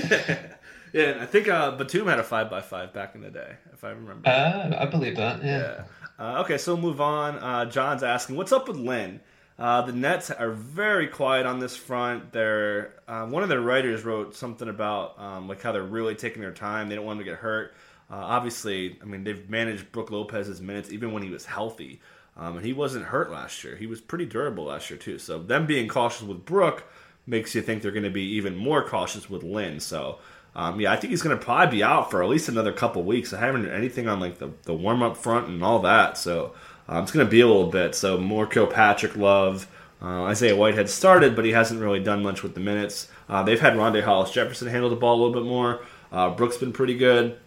yeah, 0.92 1.10
and 1.10 1.20
I 1.20 1.26
think 1.26 1.48
uh, 1.48 1.72
Batum 1.72 2.06
had 2.06 2.18
a 2.18 2.22
five 2.24 2.50
by 2.50 2.60
five 2.62 2.92
back 2.92 3.14
in 3.14 3.20
the 3.20 3.30
day, 3.30 3.52
if 3.72 3.84
I 3.84 3.90
remember. 3.90 4.28
Uh, 4.28 4.74
I 4.78 4.86
believe 4.86 5.16
that. 5.16 5.42
Yeah. 5.44 5.58
Yeah. 5.58 5.82
Uh, 6.18 6.40
okay, 6.42 6.58
so 6.58 6.74
we'll 6.74 6.82
move 6.82 7.00
on. 7.00 7.36
Uh, 7.38 7.64
John's 7.66 8.02
asking, 8.02 8.36
what's 8.36 8.52
up 8.52 8.68
with 8.68 8.76
Lin? 8.76 9.20
Uh, 9.58 9.82
the 9.82 9.92
Nets 9.92 10.30
are 10.30 10.50
very 10.52 11.06
quiet 11.06 11.44
on 11.44 11.58
this 11.60 11.76
front. 11.76 12.32
They're 12.32 12.94
uh, 13.06 13.26
one 13.26 13.42
of 13.42 13.50
their 13.50 13.60
writers 13.60 14.04
wrote 14.04 14.34
something 14.34 14.68
about 14.68 15.18
um, 15.20 15.48
like 15.48 15.60
how 15.60 15.72
they're 15.72 15.82
really 15.82 16.14
taking 16.14 16.40
their 16.40 16.52
time. 16.52 16.88
They 16.88 16.94
don't 16.94 17.04
want 17.04 17.18
him 17.20 17.26
to 17.26 17.30
get 17.30 17.38
hurt. 17.40 17.74
Uh, 18.10 18.16
obviously, 18.16 18.98
I 19.00 19.04
mean 19.04 19.24
they've 19.24 19.48
managed 19.48 19.92
Brook 19.92 20.10
Lopez's 20.10 20.60
minutes 20.60 20.90
even 20.90 21.12
when 21.12 21.22
he 21.22 21.30
was 21.30 21.46
healthy, 21.46 22.00
um, 22.36 22.56
and 22.56 22.66
he 22.66 22.72
wasn't 22.72 23.06
hurt 23.06 23.30
last 23.30 23.62
year. 23.62 23.76
He 23.76 23.86
was 23.86 24.00
pretty 24.00 24.26
durable 24.26 24.64
last 24.64 24.90
year 24.90 24.98
too. 24.98 25.18
So 25.18 25.38
them 25.38 25.66
being 25.66 25.88
cautious 25.88 26.22
with 26.22 26.44
Brooke 26.44 26.84
makes 27.26 27.54
you 27.54 27.62
think 27.62 27.82
they're 27.82 27.92
going 27.92 28.02
to 28.02 28.10
be 28.10 28.34
even 28.34 28.56
more 28.56 28.82
cautious 28.82 29.30
with 29.30 29.42
Lin. 29.42 29.78
So 29.80 30.18
um, 30.54 30.80
yeah, 30.80 30.92
I 30.92 30.96
think 30.96 31.12
he's 31.12 31.22
going 31.22 31.38
to 31.38 31.44
probably 31.44 31.78
be 31.78 31.82
out 31.82 32.10
for 32.10 32.22
at 32.22 32.28
least 32.28 32.48
another 32.48 32.72
couple 32.72 33.02
weeks. 33.02 33.32
I 33.32 33.40
haven't 33.40 33.64
heard 33.64 33.74
anything 33.74 34.08
on 34.08 34.20
like 34.20 34.38
the, 34.38 34.50
the 34.64 34.74
warm 34.74 35.02
up 35.02 35.16
front 35.16 35.48
and 35.48 35.62
all 35.62 35.80
that. 35.80 36.18
So 36.18 36.54
um, 36.88 37.04
it's 37.04 37.12
going 37.12 37.24
to 37.24 37.30
be 37.30 37.40
a 37.40 37.46
little 37.46 37.70
bit. 37.70 37.94
So 37.94 38.18
more 38.18 38.46
Kilpatrick 38.46 39.16
love. 39.16 39.68
Uh, 40.02 40.24
Isaiah 40.24 40.56
Whitehead 40.56 40.88
started, 40.88 41.36
but 41.36 41.44
he 41.44 41.52
hasn't 41.52 41.80
really 41.80 42.00
done 42.00 42.22
much 42.22 42.42
with 42.42 42.54
the 42.54 42.60
minutes. 42.60 43.08
Uh, 43.28 43.42
they've 43.42 43.60
had 43.60 43.74
Rondae 43.74 44.02
Hollis 44.02 44.30
Jefferson 44.30 44.68
handle 44.68 44.90
the 44.90 44.96
ball 44.96 45.16
a 45.16 45.20
little 45.22 45.42
bit 45.42 45.48
more. 45.48 45.82
Uh, 46.10 46.30
Brooks 46.30 46.56
been 46.56 46.72
pretty 46.72 46.96
good. 46.96 47.38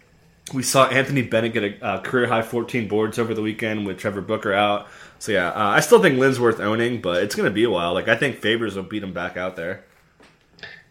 We 0.52 0.62
saw 0.62 0.86
Anthony 0.88 1.22
Bennett 1.22 1.54
get 1.54 1.64
a 1.64 1.84
uh, 1.84 2.00
career 2.02 2.26
high 2.26 2.42
14 2.42 2.86
boards 2.86 3.18
over 3.18 3.32
the 3.32 3.40
weekend 3.40 3.86
with 3.86 3.98
Trevor 3.98 4.20
Booker 4.20 4.52
out. 4.52 4.86
So 5.18 5.32
yeah, 5.32 5.48
uh, 5.48 5.68
I 5.68 5.80
still 5.80 6.02
think 6.02 6.18
Lin's 6.18 6.38
worth 6.38 6.60
owning, 6.60 7.00
but 7.00 7.22
it's 7.22 7.34
going 7.34 7.48
to 7.48 7.54
be 7.54 7.64
a 7.64 7.70
while. 7.70 7.94
Like 7.94 8.08
I 8.08 8.16
think 8.16 8.36
Favors 8.36 8.76
will 8.76 8.82
beat 8.82 9.02
him 9.02 9.14
back 9.14 9.36
out 9.36 9.56
there. 9.56 9.84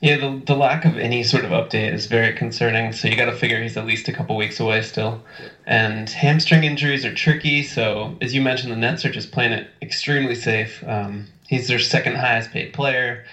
Yeah, 0.03 0.17
the, 0.17 0.41
the 0.45 0.55
lack 0.55 0.83
of 0.83 0.97
any 0.97 1.23
sort 1.23 1.45
of 1.45 1.51
update 1.51 1.93
is 1.93 2.07
very 2.07 2.33
concerning. 2.33 2.91
So 2.91 3.07
you 3.07 3.15
got 3.15 3.27
to 3.27 3.35
figure 3.35 3.61
he's 3.61 3.77
at 3.77 3.85
least 3.85 4.09
a 4.09 4.11
couple 4.11 4.35
weeks 4.35 4.59
away 4.59 4.81
still. 4.81 5.23
And 5.65 6.09
hamstring 6.09 6.65
injuries 6.65 7.05
are 7.05 7.13
tricky. 7.13 7.63
So 7.63 8.17
as 8.19 8.35
you 8.35 8.41
mentioned, 8.41 8.73
the 8.73 8.75
Nets 8.75 9.05
are 9.05 9.11
just 9.11 9.31
playing 9.31 9.53
it 9.53 9.69
extremely 9.81 10.35
safe. 10.35 10.83
Um, 10.85 11.27
he's 11.47 11.69
their 11.69 11.79
second 11.79 12.15
highest 12.15 12.51
paid 12.51 12.73
player. 12.73 13.23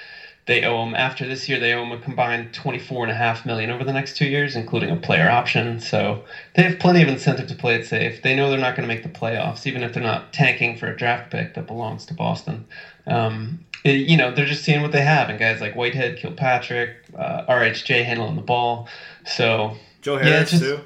They 0.50 0.64
owe 0.64 0.82
him 0.82 0.96
after 0.96 1.24
this 1.28 1.48
year. 1.48 1.60
They 1.60 1.72
owe 1.74 1.84
him 1.84 1.92
a 1.92 1.98
combined 1.98 2.52
twenty 2.52 2.80
four 2.80 3.04
and 3.04 3.12
a 3.12 3.14
half 3.14 3.46
million 3.46 3.70
over 3.70 3.84
the 3.84 3.92
next 3.92 4.16
two 4.16 4.24
years, 4.26 4.56
including 4.56 4.90
a 4.90 4.96
player 4.96 5.30
option. 5.30 5.78
So 5.78 6.24
they 6.54 6.64
have 6.64 6.80
plenty 6.80 7.02
of 7.02 7.08
incentive 7.08 7.46
to 7.46 7.54
play 7.54 7.76
it 7.76 7.86
safe. 7.86 8.20
They 8.22 8.34
know 8.34 8.50
they're 8.50 8.58
not 8.58 8.74
going 8.74 8.82
to 8.88 8.92
make 8.92 9.04
the 9.04 9.08
playoffs, 9.10 9.64
even 9.64 9.84
if 9.84 9.92
they're 9.92 10.02
not 10.02 10.32
tanking 10.32 10.76
for 10.76 10.88
a 10.88 10.96
draft 10.96 11.30
pick 11.30 11.54
that 11.54 11.68
belongs 11.68 12.04
to 12.06 12.14
Boston. 12.14 12.64
Um, 13.06 13.60
it- 13.84 14.08
you 14.10 14.16
know, 14.16 14.32
they're 14.34 14.44
just 14.44 14.64
seeing 14.64 14.82
what 14.82 14.90
they 14.90 15.02
have, 15.02 15.28
and 15.30 15.38
guys 15.38 15.60
like 15.60 15.76
Whitehead, 15.76 16.16
Kilpatrick, 16.16 16.96
uh, 17.16 17.42
RHJ 17.48 18.02
handling 18.04 18.34
the 18.34 18.42
ball. 18.42 18.88
So 19.26 19.76
Joe 20.02 20.16
Yeah, 20.16 20.24
Harris 20.24 20.50
just- 20.50 20.62
too. 20.64 20.80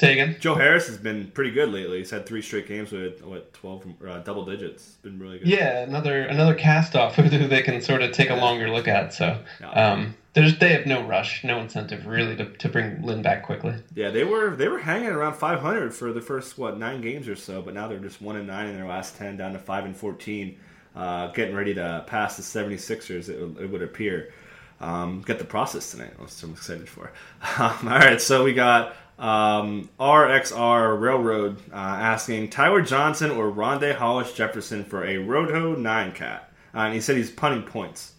The- 0.00 0.06
Jo- 0.06 0.12
s- 0.12 0.12
Say 0.12 0.12
again. 0.12 0.36
Joe 0.40 0.54
Harris 0.54 0.86
has 0.88 0.96
been 0.98 1.30
pretty 1.32 1.50
good 1.50 1.68
lately. 1.70 1.98
He's 1.98 2.10
had 2.10 2.26
three 2.26 2.42
straight 2.42 2.66
games 2.66 2.92
with 2.92 3.22
what 3.24 3.52
twelve 3.52 3.84
uh, 4.06 4.18
double 4.20 4.44
digits. 4.44 4.86
It's 4.86 4.96
been 4.96 5.18
really 5.18 5.38
good. 5.38 5.48
Yeah, 5.48 5.82
another 5.82 6.22
another 6.22 6.54
cast 6.54 6.96
off 6.96 7.14
who 7.16 7.28
they 7.28 7.62
can 7.62 7.80
sort 7.80 8.02
of 8.02 8.12
take 8.12 8.30
a 8.30 8.34
longer 8.36 8.70
look 8.70 8.88
at. 8.88 9.12
So 9.14 9.38
um, 9.74 10.14
there's 10.34 10.58
they 10.58 10.72
have 10.72 10.86
no 10.86 11.02
rush, 11.06 11.44
no 11.44 11.58
incentive 11.60 12.06
really 12.06 12.36
to, 12.36 12.44
to 12.46 12.68
bring 12.68 13.02
Lin 13.02 13.22
back 13.22 13.42
quickly. 13.44 13.74
Yeah, 13.94 14.10
they 14.10 14.24
were 14.24 14.56
they 14.56 14.68
were 14.68 14.78
hanging 14.78 15.08
around 15.10 15.34
500 15.34 15.92
for 15.94 16.12
the 16.12 16.20
first 16.22 16.56
what 16.58 16.78
nine 16.78 17.00
games 17.00 17.28
or 17.28 17.36
so, 17.36 17.60
but 17.62 17.74
now 17.74 17.88
they're 17.88 17.98
just 17.98 18.22
one 18.22 18.36
and 18.36 18.46
nine 18.46 18.68
in 18.68 18.76
their 18.76 18.86
last 18.86 19.16
ten, 19.16 19.36
down 19.36 19.52
to 19.52 19.58
five 19.58 19.84
and 19.84 19.96
14, 19.96 20.58
uh, 20.96 21.26
getting 21.32 21.54
ready 21.54 21.74
to 21.74 22.04
pass 22.06 22.36
the 22.36 22.42
76ers. 22.42 23.28
It, 23.28 23.40
would- 23.40 23.58
it 23.64 23.70
would 23.70 23.82
appear. 23.82 24.32
Um, 24.80 25.20
get 25.20 25.38
the 25.38 25.44
process 25.44 25.90
tonight. 25.90 26.12
I'm 26.18 26.24
excited 26.52 26.88
for. 26.88 27.12
Um, 27.58 27.88
all 27.88 27.98
right, 27.98 28.20
so 28.20 28.44
we 28.44 28.54
got 28.54 28.94
um, 29.20 29.90
RXR 30.00 30.98
Railroad 30.98 31.58
uh, 31.72 31.76
asking 31.76 32.48
Tyler 32.48 32.80
Johnson 32.80 33.30
or 33.30 33.50
Rondae 33.52 33.94
Hollis 33.94 34.32
Jefferson 34.32 34.82
for 34.82 35.04
a 35.04 35.18
Roto 35.18 35.76
nine 35.76 36.12
cat, 36.12 36.50
uh, 36.74 36.78
and 36.78 36.94
he 36.94 37.00
said 37.00 37.16
he's 37.16 37.30
punting 37.30 37.62
points. 37.62 38.14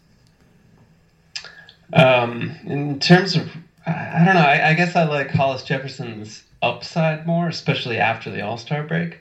Um, 1.94 2.56
in 2.66 3.00
terms 3.00 3.36
of, 3.36 3.50
I 3.86 4.24
don't 4.24 4.36
know. 4.36 4.42
I, 4.42 4.70
I 4.70 4.74
guess 4.76 4.96
I 4.96 5.04
like 5.06 5.32
Hollis 5.32 5.64
Jefferson's 5.64 6.44
upside 6.62 7.26
more, 7.26 7.48
especially 7.50 7.98
after 7.98 8.30
the 8.30 8.42
All 8.42 8.58
Star 8.58 8.84
break, 8.84 9.18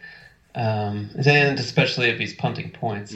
um, 0.55 1.11
and 1.25 1.59
especially 1.59 2.09
if 2.11 2.19
he's 2.19 2.35
punting 2.35 2.71
points. 2.71 3.15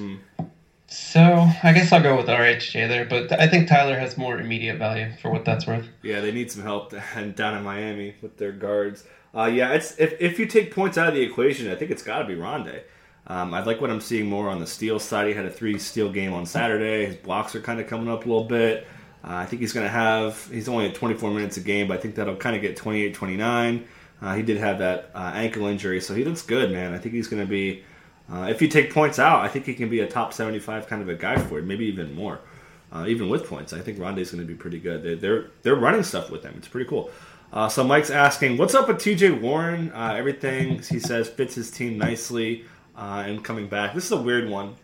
So 0.87 1.49
I 1.63 1.73
guess 1.73 1.93
I'll 1.93 2.03
go 2.03 2.17
with 2.17 2.27
RHJ 2.27 2.89
there, 2.89 3.05
but 3.05 3.33
I 3.33 3.49
think 3.49 3.69
Tyler 3.69 3.99
has 3.99 4.17
more 4.17 4.39
immediate 4.39 4.79
value 4.79 5.11
for 5.21 5.31
what 5.31 5.45
that's 5.45 5.67
worth. 5.67 5.89
Yeah, 6.03 6.21
they 6.21 6.31
need 6.31 6.51
some 6.51 6.63
help 6.63 6.91
down 7.35 7.57
in 7.57 7.65
Miami 7.65 8.15
with 8.23 8.37
their 8.37 8.53
guards. 8.53 9.05
Uh, 9.35 9.47
yeah, 9.47 9.73
it's 9.73 9.99
if, 9.99 10.21
if 10.21 10.39
you 10.39 10.47
take 10.47 10.73
points 10.73 10.97
out 10.97 11.09
of 11.09 11.15
the 11.15 11.23
equation, 11.23 11.71
I 11.71 11.75
think 11.75 11.91
it's 11.91 12.03
got 12.03 12.21
to 12.21 12.25
be 12.25 12.35
Rondae. 12.35 12.83
Um, 13.27 13.55
I 13.55 13.63
like 13.65 13.81
what 13.81 13.91
I'm 13.91 14.01
seeing 14.01 14.27
more 14.27 14.51
on 14.51 14.61
the 14.61 14.67
steal 14.67 14.99
side. 14.99 15.27
He 15.29 15.35
had 15.35 15.47
a 15.47 15.51
three 15.51 15.79
steal 15.79 16.11
game 16.13 16.33
on 16.33 16.45
Saturday. 16.45 17.07
His 17.07 17.17
blocks 17.17 17.55
are 17.55 17.61
kind 17.61 17.81
of 17.81 17.87
coming 17.87 18.09
up 18.09 18.27
a 18.27 18.29
little 18.29 18.45
bit. 18.45 18.87
Uh, 19.25 19.37
I 19.37 19.47
think 19.47 19.61
he's 19.63 19.73
going 19.73 19.87
to 19.87 19.91
have. 19.93 20.47
He's 20.51 20.69
only 20.69 20.87
at 20.87 20.95
24 20.95 21.31
minutes 21.31 21.57
a 21.57 21.61
game, 21.61 21.89
but 21.89 21.99
I 21.99 22.01
think 22.01 22.15
that'll 22.15 22.37
kind 22.37 22.55
of 22.55 22.61
get 22.61 22.77
28, 22.77 23.15
29. 23.15 23.89
Uh, 24.21 24.35
he 24.35 24.43
did 24.43 24.59
have 24.59 24.79
that 24.79 25.11
uh, 25.15 25.33
ankle 25.35 25.67
injury, 25.67 26.01
so 26.01 26.15
he 26.15 26.25
looks 26.25 26.43
good, 26.43 26.71
man. 26.71 26.93
I 26.93 26.99
think 26.99 27.15
he's 27.15 27.29
going 27.29 27.43
to 27.43 27.49
be. 27.49 27.83
Uh, 28.33 28.47
if 28.49 28.63
you 28.63 28.69
take 28.69 28.93
points 28.93 29.19
out, 29.19 29.45
I 29.45 29.49
think 29.49 29.67
he 29.67 29.75
can 29.75 29.89
be 29.89 30.01
a 30.01 30.07
top 30.07 30.33
75 30.33 30.87
kind 30.87 31.03
of 31.03 31.09
a 31.09 31.15
guy 31.15 31.37
for 31.37 31.59
it, 31.59 31.65
maybe 31.65 31.87
even 31.87 32.15
more. 32.15 32.41
Uh, 32.93 33.07
even 33.07 33.29
with 33.29 33.47
points, 33.47 33.73
I 33.73 33.81
think 33.81 33.99
Rondae's 33.99 34.31
going 34.31 34.43
to 34.43 34.47
be 34.47 34.55
pretty 34.55 34.79
good. 34.79 35.03
They, 35.03 35.15
they're 35.15 35.47
they're 35.63 35.75
running 35.75 36.05
stuff 36.05 36.31
with 36.31 36.45
him. 36.45 36.55
It's 36.57 36.69
pretty 36.69 36.89
cool. 36.89 37.11
Uh, 37.53 37.69
so 37.69 37.85
Mike's 37.85 38.11
asking, 38.11 38.57
what's 38.57 38.75
up 38.75 38.89
with 38.89 38.99
T.J. 38.99 39.33
Warren? 39.33 39.93
Uh, 39.93 40.15
everything 40.17 40.79
he 40.91 41.01
says 41.01 41.29
fits 41.29 41.55
his 41.55 41.71
team 41.71 41.99
nicely 41.99 42.65
uh, 42.97 43.25
and 43.27 43.45
coming 43.45 43.69
back. 43.69 43.95
This 43.95 44.07
is 44.07 44.13
a 44.13 44.21
weird 44.21 44.49
one. 44.49 44.75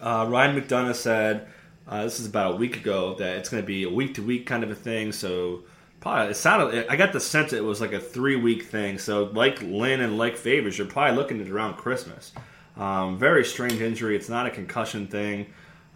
Uh, 0.00 0.26
Ryan 0.28 0.60
McDonough 0.60 0.94
said 0.94 1.46
this 1.90 2.20
is 2.20 2.26
about 2.26 2.54
a 2.54 2.56
week 2.56 2.76
ago 2.76 3.14
that 3.16 3.36
it's 3.38 3.48
going 3.48 3.62
to 3.62 3.66
be 3.66 3.84
a 3.84 3.90
week 3.90 4.14
to 4.14 4.22
week 4.22 4.46
kind 4.46 4.64
of 4.64 4.70
a 4.70 4.74
thing. 4.74 5.12
So 5.12 5.62
probably 6.00 6.30
it 6.30 6.34
sounded. 6.34 6.86
I 6.88 6.96
got 6.96 7.12
the 7.12 7.20
sense 7.20 7.52
it 7.52 7.62
was 7.62 7.80
like 7.80 7.92
a 7.92 8.00
three 8.00 8.36
week 8.36 8.64
thing. 8.64 8.98
So 8.98 9.24
like 9.24 9.60
Lin 9.62 10.00
and 10.00 10.16
like 10.16 10.36
Favors, 10.36 10.78
you're 10.78 10.86
probably 10.86 11.16
looking 11.16 11.40
at 11.40 11.48
around 11.48 11.74
Christmas. 11.76 12.32
Um, 12.76 13.18
very 13.18 13.44
strange 13.44 13.80
injury. 13.80 14.16
It's 14.16 14.28
not 14.28 14.46
a 14.46 14.50
concussion 14.50 15.06
thing. 15.06 15.46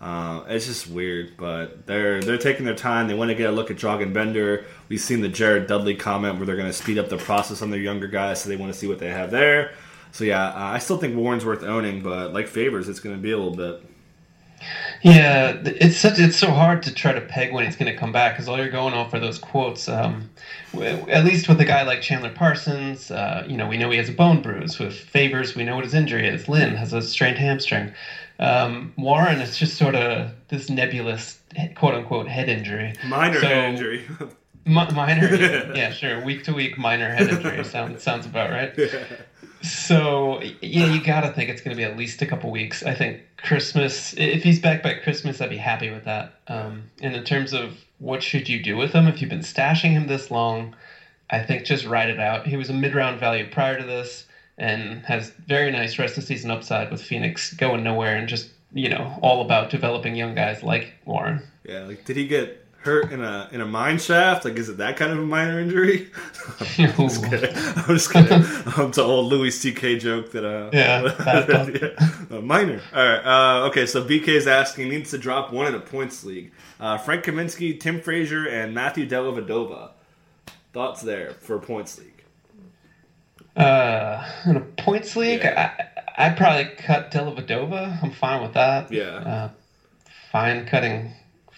Uh, 0.01 0.45
it's 0.49 0.67
just 0.67 0.89
weird, 0.89 1.37
but 1.39 1.87
they're 1.87 2.21
they're 2.21 2.37
taking 2.37 2.67
their 2.67 2.75
time. 2.75 3.09
They 3.09 3.15
want 3.15 3.31
to 3.31 3.35
get 3.35 3.49
a 3.49 3.53
look 3.53 3.71
at 3.71 3.79
Dragan 3.79 4.13
Bender. 4.13 4.67
We've 4.89 5.01
seen 5.01 5.23
the 5.23 5.29
Jared 5.29 5.67
Dudley 5.67 5.95
comment 5.95 6.37
where 6.37 6.45
they're 6.45 6.57
going 6.57 6.69
to 6.69 6.73
speed 6.73 6.99
up 6.99 7.09
the 7.09 7.17
process 7.17 7.63
on 7.63 7.71
their 7.71 7.81
younger 7.81 8.07
guys, 8.07 8.43
so 8.43 8.51
they 8.51 8.57
want 8.57 8.73
to 8.73 8.79
see 8.79 8.87
what 8.87 8.99
they 8.99 9.09
have 9.09 9.31
there. 9.31 9.73
So 10.13 10.25
yeah, 10.25 10.53
I 10.55 10.79
still 10.79 10.99
think 10.99 11.17
Warren's 11.17 11.47
worth 11.47 11.63
owning, 11.63 12.03
but 12.03 12.35
like 12.35 12.47
Favors, 12.47 12.89
it's 12.89 13.01
going 13.01 13.17
to 13.17 13.21
be 13.21 13.33
a 13.33 13.39
little 13.39 13.57
bit. 13.57 13.83
Yeah, 15.03 15.57
it's 15.65 15.97
such 15.97 16.19
it's 16.19 16.37
so 16.37 16.51
hard 16.51 16.83
to 16.85 16.95
try 16.95 17.13
to 17.13 17.21
peg 17.21 17.53
when 17.53 17.65
he's 17.65 17.77
going 17.77 17.91
to 17.93 17.99
come 17.99 18.13
back 18.13 18.35
because 18.35 18.49
all 18.49 18.57
you're 18.59 18.71
going 18.71 18.95
off 18.95 19.13
are 19.15 19.21
those 19.21 19.39
quotes. 19.39 19.89
Um, 19.89 20.31
at 21.09 21.25
least 21.25 21.49
with 21.49 21.61
a 21.61 21.65
guy 21.65 21.83
like 21.83 22.01
Chandler 22.03 22.31
Parsons, 22.33 23.11
uh, 23.11 23.45
you 23.49 23.57
know, 23.57 23.67
we 23.69 23.77
know 23.77 23.91
he 23.91 23.99
has 23.99 24.09
a 24.09 24.13
bone 24.13 24.43
bruise. 24.43 24.79
With 24.79 24.95
Favors, 24.95 25.55
we 25.55 25.65
know 25.65 25.75
what 25.77 25.85
his 25.85 25.95
injury 25.95 26.27
is. 26.27 26.49
Lin 26.49 26.75
has 26.77 26.93
a 26.93 27.03
strained 27.03 27.39
hamstring. 27.39 27.93
Um, 28.39 28.93
Warren 28.99 29.41
it's 29.41 29.59
just 29.59 29.77
sort 29.79 29.95
of 29.95 30.31
this 30.49 30.69
nebulous 30.69 31.39
quote 31.75 31.95
unquote 31.95 32.29
head 32.29 32.49
injury. 32.49 32.93
Minor 33.07 33.41
So- 33.41 33.47
head 33.49 33.71
injury. 33.75 34.05
Mi- 34.69 34.91
minor, 34.95 35.33
yeah, 35.77 35.91
sure. 35.93 36.21
Week 36.25 36.43
to 36.45 36.53
week, 36.53 36.77
minor 36.77 37.09
head 37.15 37.29
injury 37.29 37.63
sounds 37.65 38.03
sounds 38.03 38.27
about 38.27 38.51
right. 38.51 38.75
So 39.67 40.41
yeah, 40.63 40.87
you 40.87 41.03
gotta 41.03 41.31
think 41.31 41.51
it's 41.51 41.61
gonna 41.61 41.77
be 41.77 41.85
at 41.85 41.97
least 41.97 42.23
a 42.23 42.27
couple 42.27 42.51
weeks. 42.51 42.83
I 42.83 42.95
think 42.95 43.23
Christmas. 43.37 44.15
If 44.17 44.43
he's 44.43 44.61
back 44.61 44.83
by 44.83 44.95
Christmas, 44.95 45.41
I'd 45.41 45.51
be 45.51 45.57
happy 45.57 45.91
with 45.91 46.05
that. 46.05 46.35
Um, 46.49 46.85
and 47.01 47.15
in 47.15 47.25
terms 47.25 47.53
of 47.53 47.75
what 47.99 48.23
should 48.23 48.49
you 48.49 48.63
do 48.63 48.77
with 48.77 48.93
him, 48.93 49.07
if 49.07 49.21
you've 49.21 49.31
been 49.31 49.41
stashing 49.41 49.93
him 49.93 50.07
this 50.07 50.31
long, 50.31 50.75
I 51.31 51.43
think 51.43 51.65
just 51.65 51.87
ride 51.87 52.09
it 52.09 52.21
out. 52.21 52.47
He 52.47 52.57
was 52.57 52.71
a 52.71 52.75
mid-round 52.75 53.19
value 53.19 53.49
prior 53.51 53.79
to 53.79 53.85
this, 53.85 54.27
and 54.59 55.05
has 55.07 55.33
very 55.47 55.71
nice 55.71 55.99
rest 55.99 56.19
of 56.19 56.25
season 56.25 56.51
upside 56.51 56.91
with 56.91 57.03
Phoenix 57.03 57.53
going 57.55 57.83
nowhere 57.83 58.17
and 58.17 58.29
just 58.29 58.51
you 58.73 58.89
know 58.89 59.19
all 59.23 59.41
about 59.41 59.71
developing 59.71 60.15
young 60.15 60.35
guys 60.35 60.63
like 60.63 60.93
Warren. 61.05 61.43
yeah, 61.65 61.81
like 61.81 62.05
did 62.05 62.17
he 62.17 62.27
get 62.27 62.66
hurt 62.87 63.13
in 63.13 63.23
a 63.23 63.49
in 63.53 63.61
a 63.61 63.67
mine 63.67 63.99
shaft? 63.99 64.47
Like, 64.47 64.57
is 64.57 64.71
it 64.71 64.79
that 64.79 64.97
kind 64.97 65.13
of 65.13 65.19
a 65.19 65.23
minor 65.27 65.61
injury? 65.61 66.11
I'm 66.79 66.93
just 66.97 67.23
kidding. 67.29 67.55
I'm 67.55 67.85
just 67.89 68.11
kidding. 68.11 68.33
um, 68.33 68.89
it's 68.89 68.97
an 68.99 69.05
old 69.05 69.27
Louis 69.27 69.51
C.K. 69.51 69.99
joke 69.99 70.31
that 70.33 70.45
uh 70.47 70.71
Yeah, 70.73 71.03
yeah, 72.31 72.41
minor. 72.41 72.81
All 72.95 73.05
right. 73.05 73.25
Uh, 73.63 73.67
okay, 73.67 73.85
so 73.85 74.03
BK 74.03 74.29
is 74.29 74.47
asking 74.47 74.89
needs 74.89 75.11
to 75.11 75.19
drop 75.19 75.53
one 75.53 75.67
in 75.67 75.75
a 75.75 75.81
points 75.81 76.25
league. 76.25 76.53
Uh, 76.81 76.97
Frank 76.97 77.25
Kaminsky, 77.25 77.79
Tim 77.79 78.01
Frazier, 78.01 78.47
and 78.49 78.73
Matthew 78.75 79.07
Dellavedova. 79.07 79.91
Thoughts 80.73 81.03
there 81.03 81.33
for 81.33 81.59
points 81.59 81.99
league? 81.99 82.25
Uh, 83.57 84.27
in 84.47 84.57
a 84.57 84.61
points 84.61 85.17
league, 85.17 85.41
Yeah. 85.43 85.73
I, 86.17 86.27
I'd 86.27 86.37
probably 86.37 86.67
cut 86.77 87.11
Dellavedova. 87.11 88.03
I'm 88.03 88.11
fine 88.13 88.43
with 88.43 88.55
that. 88.55 88.93
Yeah. 88.93 89.05
Uh, 89.05 89.51
fine 90.33 90.67
cutting 90.67 91.13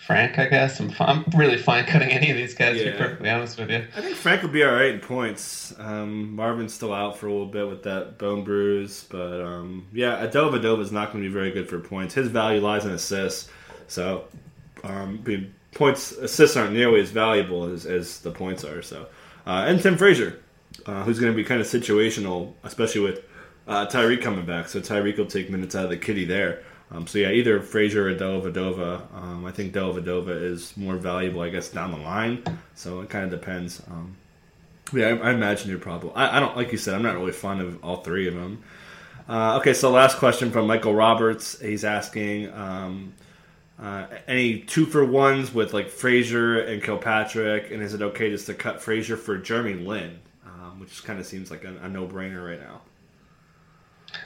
Frank, 0.08 0.38
I 0.38 0.46
guess. 0.46 0.80
I'm, 0.80 0.90
I'm 1.00 1.22
really 1.36 1.58
fine 1.58 1.84
cutting 1.84 2.08
any 2.08 2.30
of 2.30 2.36
these 2.38 2.54
guys, 2.54 2.78
to 2.78 2.92
be 2.92 2.96
perfectly 2.96 3.28
honest 3.28 3.58
with 3.58 3.68
you. 3.68 3.84
I 3.94 4.00
think 4.00 4.16
Frank 4.16 4.40
will 4.40 4.48
be 4.48 4.64
all 4.64 4.72
right 4.72 4.94
in 4.94 5.00
points. 5.00 5.78
Um, 5.78 6.34
Marvin's 6.34 6.72
still 6.72 6.94
out 6.94 7.18
for 7.18 7.26
a 7.26 7.30
little 7.30 7.44
bit 7.46 7.68
with 7.68 7.82
that 7.82 8.16
bone 8.16 8.42
bruise, 8.42 9.04
but 9.10 9.42
um, 9.42 9.86
yeah, 9.92 10.26
Adova 10.26 10.80
is 10.80 10.90
not 10.90 11.12
going 11.12 11.22
to 11.22 11.28
be 11.28 11.30
very 11.30 11.50
good 11.50 11.68
for 11.68 11.78
points. 11.78 12.14
His 12.14 12.28
value 12.28 12.62
lies 12.62 12.86
in 12.86 12.92
assists, 12.92 13.50
so 13.86 14.24
um, 14.82 15.22
points 15.74 16.12
assists 16.12 16.56
aren't 16.56 16.72
nearly 16.72 17.00
as 17.00 17.10
valuable 17.10 17.64
as, 17.64 17.84
as 17.84 18.20
the 18.20 18.30
points 18.30 18.64
are. 18.64 18.80
So, 18.80 19.08
uh, 19.46 19.66
and 19.68 19.78
Tim 19.78 19.98
Frazier, 19.98 20.40
uh, 20.86 21.02
who's 21.04 21.20
going 21.20 21.32
to 21.32 21.36
be 21.36 21.44
kind 21.44 21.60
of 21.60 21.66
situational, 21.66 22.54
especially 22.64 23.02
with 23.02 23.24
uh, 23.66 23.84
Tyreke 23.84 24.22
coming 24.22 24.46
back. 24.46 24.68
So 24.68 24.80
Tyreke 24.80 25.18
will 25.18 25.26
take 25.26 25.50
minutes 25.50 25.74
out 25.74 25.84
of 25.84 25.90
the 25.90 25.98
kitty 25.98 26.24
there. 26.24 26.62
Um, 26.90 27.06
so 27.06 27.18
yeah, 27.18 27.30
either 27.30 27.60
Frazier 27.60 28.08
or 28.08 28.14
Dellavedova. 28.14 29.02
Um, 29.14 29.44
I 29.44 29.52
think 29.52 29.74
Dellavedova 29.74 30.42
is 30.42 30.76
more 30.76 30.96
valuable, 30.96 31.42
I 31.42 31.50
guess, 31.50 31.68
down 31.68 31.92
the 31.92 31.98
line. 31.98 32.42
So 32.74 33.00
it 33.02 33.10
kind 33.10 33.24
of 33.24 33.30
depends. 33.30 33.82
Um, 33.90 34.16
yeah, 34.92 35.08
I, 35.08 35.28
I 35.28 35.30
imagine 35.32 35.68
you're 35.70 35.78
probably. 35.78 36.12
I, 36.14 36.38
I 36.38 36.40
don't 36.40 36.56
like 36.56 36.72
you 36.72 36.78
said. 36.78 36.94
I'm 36.94 37.02
not 37.02 37.14
really 37.14 37.32
fond 37.32 37.60
of 37.60 37.84
all 37.84 37.98
three 37.98 38.26
of 38.26 38.34
them. 38.34 38.62
Uh, 39.28 39.58
okay, 39.58 39.74
so 39.74 39.90
last 39.90 40.16
question 40.16 40.50
from 40.50 40.66
Michael 40.66 40.94
Roberts. 40.94 41.60
He's 41.60 41.84
asking 41.84 42.50
um, 42.54 43.12
uh, 43.78 44.06
any 44.26 44.60
two 44.60 44.86
for 44.86 45.04
ones 45.04 45.52
with 45.52 45.74
like 45.74 45.90
Frazier 45.90 46.60
and 46.60 46.82
Kilpatrick, 46.82 47.70
and 47.70 47.82
is 47.82 47.92
it 47.92 48.00
okay 48.00 48.30
just 48.30 48.46
to 48.46 48.54
cut 48.54 48.80
Frazier 48.80 49.18
for 49.18 49.36
Jeremy 49.36 49.74
Lin, 49.74 50.18
um, 50.46 50.80
which 50.80 51.04
kind 51.04 51.20
of 51.20 51.26
seems 51.26 51.50
like 51.50 51.64
a, 51.64 51.76
a 51.82 51.88
no 51.88 52.06
brainer 52.06 52.46
right 52.46 52.60
now. 52.60 52.80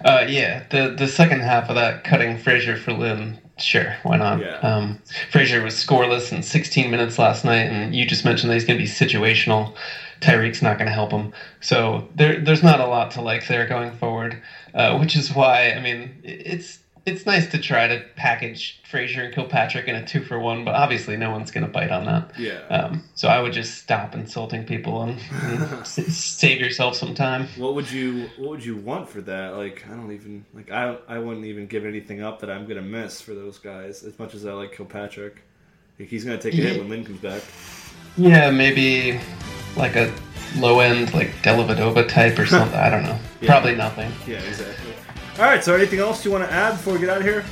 Uh, 0.04 0.24
yeah, 0.26 0.62
the 0.70 0.88
the 0.88 1.08
second 1.08 1.40
half 1.40 1.68
of 1.68 1.74
that 1.76 2.02
cutting 2.04 2.36
Frazier 2.36 2.76
for 2.76 2.92
Lin, 2.92 3.36
sure, 3.58 3.94
why 4.02 4.16
not? 4.16 4.38
Yeah. 4.38 4.56
Um, 4.62 4.98
Frazier 5.28 5.62
was 5.62 5.74
scoreless 5.74 6.32
in 6.32 6.42
16 6.42 6.90
minutes 6.90 7.18
last 7.18 7.44
night, 7.44 7.68
and 7.70 7.94
you 7.94 8.04
just 8.04 8.24
mentioned 8.24 8.50
that 8.50 8.54
he's 8.54 8.64
going 8.64 8.78
to 8.78 8.82
be 8.82 8.88
situational. 8.88 9.70
Tyreke's 10.20 10.62
not 10.62 10.78
going 10.78 10.86
to 10.86 10.92
help 10.92 11.12
him, 11.12 11.30
so 11.60 12.04
there 12.14 12.38
there's 12.38 12.62
not 12.62 12.80
a 12.80 12.86
lot 12.86 13.10
to 13.12 13.20
like 13.20 13.46
there 13.46 13.66
going 13.66 13.92
forward, 13.92 14.38
uh, 14.74 14.96
which 14.96 15.16
is 15.16 15.32
why 15.32 15.72
I 15.72 15.80
mean 15.80 16.12
it's 16.22 16.78
it's 17.04 17.26
nice 17.26 17.50
to 17.50 17.58
try 17.58 17.88
to 17.88 18.04
package 18.16 18.80
Frazier 18.88 19.22
and 19.22 19.34
Kilpatrick 19.34 19.88
in 19.88 19.96
a 19.96 20.06
two 20.06 20.22
for 20.22 20.38
one, 20.38 20.64
but 20.64 20.74
obviously 20.74 21.16
no 21.16 21.30
one's 21.30 21.50
going 21.50 21.66
to 21.66 21.72
bite 21.72 21.90
on 21.90 22.04
that. 22.04 22.38
Yeah. 22.38 22.60
Um, 22.68 23.04
so 23.14 23.28
I 23.28 23.40
would 23.40 23.52
just 23.52 23.78
stop 23.78 24.14
insulting 24.14 24.64
people 24.64 25.02
and, 25.02 25.20
and 25.42 25.86
save 25.86 26.60
yourself 26.60 26.94
some 26.94 27.14
time. 27.14 27.48
What 27.56 27.74
would 27.74 27.90
you 27.90 28.30
What 28.36 28.50
would 28.50 28.64
you 28.64 28.76
want 28.76 29.08
for 29.08 29.20
that? 29.22 29.56
Like, 29.56 29.84
I 29.90 29.94
don't 29.94 30.12
even 30.12 30.44
like. 30.54 30.70
I 30.70 30.96
I 31.08 31.18
wouldn't 31.18 31.46
even 31.46 31.66
give 31.66 31.84
anything 31.84 32.22
up 32.22 32.40
that 32.40 32.50
I'm 32.50 32.66
gonna 32.66 32.82
miss 32.82 33.20
for 33.20 33.34
those 33.34 33.58
guys. 33.58 34.04
As 34.04 34.18
much 34.18 34.34
as 34.34 34.46
I 34.46 34.52
like 34.52 34.72
Kilpatrick, 34.76 35.42
like, 35.98 36.08
he's 36.08 36.24
gonna 36.24 36.38
take 36.38 36.54
a 36.54 36.56
hit 36.56 36.78
when 36.78 36.88
Lin 36.88 37.04
comes 37.04 37.20
back. 37.20 37.42
Yeah, 38.16 38.50
maybe 38.50 39.18
like 39.76 39.96
a 39.96 40.12
low 40.56 40.80
end 40.80 41.12
like 41.14 41.30
Dellavedova 41.42 42.08
type 42.08 42.38
or 42.38 42.46
something. 42.46 42.78
I 42.78 42.90
don't 42.90 43.02
know. 43.02 43.18
Yeah. 43.42 43.48
Probably 43.50 43.74
nothing. 43.74 44.12
Yeah, 44.24 44.38
exactly. 44.38 44.81
All 45.38 45.44
right. 45.44 45.62
So, 45.62 45.74
anything 45.74 45.98
else 45.98 46.24
you 46.24 46.30
want 46.30 46.44
to 46.44 46.52
add 46.52 46.72
before 46.72 46.94
we 46.94 47.00
get 47.00 47.08
out 47.08 47.18
of 47.18 47.24
here? 47.24 47.44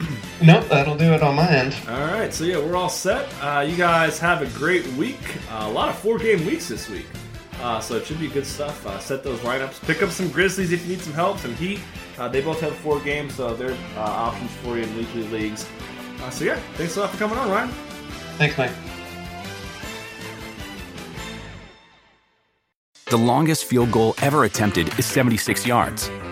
Nope, 0.42 0.64
that'll 0.68 0.96
do 0.96 1.12
it 1.12 1.22
on 1.22 1.36
my 1.36 1.48
end. 1.48 1.72
All 1.88 2.04
right. 2.06 2.34
So 2.34 2.42
yeah, 2.42 2.58
we're 2.58 2.74
all 2.74 2.88
set. 2.88 3.32
Uh, 3.40 3.60
you 3.60 3.76
guys 3.76 4.18
have 4.18 4.42
a 4.42 4.58
great 4.58 4.84
week. 4.94 5.20
Uh, 5.48 5.66
a 5.68 5.70
lot 5.70 5.88
of 5.88 5.96
four-game 5.96 6.44
weeks 6.44 6.66
this 6.66 6.90
week. 6.90 7.06
Uh, 7.60 7.78
so 7.78 7.94
it 7.94 8.04
should 8.04 8.18
be 8.18 8.26
good 8.26 8.44
stuff. 8.44 8.84
Uh, 8.84 8.98
set 8.98 9.22
those 9.22 9.38
lineups. 9.40 9.80
Pick 9.86 10.02
up 10.02 10.10
some 10.10 10.28
Grizzlies 10.30 10.72
if 10.72 10.82
you 10.82 10.96
need 10.96 11.00
some 11.00 11.12
help. 11.12 11.38
Some 11.38 11.54
Heat. 11.54 11.78
Uh, 12.18 12.28
they 12.28 12.40
both 12.40 12.60
have 12.60 12.74
four 12.76 12.98
games, 13.00 13.34
so 13.36 13.54
they're 13.54 13.76
uh, 13.96 14.00
options 14.00 14.50
for 14.56 14.76
you 14.76 14.82
in 14.82 14.96
weekly 14.96 15.22
leagues. 15.28 15.68
Uh, 16.20 16.30
so 16.30 16.44
yeah, 16.44 16.56
thanks 16.74 16.96
a 16.96 17.00
lot 17.00 17.10
for 17.10 17.18
coming 17.18 17.38
on, 17.38 17.48
Ryan. 17.48 17.68
Thanks, 18.36 18.58
Mike. 18.58 18.72
The 23.06 23.16
longest 23.16 23.66
field 23.66 23.92
goal 23.92 24.14
ever 24.22 24.44
attempted 24.44 24.98
is 24.98 25.06
76 25.06 25.66
yards. 25.66 26.10